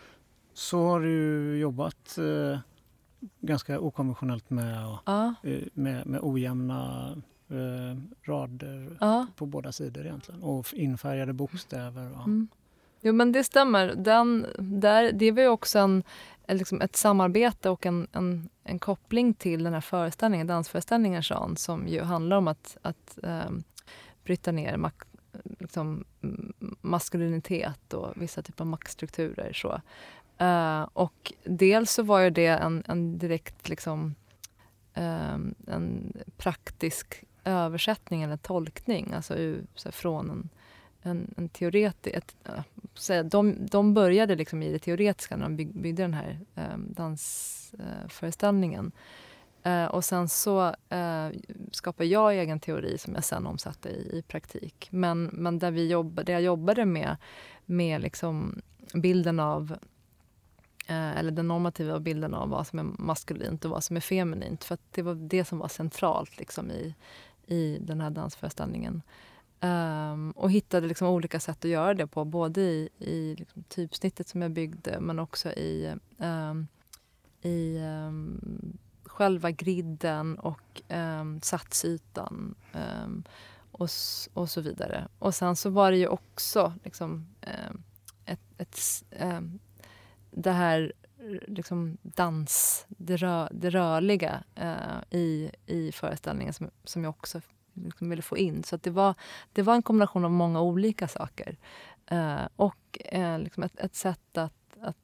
Så 0.53 0.87
har 0.87 0.99
du 0.99 1.57
jobbat 1.57 2.17
eh, 2.17 2.59
ganska 3.39 3.79
okonventionellt 3.79 4.49
med, 4.49 4.97
Ja, 5.05 5.35
eh, 5.43 5.63
med, 5.73 6.07
med 6.07 6.19
ojämna 6.23 7.15
eh, 7.49 7.97
rader 8.21 8.97
ja. 8.99 9.27
på 9.35 9.45
båda 9.45 9.71
sidor 9.71 10.05
egentligen 10.05 10.43
och 10.43 10.73
infärgade 10.73 11.33
bokstäver. 11.33 12.11
Ja. 12.13 12.23
Mm. 12.23 12.47
Jo, 13.01 13.13
men 13.13 13.31
det 13.31 13.43
stämmer. 13.43 13.95
Den, 13.95 14.45
där, 14.57 15.11
det 15.11 15.31
var 15.31 15.41
ju 15.41 15.47
också 15.47 15.79
en, 15.79 16.03
en 16.47 16.57
liksom 16.57 16.81
ett 16.81 16.95
samarbete 16.95 17.69
och 17.69 17.85
en, 17.85 18.07
en, 18.11 18.49
en 18.63 18.79
koppling 18.79 19.33
till 19.33 19.63
den 19.63 19.73
här 19.73 19.81
föreställningen, 19.81 20.47
dansföreställningen 20.47 21.21
Jean, 21.25 21.57
som 21.57 21.87
ju 21.87 22.01
handlar 22.01 22.37
om 22.37 22.47
att, 22.47 22.77
att 22.81 23.19
um, 23.23 23.63
bryta 24.23 24.51
ner 24.51 24.77
mak, 24.77 25.03
liksom, 25.59 26.05
maskulinitet 26.81 27.93
och 27.93 28.13
vissa 28.15 28.41
typer 28.41 28.63
av 28.63 28.67
maktstrukturer. 28.67 29.53
Så. 29.53 29.81
Eh, 30.37 30.87
och 30.93 31.33
dels 31.43 31.91
så 31.91 32.03
var 32.03 32.19
ju 32.19 32.29
det 32.29 32.47
en, 32.47 32.83
en 32.87 33.17
direkt 33.17 33.69
liksom, 33.69 34.15
ehm, 34.93 35.55
en 35.67 36.13
praktisk 36.37 37.23
översättning 37.49 38.21
eller 38.21 38.37
tolkning, 38.37 39.13
alltså 39.13 39.35
ur, 39.35 39.63
så 39.75 39.87
här, 39.87 39.91
från 39.91 40.29
en, 40.29 40.49
en, 41.01 41.33
en 41.37 41.49
teoretisk... 41.49 42.35
De, 43.23 43.65
de 43.65 43.93
började 43.93 44.35
liksom 44.35 44.63
i 44.63 44.71
det 44.71 44.79
teoretiska 44.79 45.35
när 45.35 45.43
de 45.43 45.55
bygg, 45.55 45.81
byggde 45.81 46.03
den 46.03 46.13
här 46.13 46.39
um, 46.55 46.93
dansföreställningen. 46.93 48.91
Eh, 49.63 49.85
och 49.85 50.05
sen 50.05 50.29
så 50.29 50.75
eh, 50.89 51.29
skapade 51.71 52.09
jag 52.09 52.35
egen 52.35 52.59
teori 52.59 52.97
som 52.97 53.13
jag 53.15 53.23
sen 53.23 53.47
omsatte 53.47 53.89
i, 53.89 54.17
i 54.17 54.21
praktik. 54.21 54.87
Men, 54.91 55.23
men 55.23 55.59
där, 55.59 55.71
vi 55.71 55.87
jobb, 55.87 56.25
där 56.25 56.33
jag 56.33 56.41
jobbade 56.41 56.85
med, 56.85 57.15
med 57.65 58.01
liksom 58.01 58.61
bilden 58.93 59.39
av 59.39 59.77
eh, 60.87 61.17
eller 61.17 61.31
den 61.31 61.47
normativa 61.47 61.99
bilden 61.99 62.33
av 62.33 62.49
vad 62.49 62.67
som 62.67 62.79
är 62.79 62.83
maskulint 62.83 63.65
och 63.65 63.71
vad 63.71 63.83
som 63.83 63.95
är 63.95 64.01
feminint. 64.01 64.63
För 64.63 64.77
det 64.91 65.01
var 65.01 65.15
det 65.15 65.45
som 65.45 65.59
var 65.59 65.67
centralt 65.67 66.37
liksom, 66.37 66.71
i, 66.71 66.95
i 67.49 67.77
den 67.81 68.01
här 68.01 68.09
dansföreställningen. 68.09 69.01
Um, 69.61 70.31
och 70.31 70.51
hittade 70.51 70.87
liksom 70.87 71.07
olika 71.07 71.39
sätt 71.39 71.65
att 71.65 71.71
göra 71.71 71.93
det 71.93 72.07
på, 72.07 72.25
både 72.25 72.61
i, 72.61 72.89
i 72.99 73.35
liksom 73.35 73.63
typsnittet 73.63 74.27
som 74.27 74.41
jag 74.41 74.51
byggde 74.51 74.99
men 74.99 75.19
också 75.19 75.49
i, 75.49 75.93
um, 76.17 76.67
i 77.41 77.77
um, 77.79 78.77
själva 79.03 79.51
griden 79.51 80.39
och 80.39 80.81
um, 80.89 81.41
satsytan 81.41 82.55
och, 83.71 83.89
och 84.33 84.49
så 84.49 84.61
vidare. 84.61 85.07
Och 85.19 85.35
sen 85.35 85.55
så 85.55 85.69
var 85.69 85.91
det 85.91 85.97
ju 85.97 86.07
också 86.07 86.73
liksom, 86.83 87.27
ett, 88.25 88.39
ett, 88.57 88.79
det 90.31 90.51
här 90.51 90.93
liksom 91.47 91.97
dans, 92.01 92.85
det, 92.87 93.17
rör, 93.17 93.49
det 93.51 93.69
rörliga 93.69 94.43
uh, 94.61 95.19
i, 95.19 95.51
i 95.65 95.91
föreställningen 95.91 96.53
som, 96.53 96.69
som 96.83 97.03
jag 97.03 97.09
också 97.09 97.41
liksom 97.73 98.09
ville 98.09 98.21
få 98.21 98.37
in. 98.37 98.63
Så 98.63 98.77
det, 98.77 98.89
var, 98.89 99.13
det 99.53 99.61
var 99.61 99.75
en 99.75 99.83
kombination 99.83 100.25
av 100.25 100.31
många 100.31 100.61
olika 100.61 101.07
saker. 101.07 101.57
Uh, 102.11 102.47
och 102.55 102.99
uh, 103.13 103.39
liksom 103.39 103.63
ett, 103.63 103.79
ett 103.79 103.95
sätt 103.95 104.37
att, 104.37 104.77
att 104.81 104.95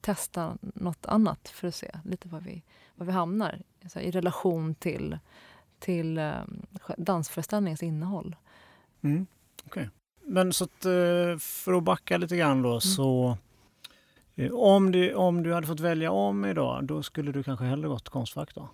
testa 0.00 0.58
nåt 0.60 1.06
annat 1.06 1.48
för 1.48 1.68
att 1.68 1.74
se 1.74 1.90
lite 2.04 2.28
var 2.28 2.40
vi, 2.40 2.62
var 2.94 3.06
vi 3.06 3.12
hamnar 3.12 3.62
alltså, 3.82 4.00
i 4.00 4.10
relation 4.10 4.74
till, 4.74 5.18
till 5.78 6.32
dansföreställningens 6.96 7.82
innehåll. 7.82 8.36
Mm. 9.02 9.26
Okay. 9.66 9.86
Men 10.24 10.52
så 10.52 10.64
att, 10.64 10.82
för 11.40 11.72
att 11.72 11.82
backa 11.82 12.16
lite 12.16 12.36
grann 12.36 12.62
då 12.62 12.68
mm. 12.68 12.80
så 12.80 13.38
om 14.52 14.92
du, 14.92 15.14
om 15.14 15.42
du 15.42 15.54
hade 15.54 15.66
fått 15.66 15.80
välja 15.80 16.10
om 16.10 16.44
idag, 16.44 16.84
då 16.84 17.02
skulle 17.02 17.32
du 17.32 17.42
kanske 17.42 17.64
hellre 17.64 17.88
gått 17.88 18.08
Konstfack 18.08 18.54
då? 18.54 18.68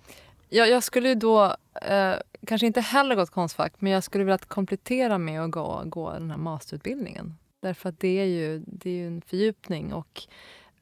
Ja, 0.48 0.66
jag 0.66 0.82
skulle 0.82 1.14
då 1.14 1.56
eh, 1.82 2.14
kanske 2.46 2.66
inte 2.66 2.80
heller 2.80 3.14
gått 3.14 3.30
Konstfack, 3.30 3.72
men 3.78 3.92
jag 3.92 4.04
skulle 4.04 4.24
vilja 4.24 4.38
komplettera 4.38 5.18
med 5.18 5.40
att 5.40 5.50
gå, 5.50 5.82
gå 5.84 6.12
den 6.12 6.30
här 6.30 6.38
masterutbildningen. 6.38 7.34
Därför 7.60 7.88
att 7.88 8.00
det 8.00 8.20
är 8.20 8.24
ju, 8.24 8.62
det 8.66 8.90
är 8.90 8.94
ju 8.94 9.06
en 9.06 9.22
fördjupning 9.22 9.92
och 9.92 10.22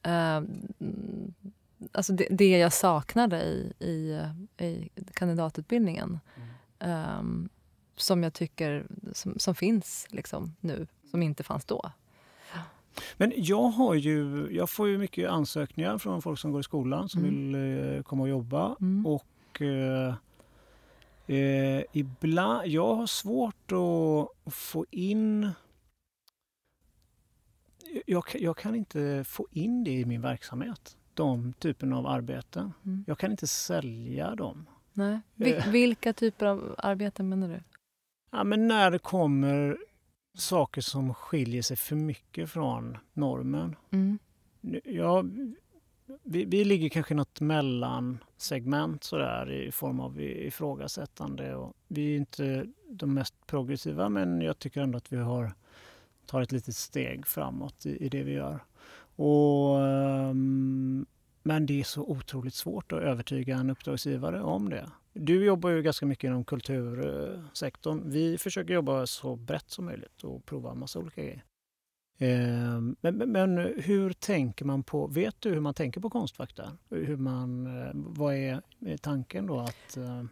eh, 0.03 0.41
alltså 1.91 2.13
det, 2.13 2.27
det 2.29 2.57
jag 2.57 2.73
saknade 2.73 3.43
i, 3.43 3.73
i, 3.79 4.19
i 4.57 4.89
kandidatutbildningen 5.13 6.19
mm. 6.79 7.19
um, 7.19 7.49
som 7.95 8.23
jag 8.23 8.33
tycker 8.33 8.85
som, 9.13 9.39
som 9.39 9.55
finns 9.55 10.07
liksom 10.09 10.55
nu, 10.59 10.87
som 11.11 11.23
inte 11.23 11.43
fanns 11.43 11.65
då. 11.65 11.91
Men 13.17 13.33
jag 13.35 13.63
har 13.63 13.95
ju, 13.95 14.47
jag 14.51 14.69
får 14.69 14.87
ju 14.87 14.97
mycket 14.97 15.29
ansökningar 15.29 15.97
från 15.97 16.21
folk 16.21 16.39
som 16.39 16.51
går 16.51 16.59
i 16.59 16.63
skolan 16.63 17.09
som 17.09 17.25
mm. 17.25 17.33
vill 17.33 17.95
eh, 17.95 18.03
komma 18.03 18.23
och 18.23 18.29
jobba. 18.29 18.75
Mm. 18.81 19.05
Och 19.05 19.61
eh, 19.61 20.15
eh, 21.27 21.83
ibland, 21.91 22.67
jag 22.67 22.95
har 22.95 23.07
svårt 23.07 23.71
att, 23.71 24.47
att 24.47 24.53
få 24.53 24.85
in 24.91 25.51
jag, 28.05 28.23
jag, 28.33 28.57
kan 28.57 28.75
inte 28.75 29.23
få 29.27 29.47
in 29.51 29.83
det 29.83 29.91
i 29.91 30.05
min 30.05 30.21
verksamhet, 30.21 30.97
de 31.13 31.53
typen 31.53 31.93
av 31.93 32.07
arbeten. 32.07 32.73
Mm. 32.85 33.03
Jag 33.07 33.17
kan 33.17 33.31
inte 33.31 33.47
sälja 33.47 34.35
dem. 34.35 34.65
Nej. 34.93 35.19
Vil, 35.35 35.63
vilka 35.67 36.13
typer 36.13 36.45
av 36.45 36.75
arbeten 36.77 37.29
menar 37.29 37.47
du? 37.47 37.59
Ja, 38.31 38.43
men 38.43 38.67
när 38.67 38.91
det 38.91 38.99
kommer 38.99 39.77
saker 40.33 40.81
som 40.81 41.13
skiljer 41.13 41.61
sig 41.61 41.77
för 41.77 41.95
mycket 41.95 42.49
från 42.49 42.97
normen. 43.13 43.75
Mm. 43.91 44.19
Ja, 44.83 45.23
vi, 46.23 46.45
vi 46.45 46.65
ligger 46.65 46.89
kanske 46.89 47.13
i 47.13 47.17
något 47.17 47.41
mellansegment 47.41 49.03
sådär 49.03 49.51
i 49.51 49.71
form 49.71 49.99
av 49.99 50.21
ifrågasättande. 50.21 51.55
Och 51.55 51.73
vi 51.87 52.13
är 52.13 52.17
inte 52.17 52.67
de 52.89 53.13
mest 53.13 53.47
progressiva 53.47 54.09
men 54.09 54.41
jag 54.41 54.59
tycker 54.59 54.81
ändå 54.81 54.97
att 54.97 55.13
vi 55.13 55.17
har 55.17 55.53
tar 56.25 56.41
ett 56.41 56.51
litet 56.51 56.75
steg 56.75 57.27
framåt 57.27 57.85
i, 57.85 58.05
i 58.05 58.09
det 58.09 58.23
vi 58.23 58.31
gör. 58.31 58.59
Och, 59.15 59.75
um, 59.75 61.05
men 61.43 61.65
det 61.65 61.79
är 61.79 61.83
så 61.83 62.01
otroligt 62.01 62.53
svårt 62.53 62.91
att 62.91 63.01
övertyga 63.01 63.57
en 63.57 63.69
uppdragsgivare 63.69 64.41
om 64.41 64.69
det. 64.69 64.89
Du 65.13 65.45
jobbar 65.45 65.69
ju 65.69 65.81
ganska 65.81 66.05
mycket 66.05 66.27
inom 66.27 66.43
kultursektorn. 66.43 68.01
Vi 68.05 68.37
försöker 68.37 68.73
jobba 68.73 69.05
så 69.05 69.35
brett 69.35 69.71
som 69.71 69.85
möjligt 69.85 70.23
och 70.23 70.45
prova 70.45 70.71
en 70.71 70.79
massa 70.79 70.99
olika 70.99 71.21
grejer. 71.21 71.43
Ehm, 72.17 72.95
men, 73.01 73.17
men, 73.17 73.57
hur 73.77 74.13
tänker 74.13 74.65
man 74.65 74.83
på, 74.83 75.07
vet 75.07 75.35
du 75.41 75.49
hur 75.49 75.59
man 75.59 75.73
tänker 75.73 76.01
på 76.01 76.09
Konstfack 76.09 76.55
där? 76.55 76.71
Hur 76.89 77.17
man, 77.17 77.65
eh, 77.81 77.91
vad 77.93 78.35
är 78.35 78.61
tanken 79.01 79.47
då 79.47 79.59
att 79.59 79.97
eh, 79.97 80.23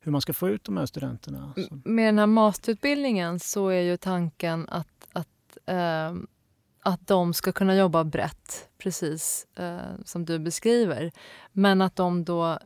hur 0.00 0.12
man 0.12 0.20
ska 0.20 0.32
få 0.32 0.48
ut 0.48 0.64
de 0.64 0.76
här 0.76 0.86
studenterna? 0.86 1.54
Med 1.84 2.08
den 2.08 2.18
här 2.18 2.26
masterutbildningen 2.26 3.40
så 3.40 3.68
är 3.68 3.80
ju 3.80 3.96
tanken 3.96 4.68
att, 4.68 5.08
att, 5.12 5.58
äh, 5.66 6.14
att 6.80 7.06
de 7.06 7.34
ska 7.34 7.52
kunna 7.52 7.76
jobba 7.76 8.04
brett, 8.04 8.68
precis 8.78 9.46
eh, 9.56 9.78
som 10.04 10.24
du 10.24 10.38
beskriver. 10.38 11.12
Men 11.52 11.82
att 11.82 11.96
de 11.96 12.24
då 12.24 12.58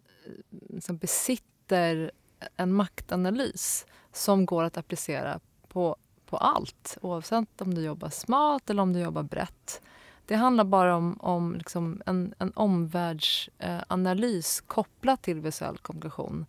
liksom 0.51 0.97
besitter 0.97 2.11
en 2.57 2.73
maktanalys 2.73 3.87
som 4.13 4.47
går 4.47 4.63
att 4.63 4.77
applicera 4.77 5.41
på, 5.69 5.97
på 6.27 6.37
allt 6.37 6.99
oavsett 7.01 7.61
om 7.61 7.75
du 7.75 7.83
jobbar 7.83 8.11
smart 8.11 8.71
eller 8.71 8.83
om 8.83 8.93
du 8.93 9.01
jobbar 9.01 9.23
brett. 9.23 9.83
Det 10.27 10.35
handlar 10.35 10.65
bara 10.65 10.97
om, 10.97 11.17
om 11.21 11.55
liksom 11.55 12.03
en, 12.07 12.35
en 12.39 12.53
omvärldsanalys 12.55 14.61
eh, 14.61 14.67
kopplat 14.67 15.23
till 15.23 15.41
visuell 15.41 15.79
kommunikation. 15.79 16.47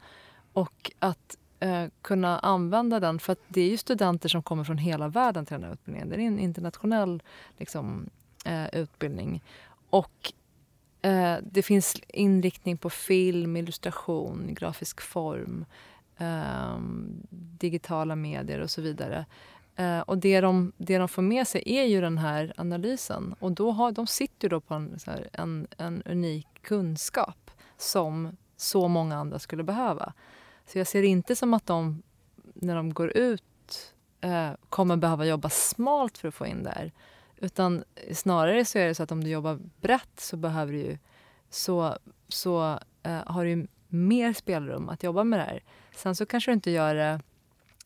Och 0.53 0.91
att 0.99 1.37
eh, 1.59 1.85
kunna 2.01 2.39
använda 2.39 2.99
den, 2.99 3.19
för 3.19 3.33
att 3.33 3.41
det 3.47 3.61
är 3.61 3.69
ju 3.69 3.77
studenter 3.77 4.29
som 4.29 4.43
kommer 4.43 4.63
från 4.63 4.77
hela 4.77 5.07
världen 5.07 5.45
till 5.45 5.53
den 5.53 5.63
här 5.63 5.73
utbildningen. 5.73 6.09
Det 6.09 6.15
är 6.15 6.19
en 6.19 6.39
internationell 6.39 7.23
liksom, 7.57 8.09
eh, 8.45 8.75
utbildning. 8.75 9.43
Och 9.89 10.33
eh, 11.05 11.37
det 11.43 11.63
finns 11.63 11.95
inriktning 12.07 12.77
på 12.77 12.89
film, 12.89 13.57
illustration, 13.57 14.53
grafisk 14.53 15.01
form, 15.01 15.65
eh, 16.17 16.79
digitala 17.29 18.15
medier 18.15 18.59
och 18.59 18.71
så 18.71 18.81
vidare. 18.81 19.25
Eh, 19.75 19.99
och 19.99 20.17
det 20.17 20.41
de, 20.41 20.71
det 20.77 20.97
de 20.97 21.07
får 21.07 21.21
med 21.21 21.47
sig 21.47 21.63
är 21.65 21.83
ju 21.83 22.01
den 22.01 22.17
här 22.17 22.53
analysen. 22.57 23.35
Och 23.39 23.51
då 23.51 23.71
har, 23.71 23.91
de 23.91 24.07
sitter 24.07 24.45
ju 24.45 24.49
då 24.49 24.59
på 24.61 24.73
en, 24.73 24.99
här, 25.05 25.29
en, 25.31 25.67
en 25.77 26.03
unik 26.05 26.47
kunskap 26.61 27.51
som 27.77 28.37
så 28.57 28.87
många 28.87 29.15
andra 29.15 29.39
skulle 29.39 29.63
behöva. 29.63 30.13
Så 30.65 30.77
jag 30.77 30.87
ser 30.87 31.03
inte 31.03 31.35
som 31.35 31.53
att 31.53 31.65
de, 31.65 32.03
när 32.53 32.75
de 32.75 32.93
går 32.93 33.17
ut, 33.17 33.93
eh, 34.21 34.51
kommer 34.69 34.97
behöva 34.97 35.25
jobba 35.25 35.49
smalt 35.49 36.17
för 36.17 36.27
att 36.27 36.33
få 36.33 36.45
in 36.45 36.63
det 36.63 36.69
här. 36.69 36.91
Utan 37.37 37.83
snarare 38.13 38.65
så 38.65 38.79
är 38.79 38.87
det 38.87 38.95
så 38.95 39.03
att 39.03 39.11
om 39.11 39.23
du 39.23 39.29
jobbar 39.29 39.59
brett 39.81 40.19
så 40.19 40.37
behöver 40.37 40.73
du 40.73 40.79
ju, 40.79 40.97
så, 41.49 41.97
så 42.27 42.79
eh, 43.03 43.21
har 43.25 43.45
du 43.45 43.67
mer 43.87 44.33
spelrum 44.33 44.89
att 44.89 45.03
jobba 45.03 45.23
med 45.23 45.39
det 45.39 45.43
här. 45.43 45.63
Sen 45.95 46.15
så 46.15 46.25
kanske 46.25 46.51
du 46.51 46.53
inte 46.53 46.71
gör 46.71 46.95
det 46.95 47.21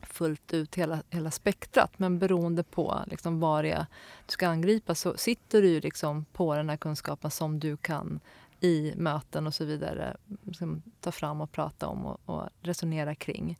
fullt 0.02 0.54
ut 0.54 0.74
hela, 0.74 1.02
hela 1.10 1.30
spektrat. 1.30 1.98
Men 1.98 2.18
beroende 2.18 2.62
på 2.62 3.00
liksom 3.06 3.40
vad 3.40 3.64
det 3.64 3.70
är 3.70 3.86
du 4.26 4.32
ska 4.32 4.48
angripa 4.48 4.94
så 4.94 5.16
sitter 5.16 5.62
du 5.62 5.68
ju 5.68 5.80
liksom 5.80 6.24
på 6.24 6.54
den 6.54 6.68
här 6.68 6.76
kunskapen 6.76 7.30
som 7.30 7.60
du 7.60 7.76
kan 7.76 8.20
i 8.60 8.92
möten 8.96 9.46
och 9.46 9.54
så 9.54 9.64
vidare 9.64 10.16
liksom, 10.42 10.82
ta 11.00 11.12
fram 11.12 11.40
och 11.40 11.52
prata 11.52 11.86
om 11.86 12.06
och, 12.06 12.20
och 12.24 12.48
resonera 12.60 13.14
kring. 13.14 13.58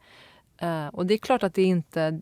Eh, 0.56 0.86
och 0.86 1.06
det 1.06 1.14
är 1.14 1.18
klart 1.18 1.42
att 1.42 1.54
det 1.54 1.62
inte 1.62 2.20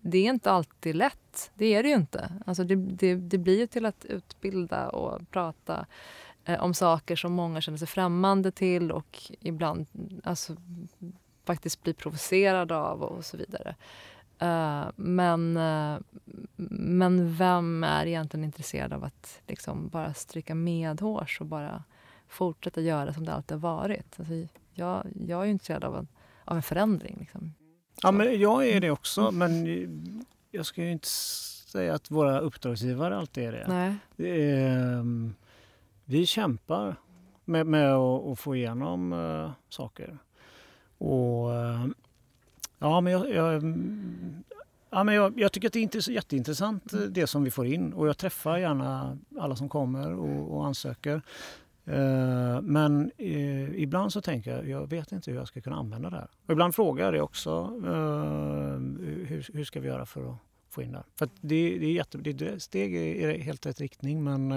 det 0.00 0.18
är 0.18 0.30
inte 0.30 0.50
alltid 0.50 0.96
lätt. 0.96 1.50
Det 1.54 1.74
är 1.74 1.82
det 1.82 1.88
ju 1.88 1.94
inte. 1.94 2.32
Alltså 2.46 2.64
det, 2.64 2.74
det, 2.76 3.14
det 3.14 3.38
blir 3.38 3.58
ju 3.58 3.66
till 3.66 3.86
att 3.86 4.04
utbilda 4.04 4.88
och 4.88 5.30
prata 5.30 5.86
eh, 6.44 6.60
om 6.62 6.74
saker 6.74 7.16
som 7.16 7.32
många 7.32 7.60
känner 7.60 7.78
sig 7.78 7.88
främmande 7.88 8.50
till 8.50 8.92
och 8.92 9.32
ibland 9.40 9.86
alltså, 10.24 10.56
faktiskt 11.44 11.82
blir 11.82 11.94
provocerade 11.94 12.76
av 12.76 13.02
och 13.02 13.24
så 13.24 13.36
vidare. 13.36 13.76
Uh, 14.42 14.90
men, 14.96 15.56
uh, 15.56 16.00
men 16.80 17.34
vem 17.36 17.84
är 17.84 18.06
egentligen 18.06 18.44
intresserad 18.44 18.92
av 18.92 19.04
att 19.04 19.40
liksom 19.46 19.88
bara 19.88 20.14
stryka 20.14 20.54
medhårs 20.54 21.40
och 21.40 21.46
bara 21.46 21.84
fortsätta 22.28 22.80
göra 22.80 23.14
som 23.14 23.24
det 23.24 23.32
alltid 23.32 23.54
har 23.54 23.78
varit? 23.78 24.14
Alltså, 24.18 24.34
jag, 24.74 25.06
jag 25.26 25.42
är 25.42 25.46
intresserad 25.46 25.84
av 25.84 25.96
en, 25.96 26.08
av 26.44 26.56
en 26.56 26.62
förändring. 26.62 27.16
Liksom. 27.20 27.54
Ja, 28.02 28.12
men 28.12 28.40
jag 28.40 28.68
är 28.68 28.80
det 28.80 28.90
också, 28.90 29.30
men 29.30 29.66
jag 30.50 30.66
ska 30.66 30.82
ju 30.82 30.92
inte 30.92 31.08
säga 31.08 31.94
att 31.94 32.10
våra 32.10 32.40
uppdragsgivare 32.40 33.16
alltid 33.16 33.44
är 33.44 33.52
det. 33.52 33.64
Nej. 33.68 33.94
det 34.16 34.52
är, 34.52 34.98
um, 34.98 35.34
vi 36.04 36.26
kämpar 36.26 36.96
med, 37.44 37.66
med 37.66 37.94
att, 37.94 38.38
få 38.38 38.56
igenom 38.56 39.12
uh, 39.12 39.50
saker. 39.68 40.18
Och, 40.98 41.54
eh, 41.54 41.86
ja, 42.78 43.00
men 43.00 43.12
jag, 43.12 43.30
jag, 43.30 43.62
ja, 44.90 45.04
men 45.04 45.14
jag, 45.14 45.40
jag, 45.40 45.52
tycker 45.52 45.68
att 45.68 45.72
det 45.72 45.94
är 45.94 46.10
jätteintressant 46.10 46.92
eh, 46.92 47.00
det 47.00 47.26
som 47.26 47.44
vi 47.44 47.50
får 47.50 47.66
in 47.66 47.92
och 47.92 48.08
jag 48.08 48.18
träffar 48.18 48.58
gärna 48.58 49.18
alla 49.38 49.56
som 49.56 49.68
kommer 49.68 50.12
och, 50.12 50.56
och 50.56 50.66
ansöker. 50.66 51.22
Uh, 51.88 52.60
men 52.60 53.12
uh, 53.20 53.80
ibland 53.80 54.12
så 54.12 54.20
tänker 54.20 54.50
jag, 54.50 54.68
jag 54.68 54.90
vet 54.90 55.12
inte 55.12 55.30
hur 55.30 55.38
jag 55.38 55.48
ska 55.48 55.60
kunna 55.60 55.76
använda 55.76 56.10
det 56.10 56.16
här. 56.16 56.28
Och 56.46 56.52
ibland 56.52 56.74
frågar 56.74 57.04
jag 57.04 57.14
det 57.14 57.20
också. 57.20 57.80
Uh, 57.84 58.78
hur, 59.26 59.46
hur, 59.54 59.64
ska 59.64 59.80
vi 59.80 59.88
göra 59.88 60.06
för 60.06 60.30
att 60.30 60.36
få 60.70 60.82
in 60.82 60.92
det? 60.92 61.02
För 61.16 61.28
det, 61.40 61.78
det, 61.78 61.86
är 61.86 61.92
jätte, 61.92 62.18
det 62.18 62.42
är 62.42 62.58
steg 62.58 62.94
i 62.94 63.38
helt 63.38 63.66
rätt 63.66 63.80
riktning 63.80 64.24
men, 64.24 64.48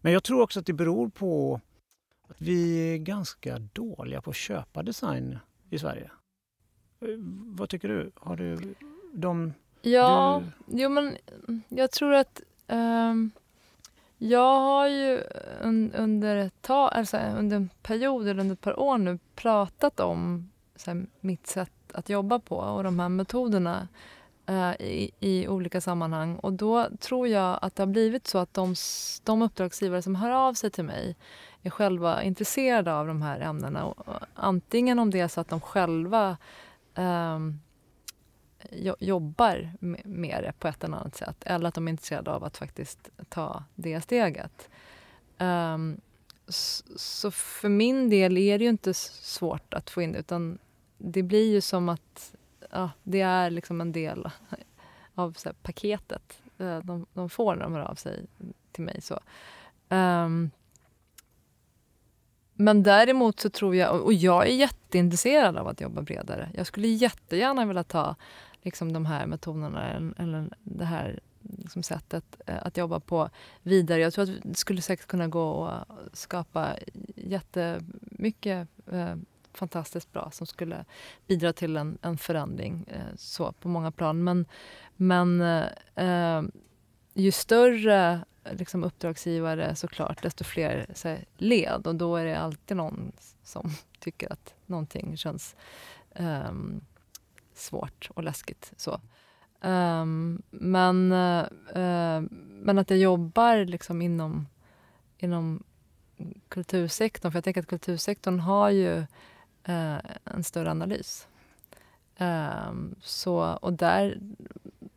men 0.00 0.12
jag 0.12 0.22
tror 0.22 0.42
också 0.42 0.60
att 0.60 0.66
det 0.66 0.72
beror 0.72 1.08
på 1.08 1.60
att 2.28 2.40
vi 2.40 2.94
är 2.94 2.98
ganska 2.98 3.58
dåliga 3.58 4.22
på 4.22 4.30
att 4.30 4.36
köpa 4.36 4.82
design 4.82 5.38
i 5.70 5.78
Sverige. 5.78 6.10
Eh, 7.00 7.08
vad 7.56 7.68
tycker 7.68 7.88
du? 7.88 8.10
Har 8.14 8.36
du 8.36 8.74
de... 9.12 9.52
Ja, 9.82 10.42
du... 10.66 10.82
jo 10.82 10.88
men 10.88 11.16
jag 11.68 11.90
tror 11.90 12.14
att 12.14 12.40
um, 12.66 13.30
jag 14.22 14.60
har 14.60 14.88
ju 14.88 15.22
un, 15.60 15.92
under 15.94 16.36
ett 16.36 16.62
tag, 16.62 16.90
alltså 16.92 17.16
under 17.16 17.56
en 17.56 17.70
period 17.82 18.28
eller 18.28 18.40
under 18.40 18.52
ett 18.52 18.60
par 18.60 18.80
år 18.80 18.98
nu 18.98 19.18
pratat 19.34 20.00
om 20.00 20.50
här, 20.86 21.06
mitt 21.20 21.46
sätt 21.46 21.72
att 21.92 22.08
jobba 22.08 22.38
på 22.38 22.56
och 22.56 22.84
de 22.84 22.98
här 22.98 23.08
metoderna 23.08 23.88
uh, 24.50 24.72
i, 24.80 25.10
i, 25.20 25.48
olika 25.48 25.80
sammanhang. 25.80 26.36
Och 26.36 26.52
då 26.52 26.88
tror 27.00 27.28
jag 27.28 27.58
att 27.62 27.76
det 27.76 27.82
har 27.82 27.88
blivit 27.88 28.26
så 28.26 28.38
att 28.38 28.54
de, 28.54 28.74
de 29.24 29.42
uppdragsgivare 29.42 30.02
som 30.02 30.14
hör 30.14 30.30
av 30.30 30.54
sig 30.54 30.70
till 30.70 30.84
mig 30.84 31.16
är 31.62 31.70
själva 31.70 32.22
intresserade 32.22 32.94
av 32.94 33.06
de 33.06 33.22
här 33.22 33.40
ämnena. 33.40 33.84
Och 33.84 34.06
antingen 34.34 34.98
om 34.98 35.10
det 35.10 35.20
är 35.20 35.28
så 35.28 35.40
att 35.40 35.48
de 35.48 35.60
själva 35.60 36.36
ehm, 36.94 37.60
jobbar 38.98 39.72
med 40.04 40.42
det 40.44 40.52
på 40.58 40.68
ett 40.68 40.84
eller 40.84 40.96
annat 40.96 41.16
sätt 41.16 41.36
eller 41.44 41.68
att 41.68 41.74
de 41.74 41.88
är 41.88 41.90
intresserade 41.90 42.30
av 42.30 42.44
att 42.44 42.56
faktiskt 42.56 43.10
ta 43.28 43.64
det 43.74 44.00
steget. 44.00 44.68
Um, 45.38 46.00
så 46.96 47.30
för 47.30 47.68
min 47.68 48.10
del 48.10 48.38
är 48.38 48.58
det 48.58 48.64
ju 48.64 48.70
inte 48.70 48.94
svårt 48.94 49.74
att 49.74 49.90
få 49.90 50.02
in 50.02 50.12
det 50.12 50.18
utan 50.18 50.58
det 50.98 51.22
blir 51.22 51.52
ju 51.52 51.60
som 51.60 51.88
att 51.88 52.34
ja, 52.70 52.90
det 53.02 53.20
är 53.20 53.50
liksom 53.50 53.80
en 53.80 53.92
del 53.92 54.30
av 55.14 55.36
här, 55.44 55.52
paketet 55.62 56.42
eh, 56.58 56.78
de, 56.78 57.06
de 57.12 57.30
får 57.30 57.54
när 57.54 57.62
de 57.62 57.74
hör 57.74 57.80
av 57.80 57.94
sig 57.94 58.26
till 58.72 58.84
mig. 58.84 59.00
Så. 59.00 59.20
Um, 59.88 60.50
men 62.54 62.82
däremot 62.82 63.40
så 63.40 63.50
tror 63.50 63.76
jag, 63.76 64.02
och 64.02 64.12
jag 64.12 64.46
är 64.46 64.52
jätteintresserad 64.52 65.56
av 65.56 65.68
att 65.68 65.80
jobba 65.80 66.02
bredare. 66.02 66.50
Jag 66.54 66.66
skulle 66.66 66.88
jättegärna 66.88 67.66
vilja 67.66 67.84
ta 67.84 68.16
liksom, 68.62 68.92
de 68.92 69.06
här 69.06 69.26
metoderna 69.26 70.12
eller 70.18 70.56
det 70.62 70.84
här 70.84 71.20
liksom, 71.40 71.82
sättet 71.82 72.40
eh, 72.46 72.66
att 72.66 72.76
jobba 72.76 73.00
på 73.00 73.30
vidare. 73.62 74.00
Jag 74.00 74.12
tror 74.12 74.24
att 74.24 74.42
det 74.42 74.54
skulle 74.54 74.82
säkert 74.82 75.06
kunna 75.06 75.28
gå 75.28 75.64
att 75.64 76.18
skapa 76.18 76.76
jättemycket 77.16 78.68
eh, 78.92 79.14
fantastiskt 79.52 80.12
bra 80.12 80.30
som 80.30 80.46
skulle 80.46 80.84
bidra 81.26 81.52
till 81.52 81.76
en, 81.76 81.98
en 82.02 82.18
förändring 82.18 82.84
eh, 82.88 83.16
så 83.16 83.52
på 83.52 83.68
många 83.68 83.90
plan. 83.90 84.24
Men, 84.24 84.46
men 84.96 85.40
eh, 85.40 85.66
eh 85.94 86.42
ju 87.14 87.32
större 87.32 88.20
liksom 88.50 88.84
uppdragsgivare 88.84 89.76
såklart, 89.76 90.22
desto 90.22 90.44
fler 90.44 90.86
här, 91.04 91.24
led. 91.36 91.86
Och 91.86 91.94
då 91.94 92.16
är 92.16 92.24
det 92.24 92.38
alltid 92.38 92.76
någon 92.76 93.12
som 93.42 93.70
tycker 93.98 94.32
att 94.32 94.54
någonting 94.66 95.16
känns 95.16 95.56
um, 96.18 96.80
svårt 97.60 98.10
och 98.14 98.24
läskigt. 98.24 98.72
Så. 98.76 99.00
Um, 99.60 100.42
men, 100.50 101.12
uh, 101.12 102.22
men 102.62 102.78
att 102.78 102.90
jag 102.90 102.98
jobbar 102.98 103.64
liksom 103.64 104.02
inom, 104.02 104.46
inom 105.18 105.62
kultursektorn, 106.48 107.32
för 107.32 107.36
jag 107.36 107.44
tänker 107.44 107.60
att 107.60 107.66
kultursektorn 107.66 108.40
har 108.40 108.70
ju 108.70 108.98
uh, 109.68 109.98
en 110.24 110.44
större 110.44 110.70
analys. 110.70 111.28
Um, 112.18 112.94
så, 113.02 113.40
och 113.40 113.72
där, 113.72 114.18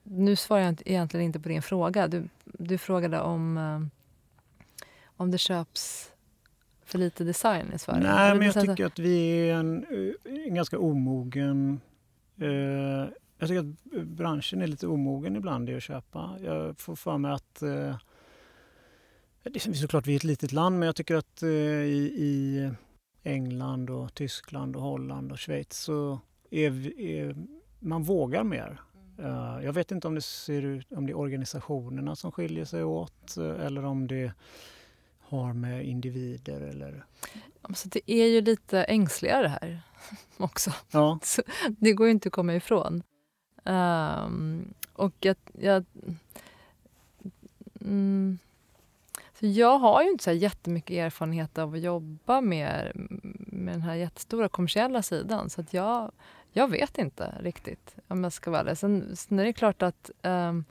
nu 0.03 0.36
svarar 0.36 0.61
jag 0.61 0.82
egentligen 0.86 1.26
inte 1.26 1.39
på 1.39 1.49
din 1.49 1.61
fråga. 1.61 2.07
Du 2.07 2.30
du 2.59 2.78
frågade 2.78 3.20
om, 3.20 3.57
eh, 3.57 3.82
om 5.18 5.32
det 5.32 5.38
köps 5.38 6.11
för 6.86 6.99
lite 6.99 7.24
design 7.24 7.74
i 7.76 7.80
Sverige. 7.80 8.03
Nej, 8.03 8.36
men 8.36 8.47
jag 8.47 8.61
tycker 8.61 8.86
att 8.86 8.99
vi 8.99 9.49
är 9.49 9.55
en, 9.55 9.86
en 10.24 10.55
ganska 10.55 10.80
omogen... 10.80 11.82
Eh, 12.38 13.10
jag 13.38 13.50
tycker 13.50 13.60
att 13.60 14.08
branschen 14.08 14.62
är 14.62 14.68
lite 14.68 14.88
omogen 14.88 15.36
ibland 15.36 15.70
i 15.70 15.76
att 15.76 15.84
köpa. 15.84 16.38
Jag 16.44 16.80
får 16.80 16.96
för 16.96 17.18
mig 17.18 17.32
att... 17.32 17.62
Eh, 17.62 17.96
det 19.44 19.66
är 19.66 19.74
såklart 19.74 20.08
vi 20.08 20.12
är 20.12 20.16
ett 20.16 20.24
litet 20.24 20.52
land, 20.52 20.80
men 20.80 20.86
jag 20.86 20.96
tycker 20.96 21.16
att 21.16 21.44
eh, 21.44 21.50
i, 21.50 22.14
i 22.18 22.70
England 23.24 23.90
och 23.90 24.14
Tyskland 24.14 24.76
och 24.76 24.82
Holland 24.82 25.32
och 25.32 25.40
Schweiz 25.40 25.78
så 25.78 26.20
är, 26.50 27.00
är 27.00 27.36
man 27.80 28.04
vågar 28.04 28.44
mer. 28.44 28.82
Eh, 29.20 29.60
jag 29.64 29.74
vet 29.74 29.92
inte 29.92 30.08
om 30.08 30.16
det 30.16 30.22
ser 30.22 30.62
ut, 30.62 30.92
om 30.92 31.06
det 31.06 31.12
är 31.12 31.18
organisationerna 31.18 32.16
som 32.16 32.32
skiljer 32.32 32.66
sig 32.66 32.84
åt 32.84 33.38
eller 33.38 33.86
om 33.86 34.08
det 34.08 34.32
har 35.20 35.54
med 35.54 35.86
individer 35.86 36.62
eller... 36.62 37.06
Alltså 37.62 37.90
det 37.90 38.12
är 38.12 38.26
ju 38.26 38.42
lite 38.42 38.84
ängsligare 38.84 39.48
här 39.48 39.82
också. 40.38 40.72
Ja. 40.91 41.20
Så 41.22 41.41
det 41.78 41.93
går 41.93 42.08
ju 42.08 42.12
inte 42.12 42.28
att 42.28 42.34
komma 42.34 42.56
ifrån. 42.56 43.04
Um, 43.64 44.74
och 44.93 45.14
jag... 45.20 45.36
jag 45.54 45.86
mm, 47.82 48.39
så 49.39 49.45
jag 49.45 49.80
har 49.80 50.04
ju 50.04 50.10
inte 50.10 50.24
så 50.24 50.30
här 50.30 50.38
jättemycket 50.38 50.95
erfarenhet 50.95 51.58
av 51.58 51.74
att 51.74 51.82
jobba 51.82 52.41
med, 52.41 52.91
med 53.47 53.74
den 53.74 53.82
här 53.82 53.95
jättestora 53.95 54.49
kommersiella 54.49 55.01
sidan. 55.01 55.49
Så 55.49 55.62
att 55.62 55.74
jag, 55.74 56.12
jag 56.51 56.68
vet 56.68 56.97
inte 56.97 57.36
riktigt 57.39 57.95
om 58.08 58.24
jag 58.24 58.34
ska 58.34 58.51
vara 58.51 58.62
ärlig. 58.62 58.78
Sen, 58.78 59.16
sen 59.16 59.39
är 59.39 59.45
det 59.45 59.54
klart 59.54 59.82
att, 59.82 60.12
um, 60.22 60.66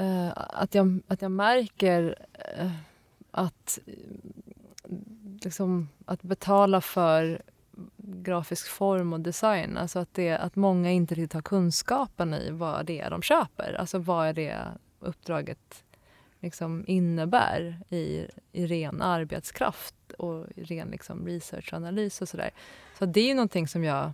uh, 0.00 0.30
att, 0.34 0.74
jag, 0.74 1.00
att 1.06 1.22
jag 1.22 1.30
märker 1.30 2.26
uh, 2.60 2.72
att, 3.30 3.78
liksom, 5.44 5.88
att 6.04 6.22
betala 6.22 6.80
för 6.80 7.42
grafisk 7.96 8.68
form 8.68 9.12
och 9.12 9.20
design. 9.20 9.76
Alltså 9.76 9.98
att, 9.98 10.14
det, 10.14 10.36
att 10.36 10.56
många 10.56 10.90
inte 10.90 11.14
riktigt 11.14 11.32
har 11.32 11.42
kunskapen 11.42 12.34
i 12.34 12.50
vad 12.50 12.86
det 12.86 13.00
är 13.00 13.10
de 13.10 13.22
köper. 13.22 13.76
Alltså 13.78 13.98
vad 13.98 14.28
är 14.28 14.32
det 14.32 14.58
uppdraget 15.00 15.84
liksom 16.40 16.84
innebär 16.86 17.82
i, 17.88 18.26
i 18.52 18.66
ren 18.66 19.02
arbetskraft 19.02 19.94
och 20.18 20.46
ren 20.56 20.88
liksom 20.88 21.26
research 21.26 21.72
och 21.72 21.76
analys 21.76 22.22
och 22.22 22.28
sådär. 22.28 22.50
Så 22.98 23.06
det 23.06 23.20
är 23.20 23.26
ju 23.26 23.34
någonting 23.34 23.68
som 23.68 23.84
jag 23.84 24.12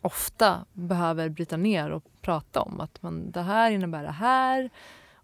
ofta 0.00 0.64
behöver 0.72 1.28
bryta 1.28 1.56
ner 1.56 1.90
och 1.90 2.04
prata 2.20 2.60
om. 2.60 2.80
Att 2.80 3.02
man, 3.02 3.30
det 3.30 3.42
här 3.42 3.70
innebär 3.70 4.02
det 4.02 4.10
här. 4.10 4.70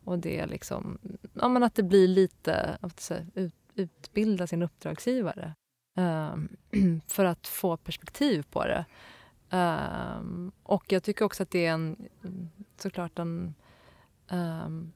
Och 0.04 0.18
det 0.18 0.38
är 0.38 0.46
liksom, 0.46 0.98
ja, 1.32 1.48
men 1.48 1.62
att 1.62 1.74
det 1.74 1.82
blir 1.82 2.08
lite, 2.08 2.78
att 2.80 3.12
ut, 3.34 3.54
utbilda 3.74 4.46
sin 4.46 4.62
uppdragsgivare. 4.62 5.54
Ehm, 5.94 6.48
för 7.06 7.24
att 7.24 7.46
få 7.46 7.76
perspektiv 7.76 8.42
på 8.50 8.64
det. 8.64 8.84
Ehm, 9.50 10.52
och 10.62 10.92
jag 10.92 11.02
tycker 11.02 11.24
också 11.24 11.42
att 11.42 11.50
det 11.50 11.66
är 11.66 11.72
en, 11.72 12.08
såklart 12.76 13.18
en 13.18 13.54
ehm, 14.28 14.92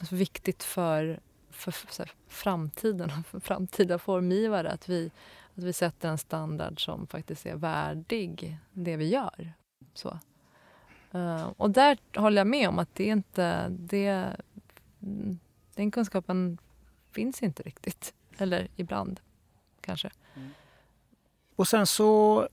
alltså 0.00 0.14
viktigt 0.14 0.62
för, 0.62 1.20
för, 1.50 1.70
för 1.70 2.10
framtiden, 2.28 3.10
för 3.24 3.40
framtida 3.40 3.98
formgivare 3.98 4.70
att 4.70 4.88
vi, 4.88 5.10
att 5.54 5.64
vi 5.64 5.72
sätter 5.72 6.08
en 6.08 6.18
standard 6.18 6.84
som 6.84 7.06
faktiskt 7.06 7.46
är 7.46 7.56
värdig 7.56 8.58
det 8.72 8.96
vi 8.96 9.08
gör. 9.08 9.52
Så. 9.94 10.18
Och 11.56 11.70
där 11.70 11.98
håller 12.16 12.40
jag 12.40 12.46
med 12.46 12.68
om 12.68 12.78
att 12.78 12.94
det 12.94 13.04
inte... 13.04 13.68
Det, 13.68 14.36
den 15.74 15.90
kunskapen 15.90 16.58
finns 17.12 17.42
inte 17.42 17.62
riktigt. 17.62 18.14
Eller 18.38 18.68
ibland, 18.76 19.20
kanske. 19.80 20.10
Och 21.60 21.68
sen 21.68 21.86
så 21.86 22.48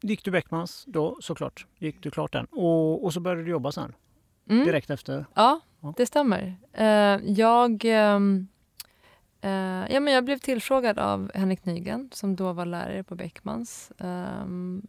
gick 0.00 0.24
du 0.24 0.30
Beckmans 0.30 0.84
då 0.86 1.16
såklart. 1.20 1.66
Gick 1.78 2.02
du 2.02 2.10
klart 2.10 2.32
den. 2.32 2.44
Och, 2.44 3.04
och 3.04 3.12
så 3.12 3.20
började 3.20 3.42
du 3.42 3.50
jobba 3.50 3.72
sen? 3.72 3.94
Mm. 4.48 4.64
Direkt 4.64 4.90
efter? 4.90 5.26
Ja, 5.34 5.60
ja. 5.80 5.94
det 5.96 6.06
stämmer. 6.06 6.56
Uh, 6.80 7.30
jag... 7.30 7.84
Um, 7.84 8.48
Uh, 9.44 9.92
ja, 9.92 10.00
men 10.00 10.14
jag 10.14 10.24
blev 10.24 10.38
tillfrågad 10.38 10.98
av 10.98 11.30
Henrik 11.34 11.64
Nygren, 11.64 12.10
som 12.12 12.36
då 12.36 12.52
var 12.52 12.66
lärare 12.66 13.02
på 13.02 13.14
Beckmans. 13.14 13.92
Um, 13.98 14.86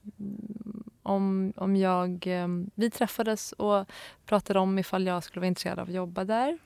om, 1.04 1.54
om 1.56 1.76
jag... 1.76 2.28
Um, 2.28 2.70
vi 2.76 2.90
träffades 2.90 3.52
och 3.52 3.86
pratade 4.26 4.60
om 4.60 4.80
ifall 4.80 5.06
jag 5.06 5.24
skulle 5.24 5.40
vara 5.40 5.48
intresserad 5.48 5.80
av 5.80 5.88
att 5.88 5.94
jobba 5.94 6.24
där. 6.24 6.58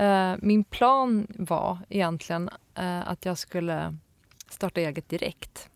Uh, 0.00 0.38
min 0.42 0.64
plan 0.64 1.26
var 1.28 1.78
egentligen 1.88 2.50
att 3.04 3.24
jag 3.24 3.38
skulle 3.38 3.96
starta 4.50 4.80
eget 4.80 5.08
direkt. 5.08 5.70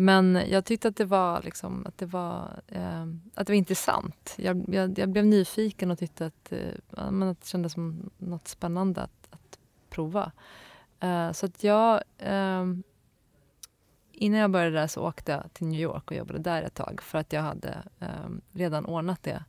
Men 0.00 0.42
jag 0.48 0.64
tyckte 0.64 0.88
att 0.88 0.96
det 0.96 1.04
var, 1.04 1.42
liksom, 1.42 1.86
att 1.86 1.98
det 1.98 2.06
var, 2.06 2.60
eh, 2.68 3.02
att 3.34 3.46
det 3.46 3.52
var 3.52 3.56
intressant. 3.56 4.34
Jag, 4.38 4.64
jag, 4.68 4.98
jag, 4.98 5.08
blev 5.08 5.26
nyfiken 5.26 5.90
och 5.90 5.98
tyckte 5.98 6.26
att, 6.26 6.52
eh, 6.52 6.74
att 6.90 7.40
det 7.40 7.46
kändes 7.46 7.72
som 7.72 8.10
något 8.18 8.48
spännande 8.48 9.00
att, 9.02 9.28
att 9.30 9.58
prova. 9.90 10.32
Eh, 11.00 11.32
så 11.32 11.46
att 11.46 11.64
jag... 11.64 12.02
Eh, 12.18 12.64
innan 14.12 14.40
jag 14.40 14.50
började 14.50 14.76
där 14.76 14.86
så 14.86 15.08
åkte 15.08 15.32
jag 15.32 15.52
till 15.52 15.66
New 15.66 15.80
York 15.80 16.10
och 16.10 16.16
jobbade 16.16 16.38
där 16.38 16.62
ett 16.62 16.74
tag 16.74 17.02
för 17.02 17.18
att 17.18 17.32
jag 17.32 17.42
hade 17.42 17.78
redan 18.52 18.84
ordnat 18.84 19.22
det. 19.22 19.44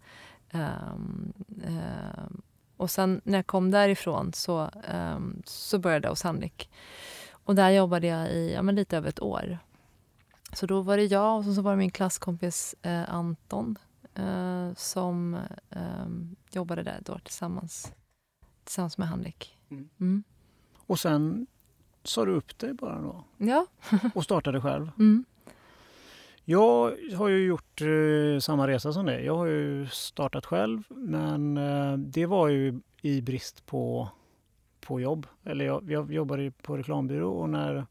Och 2.77 2.91
sen 2.91 3.21
när 3.23 3.37
jag 3.37 3.47
kom 3.47 3.71
därifrån 3.71 4.33
så, 4.33 4.69
så 5.45 5.79
började 5.79 6.05
jag 6.05 6.11
hos 6.11 6.23
Henrik. 6.23 6.69
Och 7.31 7.55
där 7.55 7.69
jobbade 7.69 8.07
jag 8.07 8.29
i 8.29 8.53
ja, 8.53 8.61
men 8.61 8.75
lite 8.75 8.97
över 8.97 9.09
ett 9.09 9.21
år. 9.21 9.59
Så 10.53 10.65
då 10.65 10.81
var 10.81 10.97
det 10.97 11.05
jag 11.05 11.37
och 11.37 11.45
så 11.55 11.61
var 11.61 11.71
det 11.71 11.77
min 11.77 11.91
klasskompis 11.91 12.75
eh, 12.81 13.13
Anton 13.13 13.77
eh, 14.15 14.73
som 14.75 15.33
eh, 15.69 16.05
jobbade 16.51 16.83
där 16.83 17.01
då 17.05 17.19
tillsammans, 17.19 17.93
tillsammans 18.63 18.97
med 18.97 19.07
Handik. 19.07 19.57
Mm. 19.69 19.89
Mm. 19.99 20.23
Och 20.77 20.99
sen 20.99 21.47
sa 22.03 22.25
du 22.25 22.31
upp 22.31 22.59
dig 22.59 22.73
bara 22.73 23.01
då? 23.01 23.23
Ja. 23.37 23.65
och 24.15 24.23
startade 24.23 24.61
själv? 24.61 24.91
Mm. 24.99 25.25
Jag 26.45 26.97
har 27.15 27.27
ju 27.27 27.45
gjort 27.45 27.81
eh, 27.81 28.39
samma 28.39 28.67
resa 28.67 28.93
som 28.93 29.05
dig. 29.05 29.25
Jag 29.25 29.37
har 29.37 29.45
ju 29.45 29.87
startat 29.87 30.45
själv 30.45 30.83
men 30.89 31.57
eh, 31.57 31.97
det 31.97 32.25
var 32.25 32.47
ju 32.47 32.79
i 33.01 33.21
brist 33.21 33.65
på, 33.65 34.09
på 34.79 34.99
jobb. 34.99 35.27
Eller 35.43 35.65
jag, 35.65 35.91
jag 35.91 36.13
jobbade 36.13 36.51
på 36.51 36.77
reklambyrå 36.77 37.31
och 37.31 37.49
när 37.49 37.85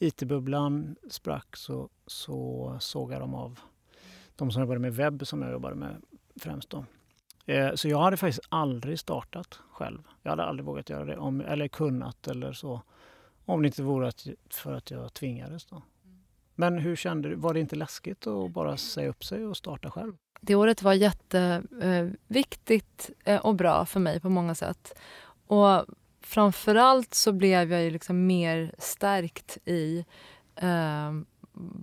IT-bubblan 0.00 0.96
sprack 1.10 1.56
så, 1.56 1.88
så 2.06 2.76
sågade 2.80 3.20
de 3.20 3.34
av 3.34 3.60
de 4.36 4.50
som 4.50 4.62
jobbade 4.62 4.80
med 4.80 4.94
webb 4.94 5.26
som 5.26 5.42
jag 5.42 5.52
jobbade 5.52 5.74
med 5.74 6.02
främst. 6.36 6.70
Då. 6.70 6.84
Eh, 7.46 7.74
så 7.74 7.88
jag 7.88 8.00
hade 8.00 8.16
faktiskt 8.16 8.46
aldrig 8.48 8.98
startat 8.98 9.60
själv. 9.70 9.98
Jag 10.22 10.30
hade 10.30 10.44
aldrig 10.44 10.66
vågat 10.66 10.90
göra 10.90 11.04
det, 11.04 11.16
om, 11.16 11.40
eller 11.40 11.68
kunnat 11.68 12.28
eller 12.28 12.52
så. 12.52 12.82
Om 13.44 13.62
det 13.62 13.66
inte 13.66 13.82
vore 13.82 14.08
att, 14.08 14.26
för 14.50 14.72
att 14.72 14.90
jag 14.90 15.14
tvingades. 15.14 15.66
Då. 15.66 15.82
Men 16.54 16.78
hur 16.78 16.96
kände 16.96 17.28
du? 17.28 17.34
Var 17.34 17.54
det 17.54 17.60
inte 17.60 17.76
läskigt 17.76 18.26
att 18.26 18.50
bara 18.50 18.76
säga 18.76 19.08
upp 19.08 19.24
sig 19.24 19.46
och 19.46 19.56
starta 19.56 19.90
själv? 19.90 20.16
Det 20.40 20.54
året 20.54 20.82
var 20.82 20.92
jätteviktigt 20.92 23.10
eh, 23.24 23.34
eh, 23.34 23.40
och 23.40 23.54
bra 23.54 23.86
för 23.86 24.00
mig 24.00 24.20
på 24.20 24.28
många 24.28 24.54
sätt. 24.54 24.98
Och 25.46 25.84
framförallt 26.30 27.14
så 27.14 27.32
blev 27.32 27.72
jag 27.72 27.82
ju 27.82 27.90
liksom 27.90 28.26
mer 28.26 28.74
stärkt 28.78 29.58
i 29.64 30.04
eh, 30.56 31.12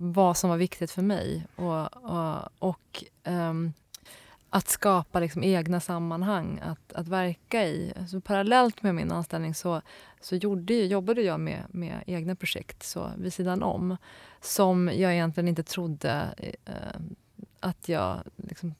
vad 0.00 0.36
som 0.36 0.50
var 0.50 0.56
viktigt 0.56 0.90
för 0.90 1.02
mig. 1.02 1.46
Och, 1.56 1.96
och, 1.96 2.48
och 2.58 3.04
eh, 3.24 3.54
att 4.50 4.68
skapa 4.68 5.20
liksom 5.20 5.44
egna 5.44 5.80
sammanhang 5.80 6.60
att, 6.62 6.92
att 6.92 7.08
verka 7.08 7.64
i. 7.64 7.92
Så 8.10 8.20
parallellt 8.20 8.82
med 8.82 8.94
min 8.94 9.12
anställning 9.12 9.54
så, 9.54 9.82
så 10.20 10.36
gjorde, 10.36 10.74
jobbade 10.74 11.22
jag 11.22 11.40
med, 11.40 11.62
med 11.70 12.02
egna 12.06 12.36
projekt 12.36 12.82
så 12.82 13.10
vid 13.16 13.32
sidan 13.32 13.62
om 13.62 13.96
som 14.40 14.90
jag 14.94 15.12
egentligen 15.12 15.48
inte 15.48 15.62
trodde 15.62 16.34
eh, 16.64 17.00
att 17.60 17.88
jag 17.88 18.18
liksom 18.36 18.74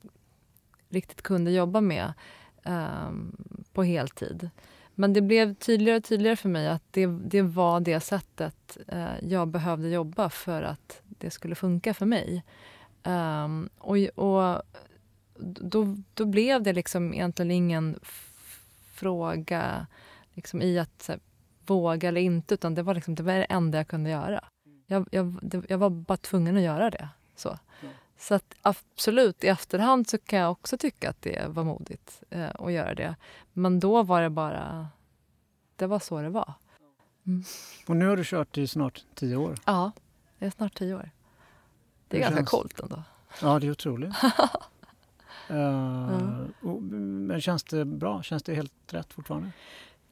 riktigt 0.89 1.23
kunde 1.23 1.51
jobba 1.51 1.81
med 1.81 2.13
eh, 2.65 3.11
på 3.73 3.83
heltid. 3.83 4.51
Men 5.01 5.13
det 5.13 5.21
blev 5.21 5.55
tydligare 5.55 5.99
och 5.99 6.05
tydligare 6.05 6.37
för 6.37 6.49
mig 6.49 6.69
att 6.69 6.83
det, 6.91 7.07
det 7.07 7.43
var 7.43 7.81
det 7.81 8.01
sättet 8.01 8.79
eh, 8.89 9.15
jag 9.23 9.49
behövde 9.49 9.89
jobba 9.89 10.31
för 10.31 10.63
att 10.63 11.03
det 11.09 11.31
skulle 11.31 11.55
funka 11.55 11.95
för 11.95 12.07
mig. 12.07 12.45
Um, 13.05 13.69
och, 13.79 13.97
och 13.97 14.63
då, 15.61 15.97
då 16.15 16.25
blev 16.25 16.63
det 16.63 16.73
liksom 16.73 17.15
egentligen 17.15 17.51
ingen 17.51 17.99
fråga 18.93 19.87
liksom, 20.35 20.63
i 20.63 20.79
att 20.79 21.05
här, 21.09 21.21
våga 21.67 22.09
eller 22.09 22.21
inte, 22.21 22.55
utan 22.55 22.75
det 22.75 22.83
var, 22.83 22.95
liksom, 22.95 23.15
det 23.15 23.23
var 23.23 23.35
det 23.35 23.45
enda 23.45 23.79
jag 23.79 23.89
kunde 23.89 24.11
göra. 24.11 24.45
Jag, 24.87 25.09
jag, 25.11 25.39
det, 25.43 25.63
jag 25.69 25.79
var 25.79 25.91
bara 25.91 26.17
tvungen 26.17 26.57
att 26.57 26.63
göra 26.63 26.91
det. 26.91 27.09
Så 27.37 27.59
så 28.19 28.35
att 28.35 28.55
absolut, 28.63 29.45
i 29.45 29.49
efterhand 29.49 30.09
så 30.09 30.19
kan 30.19 30.39
jag 30.39 30.51
också 30.51 30.79
tycka 30.79 31.11
att 31.11 31.23
det 31.23 31.49
var 31.49 31.65
modigt 31.65 32.23
eh, 32.31 32.51
att 32.55 32.73
göra 32.73 32.95
det. 32.95 33.17
Men 33.53 33.81
då 33.81 34.03
var 34.03 34.23
det 34.23 34.31
bara... 34.31 34.89
Det 35.77 35.87
var 35.87 35.99
så 35.99 36.23
det 36.23 36.29
var. 36.29 36.55
Mm. 37.27 37.45
Och 37.87 37.97
nu 37.97 38.07
har 38.07 38.17
du 38.17 38.25
kört 38.25 38.59
i 38.59 38.67
snart 38.67 39.05
tio 39.15 39.37
år? 39.37 39.55
Ja, 39.65 39.93
det 40.39 40.47
är 40.47 40.51
snart 40.51 40.75
tio 40.75 40.95
år. 40.95 41.11
Det 42.09 42.17
är 42.17 42.19
det 42.19 42.19
ganska 42.19 42.37
känns... 42.37 42.51
coolt 42.51 42.81
ändå. 42.81 43.03
Ja, 43.43 43.59
det 43.59 43.67
är 43.67 43.71
otroligt. 43.71 44.15
Mm. 45.51 46.53
Men 47.27 47.41
känns 47.41 47.65
det 47.65 47.85
bra? 47.85 48.23
Känns 48.23 48.43
det 48.43 48.55
helt 48.55 48.73
rätt 48.95 49.13
fortfarande? 49.13 49.51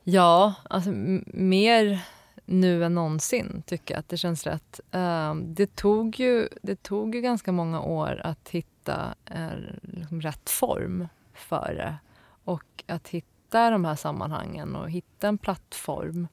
Ja, 0.04 0.54
alltså 0.70 0.90
mer 1.26 2.06
nu 2.46 2.84
än 2.84 2.94
någonsin 2.94 3.62
tycker 3.66 3.94
jag 3.94 3.98
att 3.98 4.08
det 4.08 4.16
känns 4.16 4.46
rätt. 4.46 4.80
Ehm, 4.90 5.54
det, 5.54 5.76
tog 5.76 6.20
ju, 6.20 6.48
det 6.62 6.82
tog 6.82 7.14
ju 7.14 7.20
ganska 7.20 7.52
många 7.52 7.80
år 7.80 8.20
att 8.24 8.48
hitta 8.48 9.14
eh, 9.24 9.50
liksom 9.82 10.20
rätt 10.20 10.50
form 10.50 11.08
för 11.34 11.74
det. 11.74 11.96
Och 12.44 12.84
att 12.86 13.08
hitta 13.08 13.70
de 13.70 13.84
här 13.84 13.96
sammanhangen 13.96 14.76
och 14.76 14.90
hitta 14.90 15.28
en 15.28 15.38
plattform. 15.38 16.28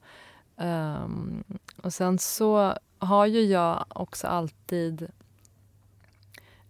Ehm, 0.56 1.44
och 1.82 1.92
sen 1.92 2.18
så 2.18 2.74
har 2.98 3.26
ju 3.26 3.40
jag 3.40 3.84
också 3.88 4.26
alltid 4.26 5.08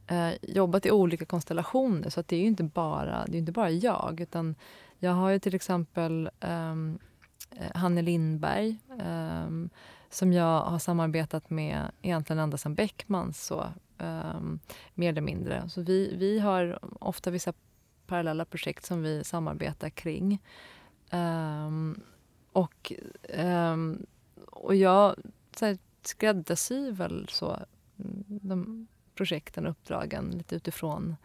eh, 0.06 0.30
jobbat 0.42 0.86
i 0.86 0.90
olika 0.90 1.24
konstellationer 1.24 2.10
så 2.10 2.20
att 2.20 2.28
det 2.28 2.36
är 2.36 2.40
ju 2.40 2.46
inte 2.46 2.64
bara, 2.64 3.24
det 3.26 3.36
är 3.36 3.38
inte 3.38 3.52
bara 3.52 3.70
jag 3.70 4.20
utan 4.20 4.54
jag 4.98 5.12
har 5.12 5.30
ju 5.30 5.38
till 5.38 5.54
exempel 5.54 6.30
ehm, 6.40 6.98
Hanne 7.74 8.02
Lindberg 8.02 8.78
um, 8.88 9.70
som 10.10 10.32
jag 10.32 10.60
har 10.60 10.78
samarbetat 10.78 11.50
med 11.50 11.90
egentligen 12.02 12.40
ända 12.40 12.56
sedan 12.56 12.74
Beckmans, 12.74 13.46
så, 13.46 13.66
um, 13.98 14.60
mer 14.94 15.08
eller 15.08 15.20
mindre. 15.20 15.68
Så 15.68 15.82
vi, 15.82 16.16
vi 16.16 16.38
har 16.38 16.78
ofta 17.00 17.30
vissa 17.30 17.52
parallella 18.06 18.44
projekt 18.44 18.84
som 18.84 19.02
vi 19.02 19.24
samarbetar 19.24 19.90
kring. 19.90 20.42
Um, 21.12 22.00
och, 22.52 22.92
och 24.50 24.74
jag 24.74 25.14
skräddarsyr 26.02 26.92
väl 26.92 27.28
så 27.28 27.50
mm, 27.98 28.24
de 28.26 28.86
projekten 29.14 29.66
och 29.66 29.70
uppdragen 29.70 30.30
lite 30.30 30.56
utifrån. 30.56 31.16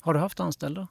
Har 0.00 0.14
du 0.14 0.20
haft 0.20 0.40
anställda? 0.40 0.88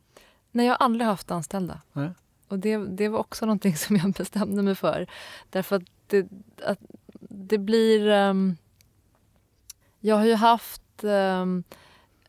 Nej, 0.51 0.65
jag 0.65 0.73
har 0.73 0.85
aldrig 0.85 1.07
haft 1.07 1.31
anställda. 1.31 1.81
Nej. 1.93 2.09
Och 2.47 2.59
det, 2.59 2.77
det 2.77 3.09
var 3.09 3.19
också 3.19 3.45
någonting 3.45 3.75
som 3.75 3.95
jag 3.95 4.11
bestämde 4.11 4.63
mig 4.63 4.75
för. 4.75 5.07
Därför 5.49 5.75
att 5.75 5.83
det, 6.07 6.27
att 6.63 6.79
det 7.29 7.57
blir... 7.57 8.07
Um, 8.07 8.57
jag 9.99 10.15
har 10.15 10.25
ju 10.25 10.35
haft 10.35 11.03
um, 11.03 11.63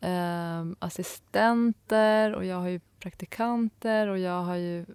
um, 0.01 0.75
assistenter 0.79 2.33
och 2.33 2.45
jag 2.45 2.55
har 2.55 2.67
ju 2.67 2.79
praktikanter 2.99 4.07
och 4.07 4.19
jag 4.19 4.43
har 4.43 4.55
ju 4.55 4.85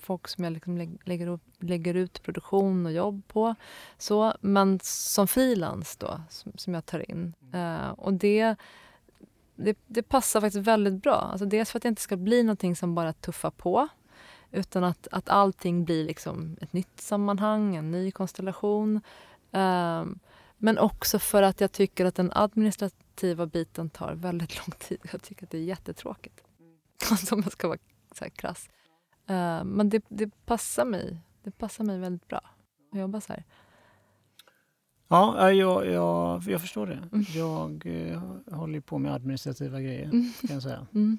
folk 0.00 0.28
som 0.28 0.44
jag 0.44 0.52
liksom 0.52 0.98
lägger, 1.04 1.26
upp, 1.26 1.42
lägger 1.60 1.94
ut 1.94 2.22
produktion 2.22 2.86
och 2.86 2.92
jobb 2.92 3.22
på. 3.28 3.54
Så, 3.98 4.34
men 4.40 4.80
som 4.82 5.28
frilans 5.28 5.96
då, 5.96 6.20
som, 6.30 6.52
som, 6.56 6.74
jag 6.74 6.86
tar 6.86 7.10
in. 7.10 7.34
Uh, 7.54 7.90
och 7.90 8.12
det, 8.12 8.54
det, 9.56 9.78
det, 9.86 10.02
passar 10.02 10.40
faktiskt 10.40 10.66
väldigt 10.66 11.02
bra. 11.02 11.14
Alltså 11.14 11.46
dels 11.46 11.70
för 11.70 11.78
att 11.78 11.82
det 11.82 11.88
inte 11.88 12.02
ska 12.02 12.16
bli 12.16 12.42
någonting 12.42 12.76
som 12.76 12.94
bara 12.94 13.12
tuffar 13.12 13.50
på. 13.50 13.88
Utan 14.50 14.84
att, 14.84 15.08
att 15.10 15.28
allting 15.28 15.84
blir 15.84 16.04
liksom 16.04 16.56
ett 16.60 16.72
nytt 16.72 17.00
sammanhang, 17.00 17.76
en 17.76 17.90
ny 17.90 18.10
konstellation. 18.10 19.00
Um, 19.50 20.18
men 20.56 20.78
också 20.78 21.18
för 21.18 21.42
att 21.42 21.60
jag 21.60 21.72
tycker 21.72 22.04
att 22.04 22.14
den 22.14 22.32
administrativa 22.34 23.46
biten 23.46 23.90
tar 23.90 24.14
väldigt 24.14 24.56
lång 24.56 24.78
tid. 24.78 24.98
Jag 25.12 25.22
tycker 25.22 25.44
att 25.44 25.50
det 25.50 25.58
är 25.58 25.62
jättetråkigt. 25.62 26.40
Alltså 27.10 27.34
om 27.34 27.42
jag 27.42 27.52
ska 27.52 27.68
vara 27.68 27.78
så 28.12 28.24
här 28.24 28.30
krass. 28.30 28.68
Uh, 29.30 29.64
men 29.64 29.88
det, 29.88 30.04
det, 30.08 30.46
passar 30.46 30.84
mig. 30.84 31.18
Det 31.42 31.50
passar 31.50 31.84
mig 31.84 31.98
väldigt 31.98 32.28
bra 32.28 32.40
att 32.92 32.98
jobba 32.98 33.20
så 33.20 33.32
här. 33.32 33.44
Ja, 35.08 35.52
jag, 35.52 35.86
jag, 35.86 36.42
jag 36.42 36.60
förstår 36.60 36.86
det. 36.86 37.08
Mm. 37.12 37.24
Jag 37.34 37.86
eh, 37.86 38.22
håller 38.58 38.80
på 38.80 38.98
med 38.98 39.14
administrativa 39.14 39.80
grejer, 39.80 40.04
mm. 40.04 40.32
kan 40.40 40.54
jag 40.54 40.62
säga. 40.62 40.86
Mm. 40.94 41.18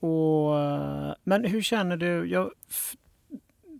Och, 0.00 0.54
men 1.24 1.44
hur 1.44 1.62
känner 1.62 1.96
du? 1.96 2.26
Jag, 2.26 2.50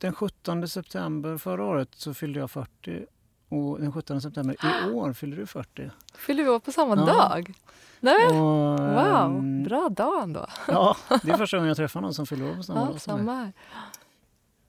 den 0.00 0.12
17 0.12 0.68
september 0.68 1.38
förra 1.38 1.64
året 1.64 1.88
så 1.92 2.14
fyllde 2.14 2.40
jag 2.40 2.50
40 2.50 3.06
och 3.48 3.80
den 3.80 3.92
17 3.92 4.20
september 4.20 4.56
i 4.88 4.90
år 4.92 5.12
fyller 5.12 5.36
du 5.36 5.46
40. 5.46 5.90
Fyller 6.14 6.44
vi 6.44 6.50
år 6.50 6.60
på 6.60 6.72
samma 6.72 6.96
ja. 6.96 7.04
dag? 7.06 7.52
Nej, 8.00 8.26
och, 8.26 8.34
wow, 8.80 9.36
um, 9.36 9.62
bra 9.62 9.88
dag 9.88 10.22
ändå. 10.22 10.46
Ja, 10.68 10.96
det 11.22 11.30
är 11.30 11.36
första 11.36 11.56
gången 11.56 11.68
jag 11.68 11.76
träffar 11.76 12.00
någon 12.00 12.14
som 12.14 12.26
fyller 12.26 12.50
år 12.50 12.54
på 12.54 12.62
samma 12.62 12.80
ja, 12.80 12.86
dag. 12.86 13.00
Samma 13.00 13.34
här. 13.34 13.52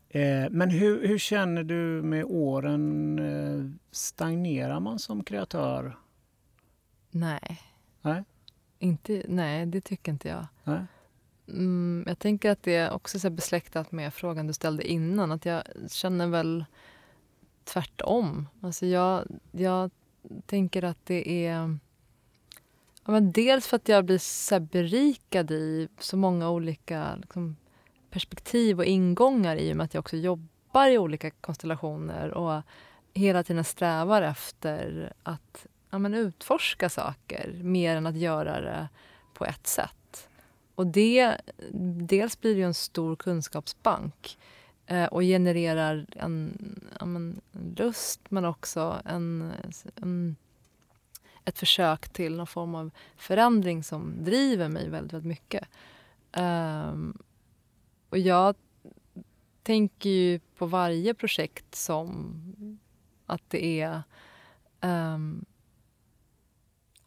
Eh, 0.10 0.50
men 0.52 0.70
hur, 0.70 1.08
hur, 1.08 1.18
känner 1.18 1.64
du 1.64 2.02
med 2.04 2.26
åren? 2.26 3.20
Eh, 3.20 3.72
stagnerar 3.92 4.80
man 4.80 5.00
som 5.00 5.24
kreatör? 5.24 5.98
Nej. 7.12 7.62
Nej, 8.02 8.24
inte, 8.80 9.24
nej 9.28 9.66
det 9.66 9.82
tycker 9.82 10.12
inte 10.12 10.28
jag. 10.28 10.48
Nej. 10.64 10.86
Mm, 11.54 12.04
jag 12.08 12.20
tänker 12.20 12.52
att 12.52 12.64
det 12.64 12.76
är 12.76 12.92
också 12.92 13.28
är 13.28 13.30
besläktat 13.30 13.92
med 13.92 14.14
frågan 14.14 14.48
du 14.48 14.54
ställde 14.54 14.88
innan. 14.88 15.32
Att 15.32 15.46
jag 15.46 15.64
känner 15.90 16.28
väl 16.28 16.66
tvärtom. 17.64 18.48
Alltså 18.62 18.86
jag, 18.86 19.28
jag 19.52 19.92
tänker 20.46 20.84
att 20.84 21.06
det 21.06 21.46
är... 21.46 21.78
Ja, 23.06 23.12
men 23.12 23.32
dels 23.32 23.68
för 23.68 23.76
att 23.76 23.90
jag 23.90 24.06
blir 24.06 24.18
så 24.18 24.60
berikad 24.60 25.52
i 25.52 25.88
så 26.00 26.18
många 26.18 26.50
olika 26.50 27.16
liksom, 27.16 27.56
perspektiv 28.10 28.80
och 28.80 28.86
ingångar 28.86 29.56
i 29.56 29.74
och 29.74 29.78
med 29.78 29.84
att 29.84 29.94
jag 29.94 30.02
också 30.02 30.18
jobbar 30.18 30.88
i 30.88 30.98
olika 30.98 31.32
konstellationer 31.32 32.32
och 32.32 32.62
hela 33.14 33.44
tiden 33.44 33.64
strävar 33.64 34.22
efter 34.22 35.14
att 35.24 35.68
ja, 35.90 36.00
men 36.00 36.14
utforska 36.14 36.90
saker 36.90 37.60
mer 37.64 37.96
än 37.96 38.08
att 38.08 38.16
göra 38.16 38.62
det 38.62 38.90
på 39.34 39.46
ett 39.46 39.68
sätt. 39.68 40.01
Och 40.76 40.88
det, 40.88 41.38
dels 42.08 42.40
blir 42.42 42.56
det 42.56 42.62
en 42.62 42.74
stor 42.74 43.16
kunskapsbank 43.16 44.38
eh, 44.86 45.06
och 45.06 45.22
genererar 45.22 46.06
en, 46.16 46.60
en, 47.00 47.42
lust 47.78 48.22
men 48.30 48.46
också 48.46 49.02
en, 49.06 49.52
en, 49.96 50.36
ett 51.46 51.60
försök 51.60 52.10
till 52.10 52.38
någon 52.38 52.48
form 52.48 52.76
av 52.76 52.92
förändring 53.18 53.84
som 53.84 54.24
driver 54.24 54.70
mig 54.70 54.90
väldigt, 54.90 55.14
väldigt 55.14 55.28
mycket. 55.28 55.68
Um, 56.38 57.18
och 58.10 58.18
jag 58.18 58.56
tänker 59.64 60.10
ju 60.10 60.40
på 60.40 60.66
varje 60.66 61.14
projekt 61.14 61.76
som 61.76 62.34
att 63.26 63.50
det 63.50 63.82
är 63.82 64.04
um, 64.82 65.46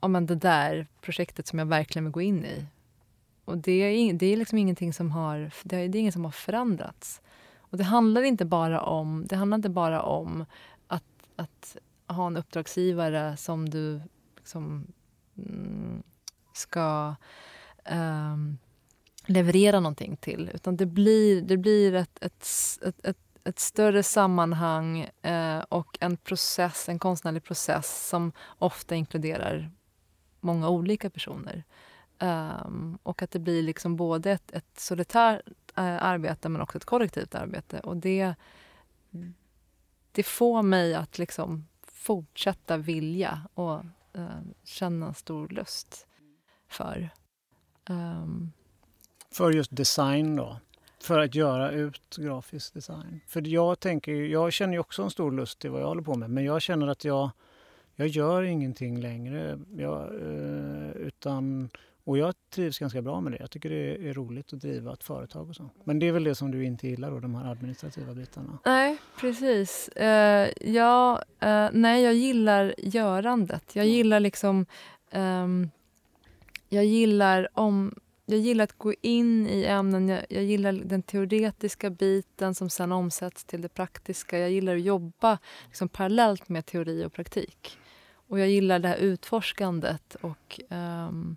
ja, 0.00 0.08
men 0.08 0.26
det 0.26 0.34
där 0.34 0.86
projektet 1.00 1.46
som 1.46 1.58
jag 1.58 1.66
verkligen 1.66 2.04
vill 2.04 2.12
gå 2.12 2.20
in 2.20 2.44
i. 2.44 2.66
Och 3.44 3.58
det 3.58 3.72
är, 3.72 4.12
det 4.12 4.26
är 4.26 4.36
liksom 4.36 4.58
ingenting 4.58 4.92
som 4.92 5.10
har, 5.10 5.50
det 5.62 5.76
är, 5.76 5.88
det 5.88 5.98
är 5.98 6.00
inget 6.00 6.14
som 6.14 6.24
har 6.24 6.32
förändrats. 6.32 7.20
Och 7.56 7.78
det 7.78 7.84
handlar 7.84 8.22
inte 8.22 8.44
bara 8.44 8.80
om, 8.80 9.26
det 9.26 9.36
handlar 9.36 9.56
inte 9.56 9.68
bara 9.68 10.02
om 10.02 10.44
att, 10.86 11.04
att 11.36 11.76
ha 12.06 12.26
en 12.26 12.36
uppdragsgivare 12.36 13.36
som 13.36 13.68
du 13.68 14.00
liksom, 14.36 14.86
mm, 15.38 16.02
ska 16.52 17.14
um, 17.90 18.58
leverera 19.26 19.80
någonting 19.80 20.16
till. 20.16 20.50
Utan 20.54 20.76
det 20.76 20.86
blir, 20.86 21.42
det 21.42 21.56
blir 21.56 21.94
ett, 21.94 22.24
ett, 22.24 22.46
ett, 22.82 23.06
ett, 23.06 23.18
ett 23.44 23.58
större 23.58 24.02
sammanhang 24.02 25.10
eh, 25.22 25.58
och 25.58 25.98
en 26.00 26.16
process, 26.16 26.88
en 26.88 26.98
konstnärlig 26.98 27.44
process 27.44 28.08
som 28.08 28.32
ofta 28.58 28.94
inkluderar 28.94 29.70
många 30.40 30.68
olika 30.68 31.10
personer. 31.10 31.64
Um, 32.18 32.98
och 33.02 33.22
att 33.22 33.30
det 33.30 33.38
blir 33.38 33.62
liksom 33.62 33.96
både 33.96 34.30
ett, 34.30 34.52
ett 34.52 34.80
solitärt 34.80 35.42
uh, 35.78 36.04
arbete 36.04 36.48
men 36.48 36.60
också 36.60 36.78
ett 36.78 36.84
kollektivt 36.84 37.34
arbete. 37.34 37.80
Och 37.80 37.96
det, 37.96 38.34
det 40.12 40.22
får 40.22 40.62
mig 40.62 40.94
att 40.94 41.18
liksom 41.18 41.66
fortsätta 41.82 42.76
vilja 42.76 43.48
och 43.54 43.84
uh, 44.18 44.40
känna 44.64 45.14
stor 45.14 45.48
lust 45.48 46.06
för. 46.68 47.10
Um, 47.88 48.52
för 49.30 49.52
just 49.52 49.76
design 49.76 50.36
då? 50.36 50.60
För 51.00 51.18
att 51.18 51.34
göra 51.34 51.70
ut 51.70 52.16
grafisk 52.16 52.74
design? 52.74 53.20
För 53.26 53.46
jag 53.46 53.80
tänker, 53.80 54.12
jag 54.12 54.52
känner 54.52 54.72
ju 54.72 54.78
också 54.78 55.02
en 55.02 55.10
stor 55.10 55.32
lust 55.32 55.64
i 55.64 55.68
vad 55.68 55.80
jag 55.80 55.86
håller 55.86 56.02
på 56.02 56.14
med 56.14 56.30
men 56.30 56.44
jag 56.44 56.62
känner 56.62 56.86
att 56.86 57.04
jag, 57.04 57.30
jag 57.94 58.08
gör 58.08 58.42
ingenting 58.42 59.00
längre. 59.00 59.58
Jag, 59.76 60.12
uh, 60.12 60.90
utan 60.90 61.70
och 62.04 62.18
jag 62.18 62.34
trivs 62.50 62.78
ganska 62.78 63.02
bra 63.02 63.20
med 63.20 63.32
det. 63.32 63.38
Jag 63.40 63.50
tycker 63.50 63.70
det 63.70 64.08
är 64.08 64.12
roligt 64.12 64.52
att 64.52 64.60
driva 64.60 64.92
ett 64.92 65.04
företag 65.04 65.48
och 65.48 65.56
så. 65.56 65.70
Men 65.84 65.98
det 65.98 66.08
är 66.08 66.12
väl 66.12 66.24
det 66.24 66.34
som 66.34 66.50
du 66.50 66.64
inte 66.64 66.88
gillar 66.88 67.10
då, 67.10 67.20
de 67.20 67.34
här 67.34 67.50
administrativa 67.50 68.14
bitarna? 68.14 68.58
Nej, 68.64 68.98
precis. 69.20 69.90
Uh, 70.00 70.68
ja, 70.74 71.22
uh, 71.44 71.68
nej, 71.72 72.02
jag 72.02 72.14
gillar 72.14 72.74
görandet. 72.78 73.76
Jag 73.76 73.86
gillar 73.86 74.20
liksom... 74.20 74.66
Um, 75.12 75.70
jag 76.68 76.84
gillar 76.84 77.48
om... 77.52 77.94
Jag 78.26 78.38
gillar 78.38 78.64
att 78.64 78.78
gå 78.78 78.94
in 79.00 79.46
i 79.46 79.64
ämnen. 79.64 80.08
Jag, 80.08 80.24
jag, 80.28 80.44
gillar 80.44 80.72
den 80.72 81.02
teoretiska 81.02 81.90
biten 81.90 82.54
som 82.54 82.70
sen 82.70 82.92
omsätts 82.92 83.44
till 83.44 83.62
det 83.62 83.68
praktiska. 83.68 84.38
Jag 84.38 84.50
gillar 84.50 84.76
att 84.76 84.82
jobba 84.82 85.38
liksom 85.66 85.88
parallellt 85.88 86.48
med 86.48 86.66
teori 86.66 87.04
och 87.04 87.12
praktik. 87.12 87.78
Och 88.28 88.40
jag 88.40 88.48
gillar 88.48 88.78
det 88.78 88.88
här 88.88 88.96
utforskandet 88.96 90.16
och 90.20 90.60
um, 90.70 91.36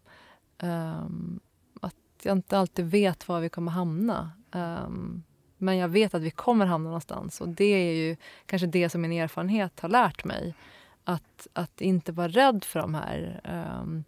Um, 0.60 1.40
att 1.82 1.96
jag 2.22 2.38
inte 2.38 2.58
alltid 2.58 2.86
vet 2.86 3.28
var 3.28 3.40
vi 3.40 3.50
kommer 3.50 3.72
hamna. 3.72 4.32
Um, 4.52 5.24
men 5.58 5.78
jag 5.78 5.88
vet 5.88 6.14
att 6.14 6.22
vi 6.22 6.32
kommer 6.32 6.66
hamna 6.66 6.90
någonstans. 6.90 7.42
Och 7.42 7.50
det 7.50 7.66
är 7.66 7.94
ju 7.94 8.16
kanske 8.46 8.68
det 8.68 8.90
som 8.90 9.02
min 9.02 9.12
erfarenhet 9.12 9.80
har 9.80 9.90
lärt 9.90 10.24
mig. 10.24 10.56
Att, 11.04 11.48
att 11.54 11.82
inte 11.82 12.12
vara 12.12 12.28
rädd 12.28 12.64
för 12.64 12.80
de 12.80 12.96
här 12.96 13.42
um, 13.82 14.04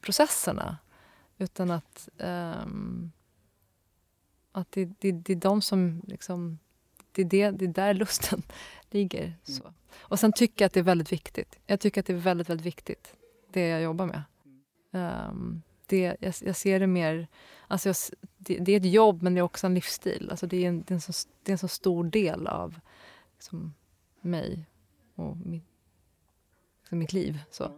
processerna. 0.00 0.78
Utan 1.38 1.70
att, 1.70 2.08
att 4.52 4.72
det, 4.72 4.84
det, 4.98 5.12
det 5.12 5.32
är 5.32 5.36
de 5.36 5.62
som 5.62 6.02
liksom... 6.06 6.58
Det 7.12 7.22
är, 7.22 7.26
det, 7.26 7.50
det 7.50 7.64
är 7.64 7.68
där 7.68 7.94
lusten 7.94 8.42
ligger. 8.90 9.22
Mm. 9.22 9.36
Så. 9.42 9.74
Och 9.98 10.18
sen 10.18 10.32
tycker 10.32 10.64
jag 10.64 10.66
att 10.66 10.72
det 10.72 10.80
är 10.80 10.84
väldigt 10.84 11.12
viktigt. 11.12 11.58
Jag 11.66 11.80
tycker 11.80 12.00
att 12.00 12.06
det 12.06 12.12
är 12.12 12.16
väldigt, 12.16 12.48
väldigt 12.50 12.66
viktigt, 12.66 13.14
det 13.52 13.68
jag 13.68 13.82
jobbar 13.82 14.06
med. 14.06 14.22
Um, 14.94 15.62
det, 15.86 16.16
jag, 16.20 16.34
jag, 16.40 16.56
ser 16.56 16.80
det 16.80 16.86
mer... 16.86 17.28
Alltså 17.68 17.88
jag, 17.88 17.96
det, 18.38 18.58
det, 18.58 18.72
är 18.72 18.76
ett 18.76 18.92
jobb, 18.92 19.22
men 19.22 19.34
det 19.34 19.40
är 19.40 19.42
också 19.42 19.66
en 19.66 19.74
livsstil. 19.74 20.28
Alltså 20.30 20.46
det, 20.46 20.64
är 20.64 20.68
en, 20.68 20.82
det, 20.82 20.90
är 20.90 20.94
en 20.94 21.00
så, 21.00 21.12
det 21.42 21.50
är 21.50 21.54
en 21.54 21.58
så 21.58 21.68
stor 21.68 22.04
del 22.04 22.46
av 22.46 22.80
liksom, 23.34 23.74
mig 24.20 24.66
och 25.14 25.36
mitt, 25.36 25.64
liksom 26.80 26.98
mitt 26.98 27.12
liv. 27.12 27.38
Så. 27.50 27.70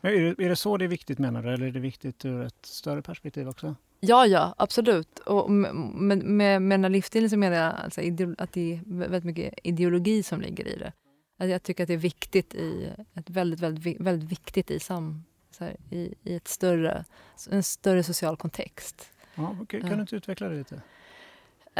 Men 0.00 0.12
är, 0.12 0.20
det, 0.20 0.44
är 0.44 0.48
det 0.48 0.56
så 0.56 0.76
det 0.76 0.84
är 0.84 0.88
viktigt, 0.88 1.18
menar 1.18 1.42
du? 1.42 1.54
Eller 1.54 1.66
är 1.66 1.70
det 1.70 1.80
viktigt 1.80 2.24
ur 2.24 2.42
ett 2.42 2.66
större 2.66 3.02
perspektiv 3.02 3.48
också? 3.48 3.74
Ja, 4.00 4.26
ja, 4.26 4.54
absolut. 4.58 5.18
Och 5.18 5.50
med, 5.50 5.74
med, 5.74 6.62
med, 6.62 6.62
den 6.62 6.84
här 6.84 6.90
livsstilen 6.90 7.30
så 7.30 7.36
menar 7.36 7.56
jag 7.56 7.74
alltså 7.74 8.00
att 8.38 8.52
det 8.52 8.72
är 8.72 8.80
väldigt 8.86 9.24
mycket 9.24 9.54
ideologi 9.62 10.22
som 10.22 10.40
ligger 10.40 10.68
i 10.68 10.76
det. 10.76 10.92
Att 11.38 11.48
jag 11.48 11.62
tycker 11.62 11.84
att 11.84 11.88
det 11.88 11.94
är 11.94 11.98
viktigt 11.98 12.54
i 12.54 12.90
ett 13.14 13.30
väldigt, 13.30 13.60
väldigt, 13.60 14.00
väldigt 14.00 14.32
viktigt 14.32 14.70
i, 14.70 14.80
sam, 14.80 15.24
här, 15.62 15.76
i, 15.90 16.14
i 16.22 16.36
ett 16.36 16.48
större, 16.48 17.04
en 17.50 17.62
större 17.62 18.02
social 18.02 18.36
kontext. 18.36 19.12
Ja, 19.34 19.56
okay. 19.60 19.80
Kan 19.80 19.90
du 19.90 20.00
inte 20.00 20.16
utveckla 20.16 20.48
det 20.48 20.56
lite? 20.56 20.82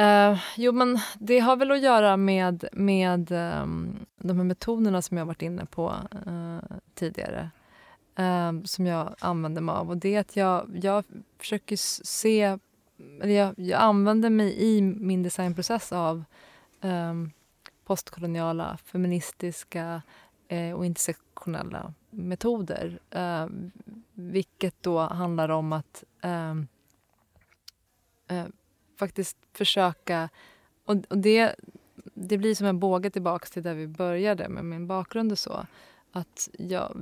Uh, 0.01 0.41
jo, 0.57 0.73
men 0.73 0.99
det 1.19 1.39
har 1.39 1.57
väl 1.57 1.71
att 1.71 1.81
göra 1.81 2.17
med, 2.17 2.65
med 2.73 3.33
um, 3.33 4.07
de 4.17 4.37
här 4.37 4.45
metoderna 4.45 5.03
som 5.03 5.17
jag 5.17 5.27
varit 5.27 5.43
inne 5.43 5.67
på 5.67 5.95
uh, 6.27 6.59
tidigare. 6.95 7.51
Um, 8.17 8.67
som 8.67 8.87
jag 8.87 9.15
använder 9.21 9.63
mig 9.63 9.73
av. 9.73 9.91
Och 9.91 9.97
det 9.97 10.15
är 10.15 10.21
att 10.21 10.37
jag, 10.37 10.81
jag 10.83 11.05
försöker 11.39 11.77
se... 12.05 12.59
Eller 13.21 13.35
jag, 13.35 13.55
jag 13.57 13.81
använder 13.81 14.31
mig 14.31 14.55
i 14.59 14.81
min 14.81 15.23
designprocess 15.23 15.93
av 15.93 16.25
um, 16.81 17.31
postkoloniala, 17.85 18.79
feministiska 18.85 20.03
Eh, 20.49 20.73
och 20.73 20.87
intersektionella 20.87 21.95
metoder. 22.11 23.01
Eh, 23.11 23.47
vilket 24.15 24.75
då 24.81 24.99
handlar 24.99 25.49
om 25.49 25.73
att 25.73 26.05
ehm, 26.21 26.67
eh, 28.29 28.45
faktiskt 28.99 29.37
försöka... 29.53 30.29
Och, 30.85 30.97
och, 31.09 31.19
det, 31.19 31.55
det 32.15 32.39
blir 32.39 32.55
som 32.55 32.67
en 32.67 32.79
båge 32.79 33.11
tillbaka 33.11 33.47
till 33.47 33.63
där 33.63 33.75
vi 33.75 33.87
började 33.87 34.49
med 34.49 34.65
min 34.65 34.87
bakgrund 34.87 35.33
och 35.33 35.39
så. 35.39 35.67
Att 36.13 36.49
ja, 36.59 36.93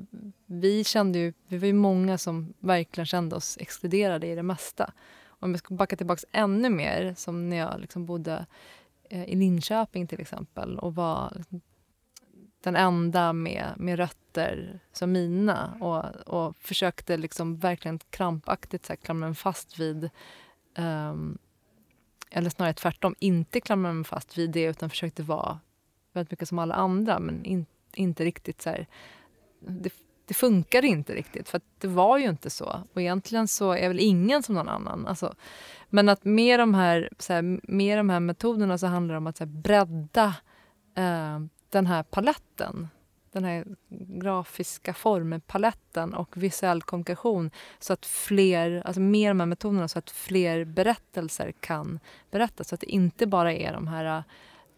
vi 0.47 0.85
kände 0.85 1.19
ju, 1.19 1.33
vi 1.49 1.59
var 1.59 1.67
ju 1.67 1.73
många 1.73 2.19
som 2.19 2.55
verkligen 2.59 3.07
kände 3.07 3.37
oss 3.37 3.59
exkluderade 3.61 4.27
i 4.27 4.35
det 4.35 4.43
mesta. 4.43 4.93
Om 5.27 5.51
jag 5.51 5.59
ska 5.59 5.75
backa 5.75 5.97
tillbaka 5.97 6.23
ännu 6.33 6.71
mer, 6.71 7.15
som 7.17 7.49
när 7.49 7.57
jag 7.57 7.81
liksom 7.81 8.07
bodde 8.07 8.47
i 9.11 9.37
Linköping 9.37 10.07
till 10.07 10.21
exempel 10.21 10.79
och 10.79 10.95
var 10.95 11.45
den 12.61 12.77
enda 12.77 13.33
med, 13.33 13.75
med 13.77 13.97
rötter 13.97 14.81
som 14.93 15.13
mina 15.13 15.75
och, 15.81 16.05
och 16.35 16.57
försökte 16.57 17.17
liksom 17.17 17.57
verkligen 17.57 17.99
krampaktigt 17.99 18.87
så 18.87 18.93
här, 18.93 18.97
klamra 18.97 19.29
mig 19.29 19.37
fast 19.37 19.79
vid 19.79 20.11
um, 20.79 21.39
eller 22.31 22.51
snarare 22.51 22.75
tvärtom, 22.75 23.15
inte 23.19 23.61
klamra 23.61 23.93
mig 23.93 24.05
fast 24.05 24.39
vid 24.39 24.51
det 24.51 24.65
utan 24.65 24.91
försökte 24.91 25.23
vara 25.23 25.61
väldigt 26.13 26.31
mycket 26.31 26.49
som 26.49 26.59
alla 26.59 26.75
andra 26.75 27.19
men 27.19 27.45
in, 27.45 27.67
inte 27.95 28.25
riktigt 28.25 28.63
så 28.63 28.71
här, 28.71 28.87
det, 29.61 29.93
det 30.27 30.35
funkade 30.35 30.87
inte 30.87 31.15
riktigt 31.15 31.49
för 31.49 31.61
det 31.79 31.89
var 31.89 32.19
ju 32.19 32.29
inte 32.29 32.51
så. 32.51 32.83
Och 32.93 33.01
egentligen 33.01 33.49
så 33.49 33.73
är 33.73 33.89
väl 33.89 34.01
ingen 34.01 34.43
som 34.43 34.55
någon 34.55 34.69
annan. 34.69 35.07
Alltså, 35.07 35.35
men 35.89 36.09
att 36.09 36.25
med 36.25 36.61
de 36.61 36.75
här, 36.75 37.11
så 37.19 37.33
här, 37.33 37.61
med 37.63 37.99
de 37.99 38.11
här 38.11 38.21
metoderna 38.21 38.79
så 38.79 38.87
handlar 38.87 39.15
det 39.15 39.19
om 39.19 39.27
att 39.27 39.37
så 39.37 39.45
här, 39.45 39.53
bredda 39.53 40.35
eh, 40.95 41.41
den 41.71 41.87
här 41.87 42.03
paletten. 42.03 42.89
Den 43.33 43.45
här 43.45 43.65
grafiska 43.89 44.95
formpaletten 44.95 46.15
och 46.15 46.37
visuell 46.37 46.83
kommunikation 46.83 47.51
så 47.79 47.93
att 47.93 48.07
fler, 48.07 48.83
alltså 48.87 49.01
med 49.01 49.31
de 49.31 49.41
här 49.41 49.47
metoderna 49.47 49.89
så 49.89 49.99
att 49.99 50.11
fler 50.11 50.65
berättelser 50.65 51.53
kan 51.61 52.01
berättas. 52.31 52.69
Så 52.69 52.75
att 52.75 52.81
det 52.81 52.91
inte 52.91 53.27
bara 53.27 53.53
är 53.53 53.73
de 53.73 53.89
här 53.89 54.25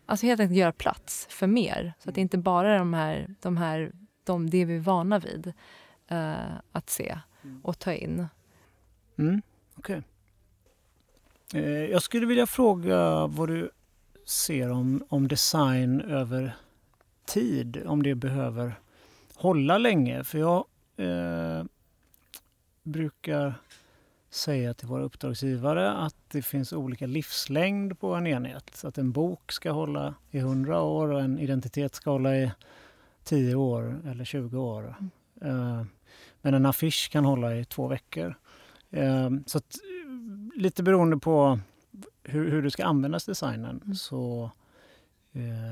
Alltså 0.06 0.26
helt 0.26 0.40
enkelt 0.40 0.58
göra 0.58 0.72
plats 0.72 1.26
för 1.30 1.46
mer. 1.46 1.92
Så 1.98 2.08
att 2.08 2.14
det 2.14 2.20
inte 2.20 2.38
bara 2.38 2.74
är 2.74 2.78
de 2.78 2.94
här, 2.94 3.34
de 3.40 3.56
här 3.56 3.92
de, 4.24 4.50
det 4.50 4.64
vi 4.64 4.76
är 4.76 4.80
vana 4.80 5.18
vid 5.18 5.52
uh, 6.12 6.56
att 6.72 6.90
se 6.90 7.18
och 7.62 7.78
ta 7.78 7.92
in. 7.92 8.26
Mm, 9.18 9.42
okay. 9.76 10.02
eh, 11.54 11.84
jag 11.84 12.02
skulle 12.02 12.26
vilja 12.26 12.46
fråga 12.46 13.26
vad 13.26 13.48
du 13.48 13.70
ser 14.26 14.70
om, 14.70 15.04
om 15.08 15.28
design 15.28 16.00
över 16.00 16.56
tid, 17.32 17.82
om 17.86 18.02
det 18.02 18.14
behöver 18.14 18.74
hålla 19.34 19.78
länge. 19.78 20.24
För 20.24 20.38
jag 20.38 20.64
eh, 20.96 21.64
brukar 22.82 23.54
säga 24.30 24.74
till 24.74 24.88
våra 24.88 25.02
uppdragsgivare 25.02 25.92
att 25.92 26.16
det 26.28 26.42
finns 26.42 26.72
olika 26.72 27.06
livslängd 27.06 28.00
på 28.00 28.14
en 28.14 28.26
enhet. 28.26 28.70
Så 28.74 28.88
att 28.88 28.98
en 28.98 29.12
bok 29.12 29.52
ska 29.52 29.70
hålla 29.70 30.14
i 30.30 30.38
100 30.38 30.82
år 30.82 31.08
och 31.08 31.20
en 31.20 31.38
identitet 31.38 31.94
ska 31.94 32.10
hålla 32.10 32.36
i 32.36 32.52
10 33.24 33.54
år 33.54 34.00
eller 34.06 34.24
20 34.24 34.58
år. 34.58 34.94
Mm. 35.40 35.86
Men 36.42 36.54
en 36.54 36.66
affisch 36.66 37.10
kan 37.12 37.24
hålla 37.24 37.56
i 37.56 37.64
två 37.64 37.88
veckor. 37.88 38.34
Eh, 38.90 39.30
så 39.46 39.58
att, 39.58 39.78
lite 40.56 40.82
beroende 40.82 41.16
på 41.16 41.58
hur, 42.22 42.50
hur 42.50 42.62
du 42.62 42.70
ska 42.70 42.84
använda 42.84 43.18
designen 43.26 43.80
mm. 43.84 43.94
så, 43.94 44.44
eh, 44.44 44.50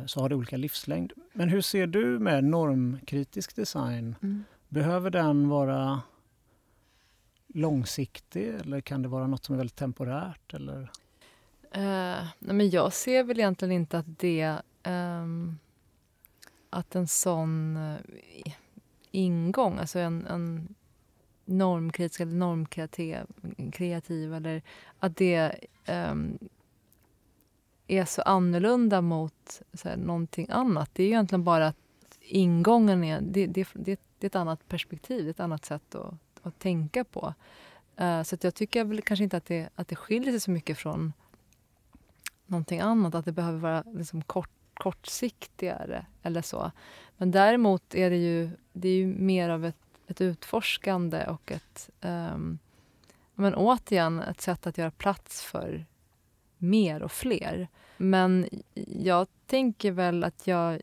så 0.07 0.21
har 0.21 0.29
det 0.29 0.35
olika 0.35 0.57
livslängd. 0.57 1.13
Men 1.33 1.49
hur 1.49 1.61
ser 1.61 1.87
du 1.87 2.19
med 2.19 2.45
normkritisk 2.45 3.57
design? 3.57 4.15
Mm. 4.23 4.45
Behöver 4.69 5.11
den 5.11 5.49
vara 5.49 6.03
långsiktig 7.55 8.49
eller 8.49 8.81
kan 8.81 9.03
det 9.03 9.09
vara 9.09 9.27
något 9.27 9.45
som 9.45 9.55
är 9.55 9.57
väldigt 9.57 9.77
temporärt? 9.77 10.55
Eller? 10.55 10.81
Uh, 11.77 12.29
nej 12.39 12.55
men 12.55 12.71
jag 12.71 12.93
ser 12.93 13.25
väl 13.25 13.39
egentligen 13.39 13.73
inte 13.73 13.99
att 13.99 14.19
det 14.19 14.57
um, 14.85 15.59
att 16.71 16.95
en 16.95 17.09
sån 17.09 17.77
uh, 17.77 18.53
ingång, 19.11 19.79
alltså 19.79 19.99
en, 19.99 20.27
en 20.27 20.75
normkritisk 21.45 22.21
eller 22.21 22.35
normkreativ 22.35 23.17
kreativ, 23.73 24.35
eller 24.35 24.63
att 24.99 25.17
det 25.17 25.65
um, 25.89 26.39
är 27.99 28.05
så 28.05 28.23
annorlunda 28.23 29.01
mot 29.01 29.63
så 29.73 29.89
här, 29.89 29.97
någonting 29.97 30.47
annat. 30.51 30.91
Det 30.93 31.03
är 31.03 31.07
egentligen 31.07 31.45
bara 31.45 31.67
att 31.67 31.77
ingången 32.21 33.05
är, 33.05 33.21
det, 33.21 33.47
det, 33.47 33.69
det, 33.75 34.01
det 34.19 34.27
är 34.27 34.29
ett 34.29 34.37
annat 34.37 34.69
perspektiv, 34.69 35.29
ett 35.29 35.41
annat 35.41 35.65
sätt 35.65 35.95
att 35.95 36.15
att 36.43 36.59
tänka 36.59 37.05
på. 37.05 37.35
Uh, 38.01 38.23
så 38.23 38.37
jag 38.41 38.55
tycker 38.55 38.85
väl 38.85 39.03
kanske 39.03 39.25
inte 39.25 39.37
att 39.37 39.47
det, 39.47 39.69
att 39.75 39.89
det 39.89 39.97
skiljer 39.97 40.33
sig 40.33 40.41
så 40.41 40.51
mycket 40.51 40.79
från 40.79 41.13
någonting 42.47 42.81
annat, 42.81 43.15
att 43.15 43.25
det 43.25 43.33
behöver 43.33 43.59
vara 43.59 43.85
liksom 43.87 44.23
kort, 44.23 44.51
kortsiktigare 44.75 46.07
eller 46.23 46.43
så. 46.43 46.73
Men 47.17 47.31
däremot 47.31 47.95
är 47.95 48.11
det 48.11 48.17
ju, 48.17 48.51
det 48.73 48.89
är 48.89 48.95
ju 48.95 49.07
mer 49.07 49.49
av 49.49 49.65
ett, 49.65 49.77
ett 50.07 50.21
utforskande 50.21 51.27
och 51.27 51.53
ett 51.53 51.91
um, 52.01 52.59
men 53.35 53.55
återigen 53.55 54.21
ett 54.21 54.41
sätt 54.41 54.67
att 54.67 54.79
göra 54.79 54.91
plats 54.91 55.45
för 55.45 55.87
mer 56.59 57.03
och 57.03 57.13
fler. 57.13 57.69
Men 58.03 58.49
jag 58.87 59.27
tänker 59.47 59.93
väl 59.93 60.25
att 60.25 60.47
jag 60.47 60.81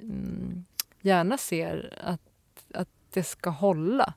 mm, 0.00 0.64
gärna 1.00 1.38
ser 1.38 1.98
att, 2.04 2.20
att 2.74 2.88
det 3.10 3.22
ska 3.22 3.50
hålla 3.50 4.14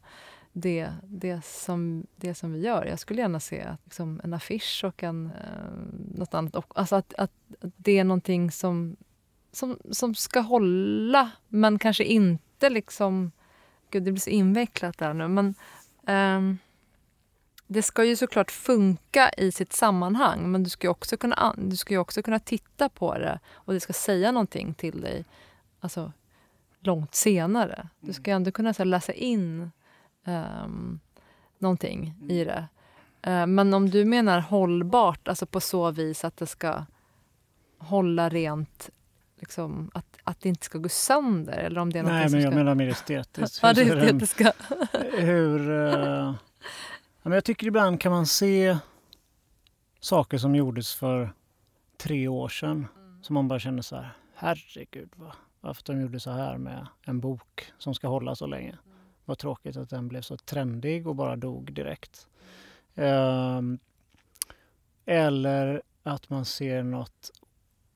det, 0.53 0.89
det, 1.03 1.45
som, 1.45 2.07
det 2.15 2.35
som 2.35 2.53
vi 2.53 2.59
gör. 2.59 2.85
Jag 2.85 2.99
skulle 2.99 3.21
gärna 3.21 3.39
se 3.39 3.61
att, 3.61 3.81
liksom, 3.83 4.21
en 4.23 4.33
affisch 4.33 4.83
och 4.83 5.03
en, 5.03 5.25
eh, 5.25 6.17
något 6.17 6.33
annat. 6.33 6.55
Alltså 6.75 6.95
att, 6.95 7.13
att, 7.13 7.31
att 7.61 7.71
det 7.77 7.99
är 7.99 8.03
någonting 8.03 8.51
som, 8.51 8.95
som, 9.51 9.79
som 9.91 10.15
ska 10.15 10.39
hålla, 10.39 11.31
men 11.47 11.79
kanske 11.79 12.03
inte 12.03 12.69
liksom... 12.69 13.31
Gud, 13.91 14.03
det 14.03 14.11
blir 14.11 14.21
så 14.21 14.29
invecklat 14.29 14.97
där 14.97 15.13
nu. 15.13 15.27
Men, 15.27 15.55
eh, 16.07 16.55
det 17.71 17.81
ska 17.81 18.03
ju 18.03 18.15
såklart 18.15 18.51
funka 18.51 19.29
i 19.37 19.51
sitt 19.51 19.73
sammanhang 19.73 20.51
men 20.51 20.63
du 20.63 20.69
ska 20.69 20.89
också 20.89 21.17
kunna, 21.17 21.53
du 21.57 21.75
ska 21.75 21.99
också 21.99 22.21
kunna 22.21 22.39
titta 22.39 22.89
på 22.89 23.17
det 23.17 23.39
och 23.53 23.73
det 23.73 23.79
ska 23.79 23.93
säga 23.93 24.31
någonting 24.31 24.73
till 24.73 25.01
dig 25.01 25.25
alltså, 25.79 26.11
långt 26.79 27.15
senare. 27.15 27.87
Du 27.99 28.13
ska 28.13 28.31
ändå 28.31 28.51
kunna 28.51 28.73
här, 28.77 28.85
läsa 28.85 29.13
in 29.13 29.71
um, 30.25 30.99
någonting 31.57 32.15
mm. 32.17 32.31
i 32.31 32.43
det. 32.43 32.67
Uh, 33.27 33.45
men 33.45 33.73
om 33.73 33.89
du 33.89 34.05
menar 34.05 34.39
hållbart, 34.39 35.27
alltså 35.27 35.45
på 35.45 35.59
så 35.59 35.91
vis 35.91 36.25
att 36.25 36.37
det 36.37 36.47
ska 36.47 36.85
hålla 37.77 38.29
rent 38.29 38.89
liksom, 39.39 39.91
att, 39.93 40.17
att 40.23 40.41
det 40.41 40.49
inte 40.49 40.65
ska 40.65 40.77
gå 40.77 40.89
sönder? 40.89 41.57
Eller 41.57 41.81
om 41.81 41.93
det 41.93 41.99
är 41.99 42.03
Nej, 42.03 42.29
men 42.29 42.41
jag 42.41 42.51
ska... 42.51 42.57
menar 42.57 42.75
mer 42.75 42.87
estetiskt. 42.87 43.63
estetiska. 43.63 44.53
hur, 45.17 45.69
uh, 45.69 46.33
men 47.23 47.33
jag 47.33 47.45
tycker 47.45 47.67
ibland 47.67 48.01
kan 48.01 48.11
man 48.11 48.25
se 48.25 48.77
saker 49.99 50.37
som 50.37 50.55
gjordes 50.55 50.95
för 50.95 51.33
tre 51.97 52.27
år 52.27 52.49
sedan 52.49 52.87
som 53.21 53.33
man 53.33 53.47
bara 53.47 53.59
känner 53.59 53.81
så 53.81 53.95
här, 53.95 54.13
herregud 54.35 55.09
va? 55.15 55.35
varför 55.61 55.83
de 55.85 56.01
gjorde 56.01 56.19
så 56.19 56.31
här 56.31 56.57
med 56.57 56.87
en 57.01 57.19
bok 57.19 57.71
som 57.77 57.95
ska 57.95 58.07
hålla 58.07 58.35
så 58.35 58.45
länge. 58.45 58.77
Vad 59.25 59.37
tråkigt 59.37 59.77
att 59.77 59.89
den 59.89 60.07
blev 60.07 60.21
så 60.21 60.37
trendig 60.37 61.07
och 61.07 61.15
bara 61.15 61.35
dog 61.35 61.73
direkt. 61.73 62.27
Um, 62.95 63.79
eller 65.05 65.81
att 66.03 66.29
man 66.29 66.45
ser 66.45 66.83
något 66.83 67.31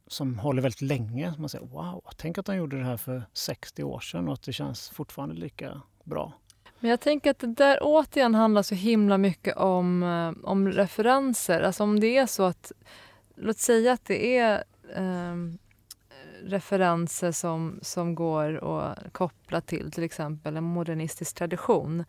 som 0.07 0.39
håller 0.39 0.61
väldigt 0.61 0.81
länge. 0.81 1.33
Man 1.37 1.49
säger 1.49 1.65
wow, 1.65 2.03
tänk 2.17 2.37
att 2.37 2.45
de 2.45 2.55
gjorde 2.55 2.77
det 2.77 2.85
här 2.85 2.97
för 2.97 3.23
60 3.33 3.83
år 3.83 3.99
sedan 3.99 4.27
och 4.27 4.33
att 4.33 4.43
det 4.43 4.53
känns 4.53 4.89
fortfarande 4.89 5.35
lika 5.35 5.81
bra. 6.03 6.33
Men 6.83 6.89
jag 6.89 6.99
tänker 6.99 7.31
att 7.31 7.39
det 7.39 7.47
där 7.47 7.77
återigen 7.81 8.35
handlar 8.35 8.61
så 8.61 8.75
himla 8.75 9.17
mycket 9.17 9.57
om, 9.57 10.03
eh, 10.03 10.49
om 10.49 10.71
referenser. 10.71 11.61
Alltså 11.61 11.83
om 11.83 11.99
det 11.99 12.17
är 12.17 12.25
så 12.25 12.43
att, 12.43 12.71
låt 13.35 13.57
säga 13.57 13.93
att 13.93 14.05
det 14.05 14.37
är 14.37 14.63
eh, 14.95 15.35
referenser 16.43 17.31
som, 17.31 17.79
som 17.81 18.15
går 18.15 18.79
att 18.81 19.13
koppla 19.13 19.61
till 19.61 19.91
till 19.91 20.03
exempel 20.03 20.57
en 20.57 20.63
modernistisk 20.63 21.35
tradition. 21.35 22.03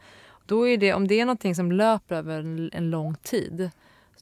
Då 0.46 0.68
är 0.68 0.76
det, 0.76 0.94
om 0.94 1.08
det 1.08 1.20
är 1.20 1.24
någonting 1.24 1.54
som 1.54 1.72
löper 1.72 2.14
över 2.16 2.38
en, 2.40 2.70
en 2.72 2.90
lång 2.90 3.14
tid, 3.14 3.70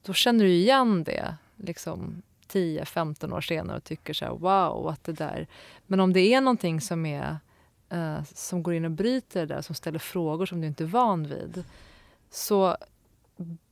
då 0.03 0.13
känner 0.13 0.45
du 0.45 0.51
igen 0.51 1.05
det 1.05 1.35
liksom 1.57 2.23
10-15 2.53 3.35
år 3.37 3.41
senare 3.41 3.77
och 3.77 3.85
tycker 3.85 4.15
så 4.15 4.25
här, 4.25 4.33
wow, 4.33 4.89
att 4.89 5.05
det 5.05 5.13
där... 5.13 5.47
Men 5.87 6.01
om 6.01 6.13
det 6.13 6.35
är 6.35 6.41
någonting 6.41 6.81
som, 6.81 7.07
är, 7.07 7.39
eh, 7.93 8.25
som 8.25 8.63
går 8.63 8.75
in 8.75 8.85
och 8.85 8.91
bryter 8.91 9.41
det 9.41 9.55
där, 9.55 9.63
som 9.63 9.75
ställer 9.75 9.99
frågor 9.99 10.47
som 10.47 10.61
du 10.61 10.67
inte 10.67 10.85
är 10.85 10.89
van 10.89 11.23
vid, 11.23 11.65
så 12.31 12.77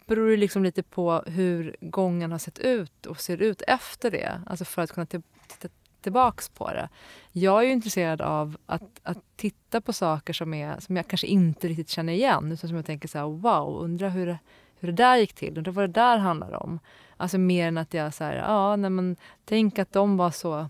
beror 0.06 0.30
det 0.30 0.36
liksom 0.36 0.62
lite 0.62 0.82
på 0.82 1.22
hur 1.26 1.76
gången 1.80 2.32
har 2.32 2.38
sett 2.38 2.58
ut 2.58 3.06
och 3.06 3.20
ser 3.20 3.42
ut 3.42 3.62
efter 3.66 4.10
det. 4.10 4.40
Alltså 4.46 4.64
för 4.64 4.82
att 4.82 4.92
kunna 4.92 5.06
titta 5.06 5.68
tillbaks 6.00 6.48
på 6.48 6.70
det. 6.70 6.88
Jag 7.32 7.64
är 7.64 7.68
intresserad 7.68 8.20
av 8.20 8.56
att, 8.66 9.00
att 9.02 9.18
titta 9.36 9.80
på 9.80 9.92
saker 9.92 10.32
som, 10.32 10.54
är, 10.54 10.80
som 10.80 10.96
jag 10.96 11.08
kanske 11.08 11.26
inte 11.26 11.68
riktigt 11.68 11.88
känner 11.88 12.12
igen. 12.12 12.52
Utan 12.52 12.68
som 12.68 12.76
jag 12.76 12.86
tänker 12.86 13.08
så 13.08 13.18
här, 13.18 13.24
wow, 13.24 13.82
undrar 13.82 14.08
hur 14.08 14.26
det, 14.26 14.38
hur 14.78 14.88
det 14.88 14.94
där 14.94 15.16
gick 15.16 15.32
till. 15.32 15.58
Undrar 15.58 15.72
vad 15.72 15.84
det 15.84 16.00
där 16.00 16.18
handlar 16.18 16.62
om. 16.62 16.78
Alltså 17.16 17.38
mer 17.38 17.68
än 17.68 17.78
att 17.78 17.94
jag 17.94 18.14
så 18.14 18.24
här, 18.24 18.36
ja, 18.36 18.76
nej 18.76 18.90
men 18.90 19.16
tänk 19.44 19.78
att 19.78 19.92
de 19.92 20.16
var 20.16 20.30
så 20.30 20.68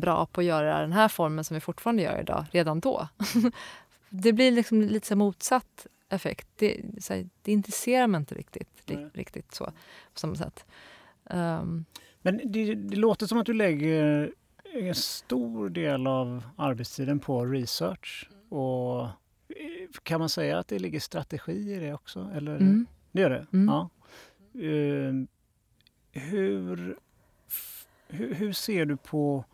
bra 0.00 0.26
på 0.26 0.40
att 0.40 0.44
göra 0.44 0.80
den 0.80 0.92
här 0.92 1.08
formen 1.08 1.44
som 1.44 1.54
vi 1.54 1.60
fortfarande 1.60 2.02
gör 2.02 2.20
idag, 2.20 2.46
redan 2.50 2.80
då. 2.80 3.08
det 4.08 4.32
blir 4.32 4.52
liksom 4.52 4.82
lite 4.82 5.06
så 5.06 5.16
motsatt 5.16 5.86
effekt. 6.08 6.48
Det, 6.56 6.80
så 7.00 7.14
här, 7.14 7.28
det 7.42 7.52
intresserar 7.52 8.06
mig 8.06 8.18
inte 8.18 8.34
riktigt, 8.34 8.68
li, 8.86 9.08
riktigt 9.14 9.54
så, 9.54 9.64
på 10.14 10.20
samma 10.20 10.34
sätt. 10.34 10.64
Um, 11.24 11.84
men 12.22 12.40
det, 12.44 12.74
det, 12.74 12.96
låter 12.96 13.26
som 13.26 13.38
att 13.38 13.46
du 13.46 13.54
lägger 13.54 14.32
en 14.74 14.94
stor 14.94 15.68
del 15.68 16.06
av 16.06 16.42
arbetstiden 16.56 17.18
på 17.20 17.46
research. 17.46 18.30
Och 18.48 19.08
kan 20.02 20.20
man 20.20 20.28
säga 20.28 20.58
att 20.58 20.68
det 20.68 20.78
ligger 20.78 21.00
strategi 21.00 21.72
i 21.72 21.78
det 21.78 21.94
också? 21.94 22.30
Eller? 22.34 22.56
Mm. 22.56 22.86
Det 23.12 23.20
gör 23.20 23.30
det? 23.30 23.46
Mm. 23.52 23.68
Ja. 23.68 23.90
Uh, 24.54 25.24
hur, 26.12 26.96
hur, 28.08 28.34
hur, 28.34 28.52
ser 28.52 28.86
du 28.86 28.96
på, 28.96 29.44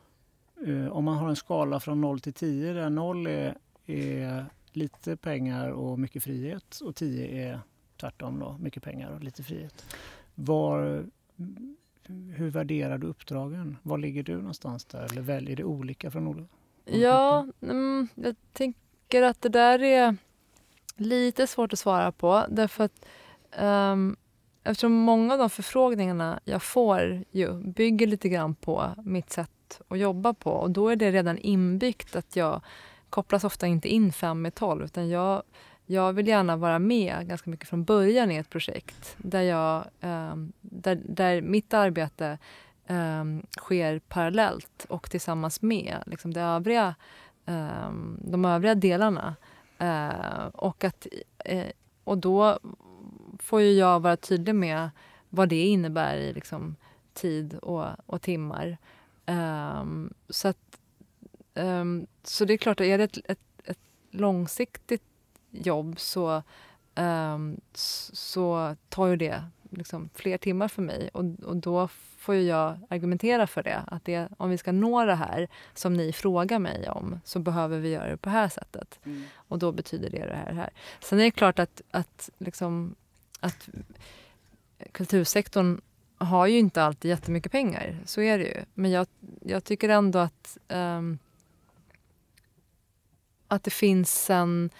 Eh, 0.64 0.88
om 0.88 1.04
man 1.04 1.16
har 1.16 1.28
en 1.28 1.36
skala 1.36 1.80
från 1.80 2.00
0 2.00 2.20
till 2.20 2.32
10 2.32 2.72
där 2.72 2.90
0 2.90 3.26
är, 3.26 3.56
är 3.86 4.46
lite 4.72 5.16
pengar 5.16 5.70
och 5.70 5.98
mycket 5.98 6.22
frihet 6.22 6.80
och 6.80 6.96
10 6.96 7.48
är 7.48 7.60
tvärtom 8.00 8.38
då, 8.38 8.56
mycket 8.60 8.82
pengar 8.82 9.10
och 9.10 9.24
lite 9.24 9.42
frihet. 9.42 9.96
Var, 10.34 11.06
hur 12.34 12.50
värderar 12.50 12.98
du 12.98 13.06
uppdragen? 13.06 13.76
Var 13.82 13.98
ligger 13.98 14.22
du 14.22 14.36
någonstans 14.36 14.84
där? 14.84 15.12
Eller 15.12 15.22
väljer 15.22 15.56
det 15.56 15.64
olika 15.64 16.10
från 16.10 16.28
olika? 16.28 16.48
Ja, 16.84 17.46
mm, 17.62 18.08
jag 18.14 18.36
tänker 18.52 19.22
att 19.22 19.42
det 19.42 19.48
där 19.48 19.82
är 19.82 20.16
lite 20.96 21.46
svårt 21.46 21.72
att 21.72 21.78
svara 21.78 22.12
på. 22.12 22.44
Därför 22.48 22.84
att 22.84 23.06
um, 23.60 24.16
eftersom 24.64 24.92
många 24.92 25.32
av 25.32 25.38
de 25.38 25.50
förfrågningarna 25.50 26.40
jag 26.44 26.62
får 26.62 27.24
ju 27.30 27.52
bygger 27.52 28.06
lite 28.06 28.28
grann 28.28 28.54
på 28.54 28.94
mitt 29.04 29.30
sätt 29.30 29.50
att 29.88 29.98
jobba 29.98 30.34
på. 30.34 30.50
Och 30.50 30.70
då 30.70 30.88
är 30.88 30.96
det 30.96 31.10
redan 31.10 31.38
inbyggt 31.38 32.16
att 32.16 32.36
jag 32.36 32.60
kopplas 33.10 33.44
ofta 33.44 33.66
inte 33.66 33.88
in 33.88 34.12
fem 34.12 34.46
i 34.46 34.50
tolv 34.50 34.84
utan 34.84 35.08
jag 35.08 35.42
jag 35.86 36.12
vill 36.12 36.28
gärna 36.28 36.56
vara 36.56 36.78
med 36.78 37.28
ganska 37.28 37.50
mycket 37.50 37.68
från 37.68 37.84
början 37.84 38.30
i 38.30 38.36
ett 38.36 38.50
projekt 38.50 39.16
där, 39.18 39.42
jag, 39.42 39.84
ehm, 40.00 40.52
där, 40.60 41.00
där 41.04 41.40
mitt 41.40 41.74
arbete 41.74 42.38
ehm, 42.86 43.42
sker 43.58 43.98
parallellt 43.98 44.86
och 44.88 45.10
tillsammans 45.10 45.62
med 45.62 46.02
liksom, 46.06 46.34
det 46.34 46.40
övriga, 46.40 46.94
ehm, 47.46 48.20
de 48.22 48.44
övriga 48.44 48.74
delarna. 48.74 49.36
Eh, 49.78 50.46
och, 50.52 50.84
att, 50.84 51.06
eh, 51.44 51.70
och 52.04 52.18
då 52.18 52.58
får 53.38 53.60
ju 53.60 53.72
jag 53.72 54.00
vara 54.00 54.16
tydlig 54.16 54.54
med 54.54 54.90
vad 55.28 55.48
det 55.48 55.66
innebär 55.66 56.16
i 56.16 56.32
liksom, 56.32 56.76
tid 57.14 57.54
och, 57.54 57.86
och 58.06 58.22
timmar 58.22 58.78
så, 60.28 60.48
att, 60.48 60.78
så 62.22 62.44
det 62.44 62.52
är 62.52 62.56
klart, 62.56 62.80
är 62.80 62.98
det 62.98 63.04
ett, 63.04 63.18
ett, 63.24 63.38
ett 63.64 63.78
långsiktigt 64.10 65.02
jobb 65.50 66.00
så, 66.00 66.42
um, 66.94 67.60
så 67.72 68.76
tar 68.88 69.06
ju 69.06 69.16
det 69.16 69.44
liksom 69.70 70.10
fler 70.14 70.38
timmar 70.38 70.68
för 70.68 70.82
mig. 70.82 71.10
Och, 71.12 71.24
och 71.44 71.56
då 71.56 71.88
får 72.18 72.34
jag 72.34 72.78
argumentera 72.88 73.46
för 73.46 73.62
det. 73.62 73.82
Att 73.86 74.04
det, 74.04 74.28
om 74.36 74.50
vi 74.50 74.58
ska 74.58 74.72
nå 74.72 75.04
det 75.04 75.14
här 75.14 75.48
som 75.74 75.94
ni 75.94 76.12
frågar 76.12 76.58
mig 76.58 76.88
om 76.88 77.20
så 77.24 77.38
behöver 77.38 77.78
vi 77.78 77.88
göra 77.88 78.10
det 78.10 78.16
på 78.16 78.28
det 78.28 78.34
här 78.34 78.48
sättet. 78.48 78.98
Mm. 79.04 79.24
Och 79.34 79.58
då 79.58 79.72
betyder 79.72 80.10
det 80.10 80.26
det 80.26 80.34
här. 80.34 80.48
Det 80.48 80.60
här. 80.60 80.70
Sen 81.00 81.20
är 81.20 81.24
det 81.24 81.30
klart 81.30 81.58
att, 81.58 81.82
att, 81.90 82.30
liksom, 82.38 82.94
att 83.40 83.68
kultursektorn 84.92 85.80
har 86.18 86.46
ju 86.46 86.58
inte 86.58 86.82
alltid 86.82 87.08
jättemycket 87.08 87.52
pengar. 87.52 87.98
Så 88.04 88.20
är 88.20 88.38
det 88.38 88.44
ju. 88.44 88.64
Men 88.74 88.90
jag, 88.90 89.06
jag 89.40 89.64
tycker 89.64 89.88
ändå 89.88 90.18
att, 90.18 90.58
um, 90.68 91.18
att 93.48 93.62
det 93.64 93.70
finns 93.70 94.30
en 94.30 94.70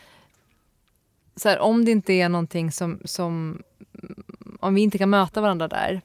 så 1.36 1.48
här, 1.48 1.58
om 1.58 1.84
det 1.84 1.90
inte 1.90 2.12
är 2.12 2.28
någonting 2.28 2.72
som, 2.72 3.00
som... 3.04 3.62
Om 4.60 4.74
vi 4.74 4.80
inte 4.80 4.98
kan 4.98 5.10
möta 5.10 5.40
varandra 5.40 5.68
där 5.68 6.00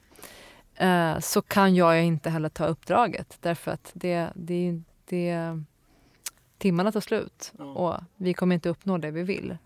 eh, 0.74 1.18
så 1.20 1.42
kan 1.42 1.74
jag 1.74 2.04
inte 2.04 2.30
heller 2.30 2.48
ta 2.48 2.66
uppdraget. 2.66 3.38
Därför 3.40 3.70
att 3.70 3.90
det, 3.94 4.28
det, 4.34 4.82
det, 5.04 5.62
timmarna 6.58 6.92
tar 6.92 7.00
slut 7.00 7.52
och 7.58 7.94
vi 8.16 8.34
kommer 8.34 8.54
inte 8.54 8.68
uppnå 8.68 8.98
det 8.98 9.10
vi 9.10 9.22
vill. 9.22 9.56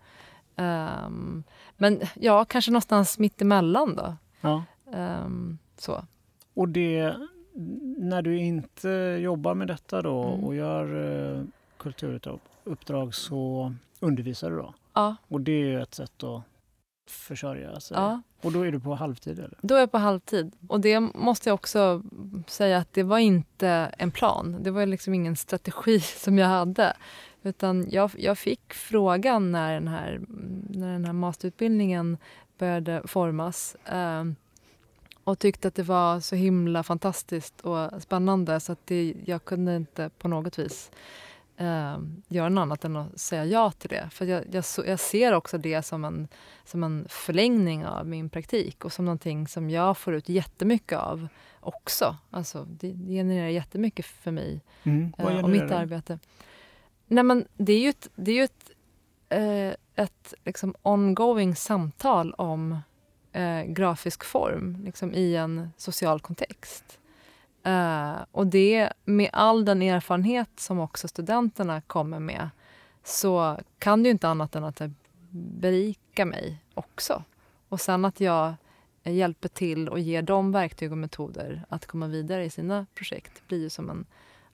Um, 0.55 1.43
men 1.77 2.01
ja, 2.15 2.45
kanske 2.45 2.71
någonstans 2.71 3.19
mitt 3.19 3.41
emellan 3.41 3.95
då. 3.95 4.15
Ja. 4.41 4.63
Um, 4.93 5.57
så. 5.77 6.05
Och 6.53 6.69
det, 6.69 7.15
när 7.97 8.21
du 8.21 8.37
inte 8.37 8.89
jobbar 9.21 9.55
med 9.55 9.67
detta 9.67 10.01
då 10.01 10.23
mm. 10.23 10.43
och 10.43 10.55
gör 10.55 10.95
uh, 10.95 11.43
kulturuppdrag 11.77 13.15
så 13.15 13.73
undervisar 13.99 14.49
du 14.49 14.55
då? 14.55 14.73
Ja. 14.93 15.15
Och 15.27 15.41
det 15.41 15.51
är 15.51 15.65
ju 15.65 15.81
ett 15.81 15.95
sätt 15.95 16.23
att 16.23 16.41
försörja 17.09 17.79
sig. 17.79 17.97
Ja. 17.97 18.21
Och 18.41 18.51
då 18.51 18.61
är 18.61 18.71
du 18.71 18.79
på 18.79 18.95
halvtid? 18.95 19.39
Eller? 19.39 19.57
Då 19.61 19.75
är 19.75 19.79
jag 19.79 19.91
på 19.91 19.97
halvtid. 19.97 20.55
Och 20.67 20.79
det 20.81 20.99
måste 20.99 21.49
jag 21.49 21.53
också 21.53 22.03
säga 22.47 22.77
att 22.77 22.93
det 22.93 23.03
var 23.03 23.17
inte 23.17 23.69
en 23.97 24.11
plan. 24.11 24.57
Det 24.63 24.71
var 24.71 24.85
liksom 24.85 25.13
ingen 25.13 25.35
strategi 25.35 25.99
som 25.99 26.37
jag 26.37 26.47
hade. 26.47 26.97
Utan 27.43 27.87
jag, 27.89 28.11
jag 28.17 28.37
fick 28.37 28.73
frågan 28.73 29.51
när 29.51 29.73
den 29.73 29.87
här, 29.87 30.21
när 30.69 30.93
den 30.93 31.05
här 31.05 31.13
masterutbildningen 31.13 32.17
började 32.57 33.01
formas. 33.05 33.75
Eh, 33.85 34.23
och 35.27 35.39
tyckte 35.39 35.67
att 35.67 35.75
det 35.75 35.83
var 35.83 36.19
så 36.19 36.35
himla 36.35 36.83
fantastiskt 36.83 37.61
och 37.61 38.01
spännande 38.01 38.59
så 38.59 38.71
att 38.71 38.79
det, 38.85 39.15
jag 39.25 39.45
kunde 39.45 39.75
inte 39.75 40.09
på 40.19 40.27
något 40.27 40.59
vis 40.59 40.91
eh, 41.57 41.97
göra 42.27 42.49
något 42.49 42.61
annat 42.61 42.85
än 42.85 42.95
att 42.95 43.19
säga 43.19 43.45
ja 43.45 43.71
till 43.71 43.89
det. 43.89 44.09
För 44.11 44.25
jag, 44.25 44.43
jag, 44.51 44.63
jag, 44.85 44.99
ser 44.99 45.33
också 45.33 45.57
det 45.57 45.81
som 45.81 46.05
en, 46.05 46.27
som 46.65 46.83
en 46.83 47.05
förlängning 47.09 47.85
av 47.85 48.07
min 48.07 48.29
praktik 48.29 48.85
och 48.85 48.93
som 48.93 49.05
någonting 49.05 49.47
som 49.47 49.69
jag 49.69 49.97
får 49.97 50.13
ut 50.13 50.29
jättemycket 50.29 50.99
av 50.99 51.27
också. 51.59 52.17
Alltså, 52.31 52.67
det, 52.69 52.93
genererar 52.93 53.47
jättemycket 53.47 54.05
för 54.05 54.31
mig 54.31 54.61
mm. 54.83 55.13
eh, 55.17 55.43
och 55.43 55.49
mitt 55.49 55.71
arbete. 55.71 56.19
Nej, 57.07 57.23
men 57.23 57.47
det 57.57 57.73
är 57.73 57.79
ju 57.79 57.89
ett, 57.89 58.09
det 58.15 58.31
är 58.31 58.35
ju 58.35 58.43
ett, 58.43 58.71
eh, 59.29 60.03
ett 60.05 60.33
liksom 60.45 60.75
ongoing 60.81 61.55
samtal 61.55 62.33
om 62.33 62.79
eh, 63.37 63.63
grafisk 63.63 64.23
form 64.23 64.77
liksom 64.83 65.13
i 65.13 65.35
en 65.35 65.69
social 65.77 66.19
kontext. 66.19 66.99
Eh, 67.63 68.15
och 68.31 68.47
det, 68.47 68.93
med 69.05 69.29
all 69.33 69.65
den 69.65 69.81
erfarenhet 69.81 70.49
som 70.55 70.79
också 70.79 71.07
studenterna 71.07 71.81
kommer 71.81 72.19
med 72.19 72.49
så 73.03 73.59
kan 73.79 74.03
det 74.03 74.07
ju 74.07 74.11
inte 74.11 74.27
annat 74.27 74.55
än 74.55 74.63
att 74.63 74.81
berika 75.31 76.25
mig 76.25 76.57
också. 76.73 77.23
Och 77.69 77.81
sen 77.81 78.05
att 78.05 78.19
jag 78.19 78.55
hjälper 79.03 79.49
till 79.49 79.89
och 79.89 79.99
ger 79.99 80.21
dem 80.21 80.51
verktyg 80.51 80.91
och 80.91 80.97
metoder 80.97 81.65
att 81.69 81.85
komma 81.85 82.07
vidare 82.07 82.45
i 82.45 82.49
sina 82.49 82.85
projekt 82.93 83.47
blir 83.47 83.61
ju 83.61 83.69
som 83.69 83.89
en, 83.89 84.05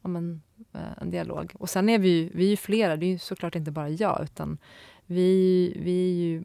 om 0.02 0.16
en, 0.16 0.42
eh, 0.74 1.02
en 1.02 1.12
dialog. 1.12 1.54
Och 1.60 1.70
sen 1.70 1.90
är 1.90 2.00
vi 2.00 2.10
ju, 2.10 2.30
vi 2.34 2.54
är 2.54 2.58
flera, 2.58 2.96
det 2.96 3.06
är 3.06 3.12
ju 3.12 3.20
såklart 3.20 3.56
inte 3.56 3.72
bara 3.72 3.90
jag 3.90 4.20
utan 4.24 4.58
vi, 5.06 5.78
vi 5.84 6.10
är 6.10 6.14
ju 6.14 6.44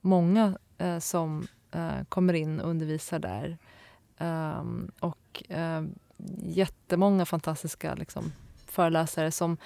många 0.00 0.58
eh, 0.80 0.98
som 0.98 1.46
eh, 1.70 2.04
kommer 2.08 2.34
in 2.34 2.60
och 2.60 2.70
undervisar 2.70 3.18
där. 3.18 3.58
Um, 4.18 4.90
och 5.00 5.42
eh, 5.48 5.82
jättemånga 6.38 7.26
fantastiska 7.26 7.94
liksom, 7.94 8.32
föreläsare 8.66 9.30
som 9.30 9.56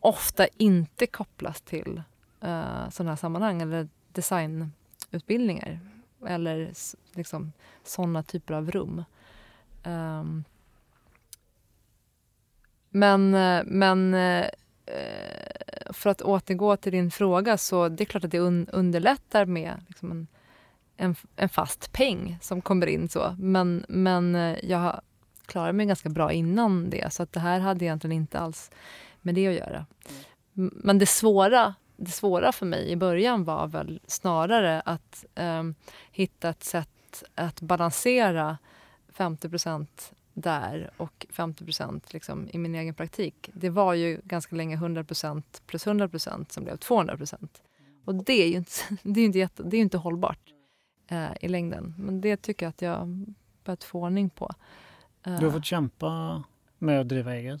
ofta 0.00 0.46
inte 0.46 1.06
kopplas 1.06 1.60
till 1.60 2.02
eh, 2.40 2.88
sådana 2.90 3.10
här 3.10 3.16
sammanhang 3.16 3.62
eller 3.62 3.88
designutbildningar 4.12 5.80
eller 6.26 6.72
liksom, 7.14 7.52
sådana 7.84 8.22
typer 8.22 8.54
av 8.54 8.70
rum. 8.70 9.04
Um, 9.84 10.44
men 12.90 13.34
eh, 13.34 13.62
men 13.66 14.14
eh, 14.14 14.46
för 15.90 16.10
att 16.10 16.22
återgå 16.22 16.76
till 16.76 16.92
din 16.92 17.10
fråga 17.10 17.58
så 17.58 17.88
det 17.88 18.04
är 18.04 18.06
klart 18.06 18.24
att 18.24 18.30
det 18.30 18.38
un 18.38 18.68
underlättar 18.72 19.46
med 19.46 19.84
liksom 19.88 20.10
en, 20.10 20.26
en, 20.96 21.14
en, 21.36 21.48
fast 21.48 21.92
peng 21.92 22.38
som 22.40 22.62
kommer 22.62 22.86
in. 22.86 23.08
så. 23.08 23.36
Men, 23.38 23.84
men 23.88 24.34
eh, 24.34 24.56
jag 24.62 25.00
klarade 25.46 25.72
mig 25.72 25.86
ganska 25.86 26.08
bra 26.08 26.32
innan 26.32 26.90
det 26.90 27.12
så 27.12 27.22
att 27.22 27.32
det 27.32 27.40
här 27.40 27.60
hade 27.60 27.84
egentligen 27.84 28.16
inte 28.16 28.38
alls 28.38 28.70
med 29.22 29.34
det 29.34 29.48
att 29.48 29.54
göra. 29.54 29.86
Men 30.52 30.98
det 30.98 31.06
svåra, 31.06 31.74
det 31.96 32.10
svåra 32.10 32.52
för 32.52 32.66
mig 32.66 32.90
i 32.90 32.96
början 32.96 33.44
var 33.44 33.66
väl 33.66 34.00
snarare 34.06 34.80
att 34.80 35.24
eh, 35.34 35.62
hitta 36.10 36.48
ett 36.48 36.64
sätt 36.64 37.24
att 37.34 37.60
balansera 37.60 38.58
50% 39.16 39.86
där 40.34 40.90
och 40.96 41.26
50% 41.32 42.00
liksom 42.10 42.48
i 42.52 42.58
min 42.58 42.74
egen 42.74 42.94
praktik. 42.94 43.50
Det 43.52 43.70
var 43.70 43.94
ju 43.94 44.20
ganska 44.24 44.56
länge 44.56 44.76
100% 44.76 45.42
plus 45.66 45.86
100% 45.86 46.52
som 46.52 46.64
blev 46.64 46.76
200 46.76 47.18
Och 48.04 48.14
det 48.14 48.42
är 48.42 48.48
ju 48.48 48.56
inte, 48.56 48.72
det 49.02 49.20
är 49.20 49.24
inte, 49.24 49.38
jätte, 49.38 49.62
det 49.62 49.76
är 49.76 49.80
inte 49.80 49.98
hållbart 49.98 50.55
eh, 51.08 51.30
i 51.40 51.48
längden. 51.48 51.94
Men 51.98 52.20
det 52.20 52.36
tycker 52.36 52.66
jag 52.66 52.70
att 52.70 52.82
jag 52.82 53.26
börjat 53.64 53.84
få 53.84 54.02
ordning 54.02 54.30
på. 54.30 54.50
Du 55.22 55.46
har 55.46 55.50
fått 55.50 55.64
kämpa 55.64 56.42
med 56.78 57.00
att 57.00 57.08
driva 57.08 57.34
eget? 57.34 57.60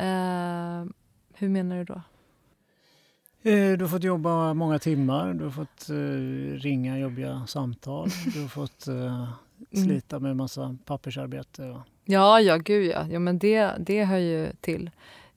Uh, 0.00 0.86
hur 1.34 1.48
menar 1.48 1.76
du 1.76 1.84
då? 1.84 2.02
Eh, 3.50 3.78
du 3.78 3.84
har 3.84 3.88
fått 3.88 4.04
jobba 4.04 4.54
många 4.54 4.78
timmar, 4.78 5.34
du 5.34 5.44
har 5.44 5.50
fått 5.50 5.90
uh, 5.90 6.52
ringa 6.54 6.98
jobbiga 6.98 7.46
samtal, 7.46 8.08
du 8.34 8.40
har 8.40 8.48
fått 8.48 8.88
uh, 8.88 9.32
slita 9.72 10.18
med 10.18 10.36
massa 10.36 10.76
pappersarbete. 10.84 11.62
Och... 11.62 11.80
Ja, 12.04 12.40
ja, 12.40 12.56
gud 12.56 12.86
ja. 12.86 13.06
ja 13.10 13.18
men 13.18 13.38
det, 13.38 13.72
det 13.78 14.04
hör 14.04 14.18
ju 14.18 14.52
till. 14.60 14.90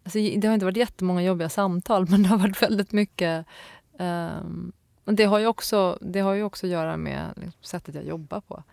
Alltså, 0.03 0.19
det 0.19 0.47
har 0.47 0.53
inte 0.53 0.65
varit 0.65 0.77
jättemånga 0.77 1.23
jobbiga 1.23 1.49
samtal, 1.49 2.05
men 2.09 2.23
det 2.23 2.29
har 2.29 2.37
varit 2.37 2.61
väldigt 2.61 2.91
mycket 2.91 3.45
um, 3.99 4.71
det 5.15 5.23
har, 5.23 5.39
ju 5.39 5.47
också, 5.47 5.97
det 6.01 6.19
har 6.19 6.33
ju 6.33 6.43
också 6.43 6.65
att 6.65 6.71
göra 6.71 6.97
med 6.97 7.33
liksom, 7.35 7.63
sättet 7.63 7.95
jag 7.95 8.03
jobbar 8.03 8.41
på. 8.41 8.63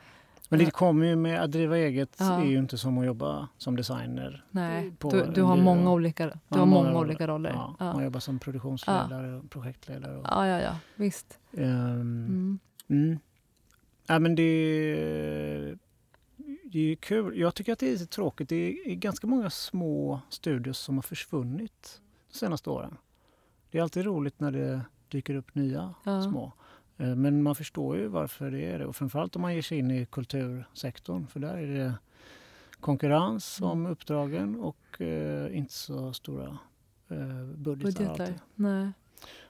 Men 0.49 0.59
det 0.59 0.71
kommer 0.71 1.07
ju 1.07 1.17
med 1.17 1.43
att 1.43 1.53
driva 1.53 1.79
eget 1.79 2.17
ja. 2.19 2.41
är 2.41 2.45
ju 2.45 2.59
inte 2.59 2.79
som 2.79 2.99
att 2.99 3.07
jobba 3.07 3.49
som 3.59 3.77
designer. 3.77 4.45
Nej, 4.51 4.93
du, 4.99 5.27
du 5.35 5.43
har 5.43 5.57
många 5.57 5.93
olika, 5.93 6.27
du 6.27 6.33
ja, 6.49 6.59
har 6.59 6.67
många, 6.67 6.89
många 6.89 7.01
olika 7.01 7.27
roller. 7.27 7.51
Ja, 7.51 7.77
ja. 7.79 7.93
Man 7.93 8.05
jobbar 8.05 8.21
som 8.21 8.39
produktionsledare 8.39 9.37
och 9.37 9.51
projektledare. 9.51 10.17
Och, 10.17 10.27
ja, 10.31 10.47
ja, 10.47 10.61
ja, 10.61 10.77
visst. 10.95 11.39
Um, 11.53 11.63
mm. 11.63 12.59
Mm. 12.89 13.19
Ja, 14.07 14.19
men 14.19 14.35
det, 14.35 15.77
det 16.65 16.93
är 16.93 16.97
kul. 16.97 17.39
Jag 17.39 17.55
tycker 17.55 17.73
att 17.73 17.79
det 17.79 17.89
är 17.89 17.93
lite 17.93 18.07
tråkigt. 18.07 18.49
Det 18.49 18.91
är 18.91 18.95
ganska 18.95 19.27
många 19.27 19.51
små 19.51 20.21
studios 20.29 20.79
som 20.79 20.95
har 20.95 21.03
försvunnit 21.03 22.01
de 22.33 22.39
senaste 22.39 22.71
åren. 22.71 22.97
Det 23.71 23.79
är 23.79 23.83
alltid 23.83 24.05
roligt 24.05 24.41
när 24.41 24.51
det 24.51 24.81
dyker 25.09 25.35
upp 25.35 25.55
nya 25.55 25.95
små. 26.31 26.53
Eh, 26.97 27.15
men 27.15 27.43
man 27.43 27.55
förstår 27.55 27.97
ju 27.97 28.07
varför 28.09 28.51
det 28.51 28.65
är 28.65 28.79
det. 28.79 28.87
Och 28.87 28.97
framförallt 28.97 29.37
om 29.37 29.43
man 29.43 29.55
ger 29.55 29.63
sig 29.63 29.79
in 29.79 29.91
i 29.91 30.07
kultursektorn 30.07 31.27
för 31.27 31.41
där 31.41 31.57
är 31.57 31.67
det 31.67 31.95
konkurrens 32.81 33.61
mm. 33.61 33.71
om 33.71 33.87
uppdragen 33.87 34.61
och 34.61 35.01
eh, 35.01 35.57
inte 35.59 35.73
så 35.73 36.13
stora 36.13 36.59
eh, 37.09 37.45
budgetar. 37.45 38.05
budgetar. 38.05 38.35
Nej. 38.55 38.93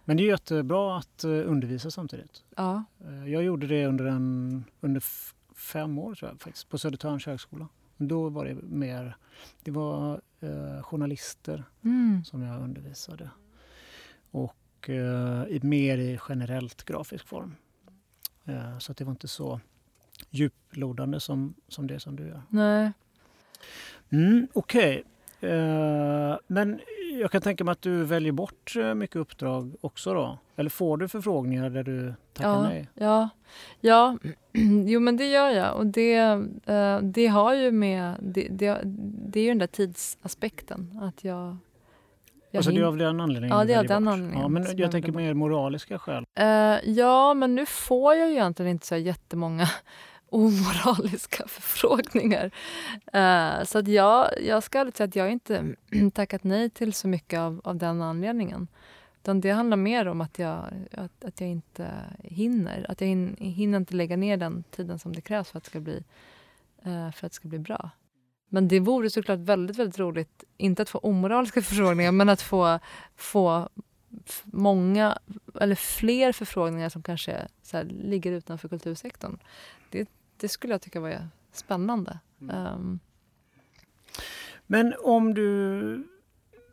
Men 0.04 0.16
det 0.16 0.22
är 0.22 0.26
jättebra 0.26 0.98
att 0.98 1.24
eh, 1.24 1.30
undervisa 1.30 1.90
samtidigt. 1.90 2.44
Ja. 2.56 2.84
Eh, 3.04 3.28
jag 3.32 3.42
gjorde 3.42 3.66
det 3.66 3.86
under, 3.86 4.04
en, 4.04 4.64
under 4.80 5.02
fem 5.54 5.98
år 5.98 6.14
tror 6.14 6.30
jag, 6.30 6.40
faktiskt, 6.40 6.68
på 6.68 6.78
Södertörns 6.78 7.26
högskola. 7.26 7.68
Då 7.96 8.28
var 8.28 8.44
det 8.44 8.54
mer 8.54 9.16
det 9.62 9.70
var 9.70 10.20
eh, 10.40 10.82
journalister 10.82 11.64
mm. 11.84 12.24
som 12.24 12.42
jag 12.42 12.62
undervisade. 12.62 13.30
Och 14.30 14.56
och 14.86 14.90
eh, 14.90 15.62
mer 15.62 15.98
i 15.98 16.18
generellt 16.28 16.84
grafisk 16.84 17.26
form. 17.26 17.56
Eh, 18.44 18.78
så 18.78 18.92
det 18.92 19.04
var 19.04 19.10
inte 19.10 19.28
så 19.28 19.60
djuplodande 20.30 21.20
som, 21.20 21.54
som 21.68 21.86
det 21.86 22.00
som 22.00 22.16
du 22.16 22.28
gör. 22.28 22.42
Nej. 22.48 22.92
Mm, 24.10 24.48
Okej. 24.52 25.02
Okay. 25.40 25.50
Eh, 25.50 26.38
men 26.46 26.80
jag 27.20 27.30
kan 27.30 27.42
tänka 27.42 27.64
mig 27.64 27.72
att 27.72 27.82
du 27.82 28.04
väljer 28.04 28.32
bort 28.32 28.76
eh, 28.76 28.94
mycket 28.94 29.16
uppdrag 29.16 29.74
också 29.80 30.14
då? 30.14 30.38
Eller 30.56 30.70
får 30.70 30.96
du 30.96 31.08
förfrågningar 31.08 31.70
där 31.70 31.82
du 31.82 32.14
tackar 32.32 32.50
ja, 32.50 32.62
nej? 32.62 32.88
Ja, 32.94 33.28
ja. 33.80 34.18
jo 34.86 35.00
men 35.00 35.16
det 35.16 35.26
gör 35.26 35.50
jag. 35.50 35.76
Och 35.76 35.86
det, 35.86 36.14
eh, 36.66 37.00
det 37.00 37.26
har 37.26 37.54
ju 37.54 37.70
med... 37.70 38.14
Det, 38.20 38.48
det, 38.50 38.80
det 39.28 39.40
är 39.40 39.44
ju 39.44 39.50
den 39.50 39.58
där 39.58 39.66
tidsaspekten. 39.66 40.98
Att 41.02 41.24
jag 41.24 41.56
alltså 42.56 42.70
det 42.70 42.80
är 42.80 42.84
av 42.84 42.96
den 42.96 43.20
anledningen? 43.20 43.58
Ja, 43.58 43.64
det 43.64 43.72
är 43.72 43.78
av 43.78 43.86
den 43.86 44.08
anledningen. 44.08 44.42
Ja, 44.42 44.48
men 44.48 44.66
jag 44.76 44.90
tänker 44.90 45.12
mer 45.12 45.34
moraliska 45.34 45.98
skäl. 45.98 46.24
Uh, 46.40 46.90
ja, 46.90 47.34
men 47.34 47.54
nu 47.54 47.66
får 47.66 48.14
jag 48.14 48.28
ju 48.28 48.32
egentligen 48.32 48.70
inte 48.70 48.86
så 48.86 48.96
jättemånga 48.96 49.68
omoraliska 50.28 51.44
förfrågningar. 51.48 52.44
Uh, 53.14 53.64
så 53.64 53.78
att 53.78 53.88
jag, 53.88 54.30
jag 54.42 54.62
ska 54.62 54.78
ärligt 54.78 54.96
säga 54.96 55.08
att 55.08 55.16
jag 55.16 55.32
inte 55.32 55.64
tackat 56.14 56.44
nej 56.44 56.70
till 56.70 56.92
så 56.92 57.08
mycket 57.08 57.38
av, 57.38 57.60
av 57.64 57.76
den 57.76 58.02
anledningen. 58.02 58.68
Utan 59.22 59.40
det 59.40 59.50
handlar 59.50 59.76
mer 59.76 60.08
om 60.08 60.20
att 60.20 60.38
jag, 60.38 60.64
att, 60.92 61.24
att 61.24 61.40
jag 61.40 61.50
inte 61.50 61.90
hinner. 62.22 62.86
Att 62.88 63.00
jag 63.00 63.08
hin, 63.08 63.36
hinner 63.38 63.78
inte 63.78 63.94
lägga 63.94 64.16
ner 64.16 64.36
den 64.36 64.64
tiden 64.70 64.98
som 64.98 65.12
det 65.12 65.20
krävs 65.20 65.50
för 65.50 65.58
att 65.58 65.64
det 65.64 65.70
ska 65.70 65.80
bli, 65.80 66.04
uh, 66.86 67.10
för 67.10 67.26
att 67.26 67.32
det 67.32 67.36
ska 67.36 67.48
bli 67.48 67.58
bra. 67.58 67.90
Men 68.48 68.68
det 68.68 68.80
vore 68.80 69.10
såklart 69.10 69.38
väldigt, 69.38 69.78
väldigt 69.78 69.98
roligt, 69.98 70.44
inte 70.56 70.82
att 70.82 70.88
få 70.88 70.98
omoraliska 70.98 71.62
förfrågningar, 71.62 72.12
men 72.12 72.28
att 72.28 72.42
få, 72.42 72.78
få 73.16 73.68
många, 74.44 75.18
eller 75.60 75.74
fler 75.74 76.32
förfrågningar 76.32 76.88
som 76.88 77.02
kanske 77.02 77.48
så 77.62 77.76
här, 77.76 77.84
ligger 77.84 78.32
utanför 78.32 78.68
kultursektorn. 78.68 79.38
Det, 79.90 80.08
det 80.36 80.48
skulle 80.48 80.74
jag 80.74 80.82
tycka 80.82 81.00
var 81.00 81.28
spännande. 81.52 82.18
Mm. 82.40 82.56
Um. 82.56 82.98
Men 84.66 84.94
om 85.02 85.34
du, 85.34 86.08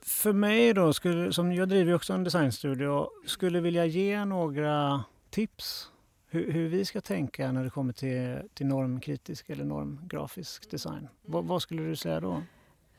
för 0.02 0.34
mig 0.34 0.74
då, 0.74 0.94
skulle, 0.94 1.34
som 1.34 1.54
jag 1.54 1.70
driver 1.70 1.94
också 1.94 2.14
en 2.14 2.24
designstudio, 2.24 3.10
skulle 3.26 3.60
vilja 3.60 3.86
ge 3.86 4.26
några 4.26 5.04
tips 5.30 5.92
hur, 6.34 6.52
hur, 6.52 6.70
vi 6.70 6.86
ska 6.86 7.02
tänka 7.02 7.52
när 7.52 7.64
det 7.64 7.70
kommer 7.70 7.94
till, 7.94 8.50
till 8.54 8.66
normkritisk 8.66 9.50
eller 9.50 9.64
normgrafisk 9.64 10.72
design. 10.72 11.08
Vad, 11.26 11.46
vad 11.46 11.62
skulle 11.62 11.84
du 11.84 11.96
säga 11.96 12.20
då? 12.20 12.44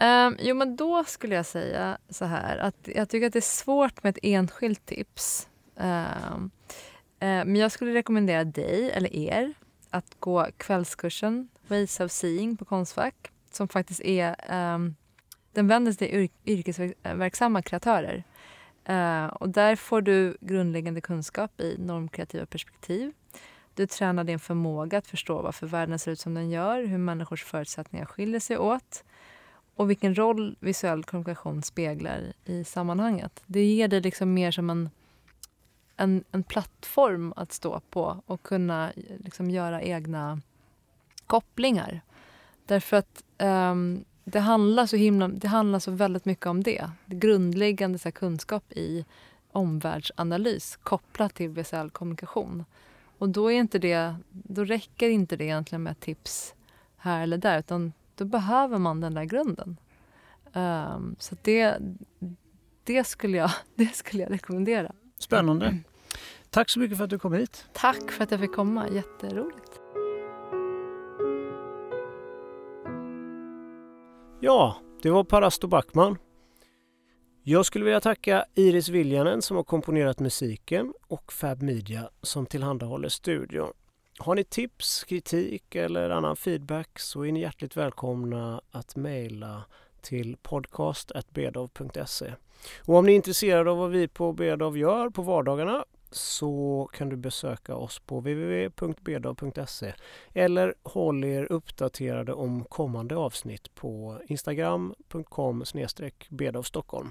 Um, 0.00 0.36
jo, 0.40 0.54
men 0.54 0.76
då 0.76 1.04
skulle 1.04 1.34
jag 1.34 1.46
säga 1.46 1.98
så 2.08 2.24
här 2.24 2.56
att 2.56 2.88
jag 2.94 3.08
tycker 3.08 3.26
att 3.26 3.32
det 3.32 3.38
är 3.38 3.40
svårt 3.40 4.02
med 4.02 4.10
ett 4.10 4.18
enskilt 4.22 4.86
tips. 4.86 5.48
Um, 5.76 6.50
men 7.18 7.56
jag 7.56 7.72
skulle 7.72 7.94
rekommendera 7.94 8.44
dig, 8.44 8.90
eller 8.90 9.16
er, 9.16 9.54
att 9.90 10.16
gå 10.20 10.46
kvällskursen 10.56 11.48
Ways 11.68 12.00
of 12.00 12.10
Seeing 12.10 12.56
på 12.56 12.64
Konstfack 12.64 13.30
som 13.50 13.68
faktiskt 13.68 14.00
är 14.00 14.36
um, 14.74 14.94
den 15.52 15.68
vänder 15.68 15.92
sig 15.92 16.08
till 16.08 16.28
yrkesverksamma 16.44 17.62
kreatörer. 17.62 18.24
Uh, 18.88 19.26
och 19.26 19.48
där 19.48 19.76
får 19.76 20.02
du 20.02 20.36
grundläggande 20.40 21.00
kunskap 21.00 21.60
i 21.60 21.76
normkreativa 21.78 22.46
perspektiv. 22.46 23.12
Du 23.74 23.86
tränar 23.86 24.24
din 24.24 24.38
förmåga 24.38 24.98
att 24.98 25.06
förstå 25.06 25.42
varför 25.42 25.66
världen 25.66 25.98
ser 25.98 26.12
ut 26.12 26.20
som 26.20 26.34
den 26.34 26.50
gör, 26.50 26.84
hur 26.84 26.98
människors 26.98 27.44
förutsättningar 27.44 28.06
skiljer 28.06 28.40
sig 28.40 28.58
åt 28.58 29.04
och 29.74 29.90
vilken 29.90 30.18
roll 30.18 30.56
visuell 30.60 31.04
kommunikation 31.04 31.62
speglar 31.62 32.32
i 32.44 32.64
sammanhanget. 32.64 33.42
Det 33.46 33.64
ger 33.64 33.88
dig 33.88 34.00
liksom 34.00 34.34
mer 34.34 34.50
som 34.50 34.70
en, 34.70 34.90
en, 35.96 36.24
en 36.30 36.42
plattform 36.42 37.32
att 37.36 37.52
stå 37.52 37.80
på 37.80 38.22
och 38.26 38.42
kunna 38.42 38.92
liksom 38.96 39.50
göra 39.50 39.82
egna 39.82 40.40
kopplingar. 41.26 42.00
Därför 42.66 42.96
att 42.96 43.24
um, 43.38 44.04
det 44.24 44.40
handlar 44.40 44.86
så 44.86 44.96
himla, 44.96 45.28
det 45.28 45.48
handlar 45.48 45.78
så 45.78 45.90
väldigt 45.90 46.24
mycket 46.24 46.46
om 46.46 46.62
det. 46.62 46.90
det 47.06 47.16
grundläggande 47.16 47.98
så 47.98 48.08
här, 48.08 48.12
kunskap 48.12 48.72
i 48.72 49.04
omvärldsanalys 49.52 50.76
kopplat 50.76 51.34
till 51.34 51.48
visuell 51.48 51.90
kommunikation. 51.90 52.64
Och 53.24 53.30
då, 53.30 53.52
är 53.52 53.54
inte 53.54 53.78
det, 53.78 54.14
då 54.30 54.64
räcker 54.64 55.10
inte 55.10 55.36
det 55.36 55.44
egentligen 55.44 55.82
med 55.82 56.00
tips 56.00 56.54
här 56.96 57.22
eller 57.22 57.38
där 57.38 57.58
utan 57.58 57.92
då 58.14 58.24
behöver 58.24 58.78
man 58.78 59.00
den 59.00 59.14
där 59.14 59.24
grunden. 59.24 59.76
Um, 60.52 61.16
så 61.18 61.36
det, 61.42 61.78
det, 62.84 63.04
skulle 63.04 63.36
jag, 63.36 63.50
det 63.74 63.96
skulle 63.96 64.22
jag 64.22 64.32
rekommendera. 64.32 64.92
Spännande. 65.18 65.78
Tack 66.50 66.70
så 66.70 66.80
mycket 66.80 66.96
för 66.96 67.04
att 67.04 67.10
du 67.10 67.18
kom 67.18 67.32
hit. 67.32 67.66
Tack 67.72 68.10
för 68.10 68.24
att 68.24 68.30
jag 68.30 68.40
fick 68.40 68.54
komma. 68.54 68.88
Jätteroligt. 68.88 69.80
Ja, 74.40 74.76
det 75.02 75.10
var 75.10 75.24
Parasto 75.24 75.66
Backman. 75.66 76.18
Jag 77.46 77.66
skulle 77.66 77.84
vilja 77.84 78.00
tacka 78.00 78.44
Iris 78.54 78.88
Viljanen 78.88 79.42
som 79.42 79.56
har 79.56 79.64
komponerat 79.64 80.20
musiken 80.20 80.94
och 81.08 81.32
Fab 81.32 81.62
Media 81.62 82.10
som 82.22 82.46
tillhandahåller 82.46 83.08
studion. 83.08 83.72
Har 84.18 84.34
ni 84.34 84.44
tips, 84.44 85.04
kritik 85.04 85.74
eller 85.74 86.10
annan 86.10 86.36
feedback 86.36 86.98
så 86.98 87.22
är 87.22 87.32
ni 87.32 87.40
hjärtligt 87.40 87.76
välkomna 87.76 88.60
att 88.70 88.96
mejla 88.96 89.64
till 90.00 90.36
podcast.bedov.se. 90.42 92.34
Och 92.84 92.94
om 92.94 93.06
ni 93.06 93.12
är 93.12 93.16
intresserade 93.16 93.70
av 93.70 93.78
vad 93.78 93.90
vi 93.90 94.08
på 94.08 94.32
Bedov 94.32 94.78
gör 94.78 95.10
på 95.10 95.22
vardagarna 95.22 95.84
så 96.10 96.88
kan 96.92 97.08
du 97.08 97.16
besöka 97.16 97.76
oss 97.76 97.98
på 97.98 98.20
www.bedov.se 98.20 99.94
eller 100.32 100.74
håll 100.82 101.24
er 101.24 101.52
uppdaterade 101.52 102.32
om 102.32 102.64
kommande 102.64 103.16
avsnitt 103.16 103.74
på 103.74 104.20
instagram.com 104.28 105.64
bedovstockholm. 106.30 107.10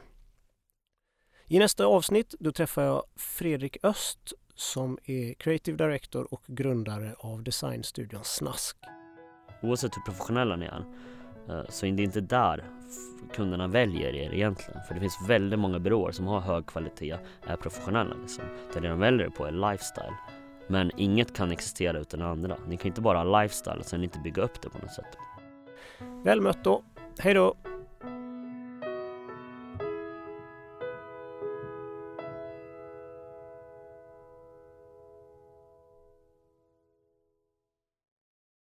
I 1.48 1.60
nästa 1.60 1.86
avsnitt 1.86 2.36
då 2.40 2.52
träffar 2.52 2.84
jag 2.84 3.04
Fredrik 3.16 3.78
Öst 3.84 4.34
som 4.56 4.98
är 5.06 5.34
Creative 5.34 5.78
Director 5.78 6.34
och 6.34 6.42
grundare 6.48 7.16
av 7.18 7.44
designstudion 7.44 8.24
Snask. 8.24 8.78
Oavsett 9.62 9.98
hur 9.98 10.02
professionella 10.02 10.56
ni 10.56 10.66
är 10.66 10.86
eh, 11.50 11.70
så 11.70 11.86
är 11.86 11.92
det 11.92 12.04
inte 12.04 12.22
där 12.22 12.64
kunderna 13.34 13.68
väljer 13.68 14.16
er 14.16 14.34
egentligen. 14.34 14.82
För 14.88 14.94
det 14.94 15.00
finns 15.00 15.18
väldigt 15.28 15.60
många 15.60 15.80
byråer 15.80 16.12
som 16.12 16.28
har 16.28 16.40
hög 16.40 16.66
kvalitet, 16.66 17.18
är 17.48 17.56
professionella 17.56 18.16
liksom. 18.22 18.44
Det 18.74 18.80
de 18.80 19.00
väljer 19.00 19.30
på 19.30 19.46
är 19.46 19.52
lifestyle. 19.52 20.14
Men 20.68 20.92
inget 20.98 21.36
kan 21.36 21.52
existera 21.52 22.00
utan 22.00 22.20
det 22.20 22.28
andra. 22.28 22.58
Ni 22.68 22.78
kan 22.78 22.88
inte 22.88 23.02
bara 23.02 23.18
ha 23.18 23.42
lifestyle 23.42 23.80
och 23.80 23.86
sen 23.86 24.04
inte 24.04 24.20
bygga 24.20 24.44
upp 24.44 24.62
det 24.62 24.70
på 24.70 24.78
något 24.78 24.94
sätt. 24.94 25.18
Väl 26.24 26.42
mött 26.42 26.64
då. 26.64 26.84
Hej 27.20 27.34
då! 27.34 27.56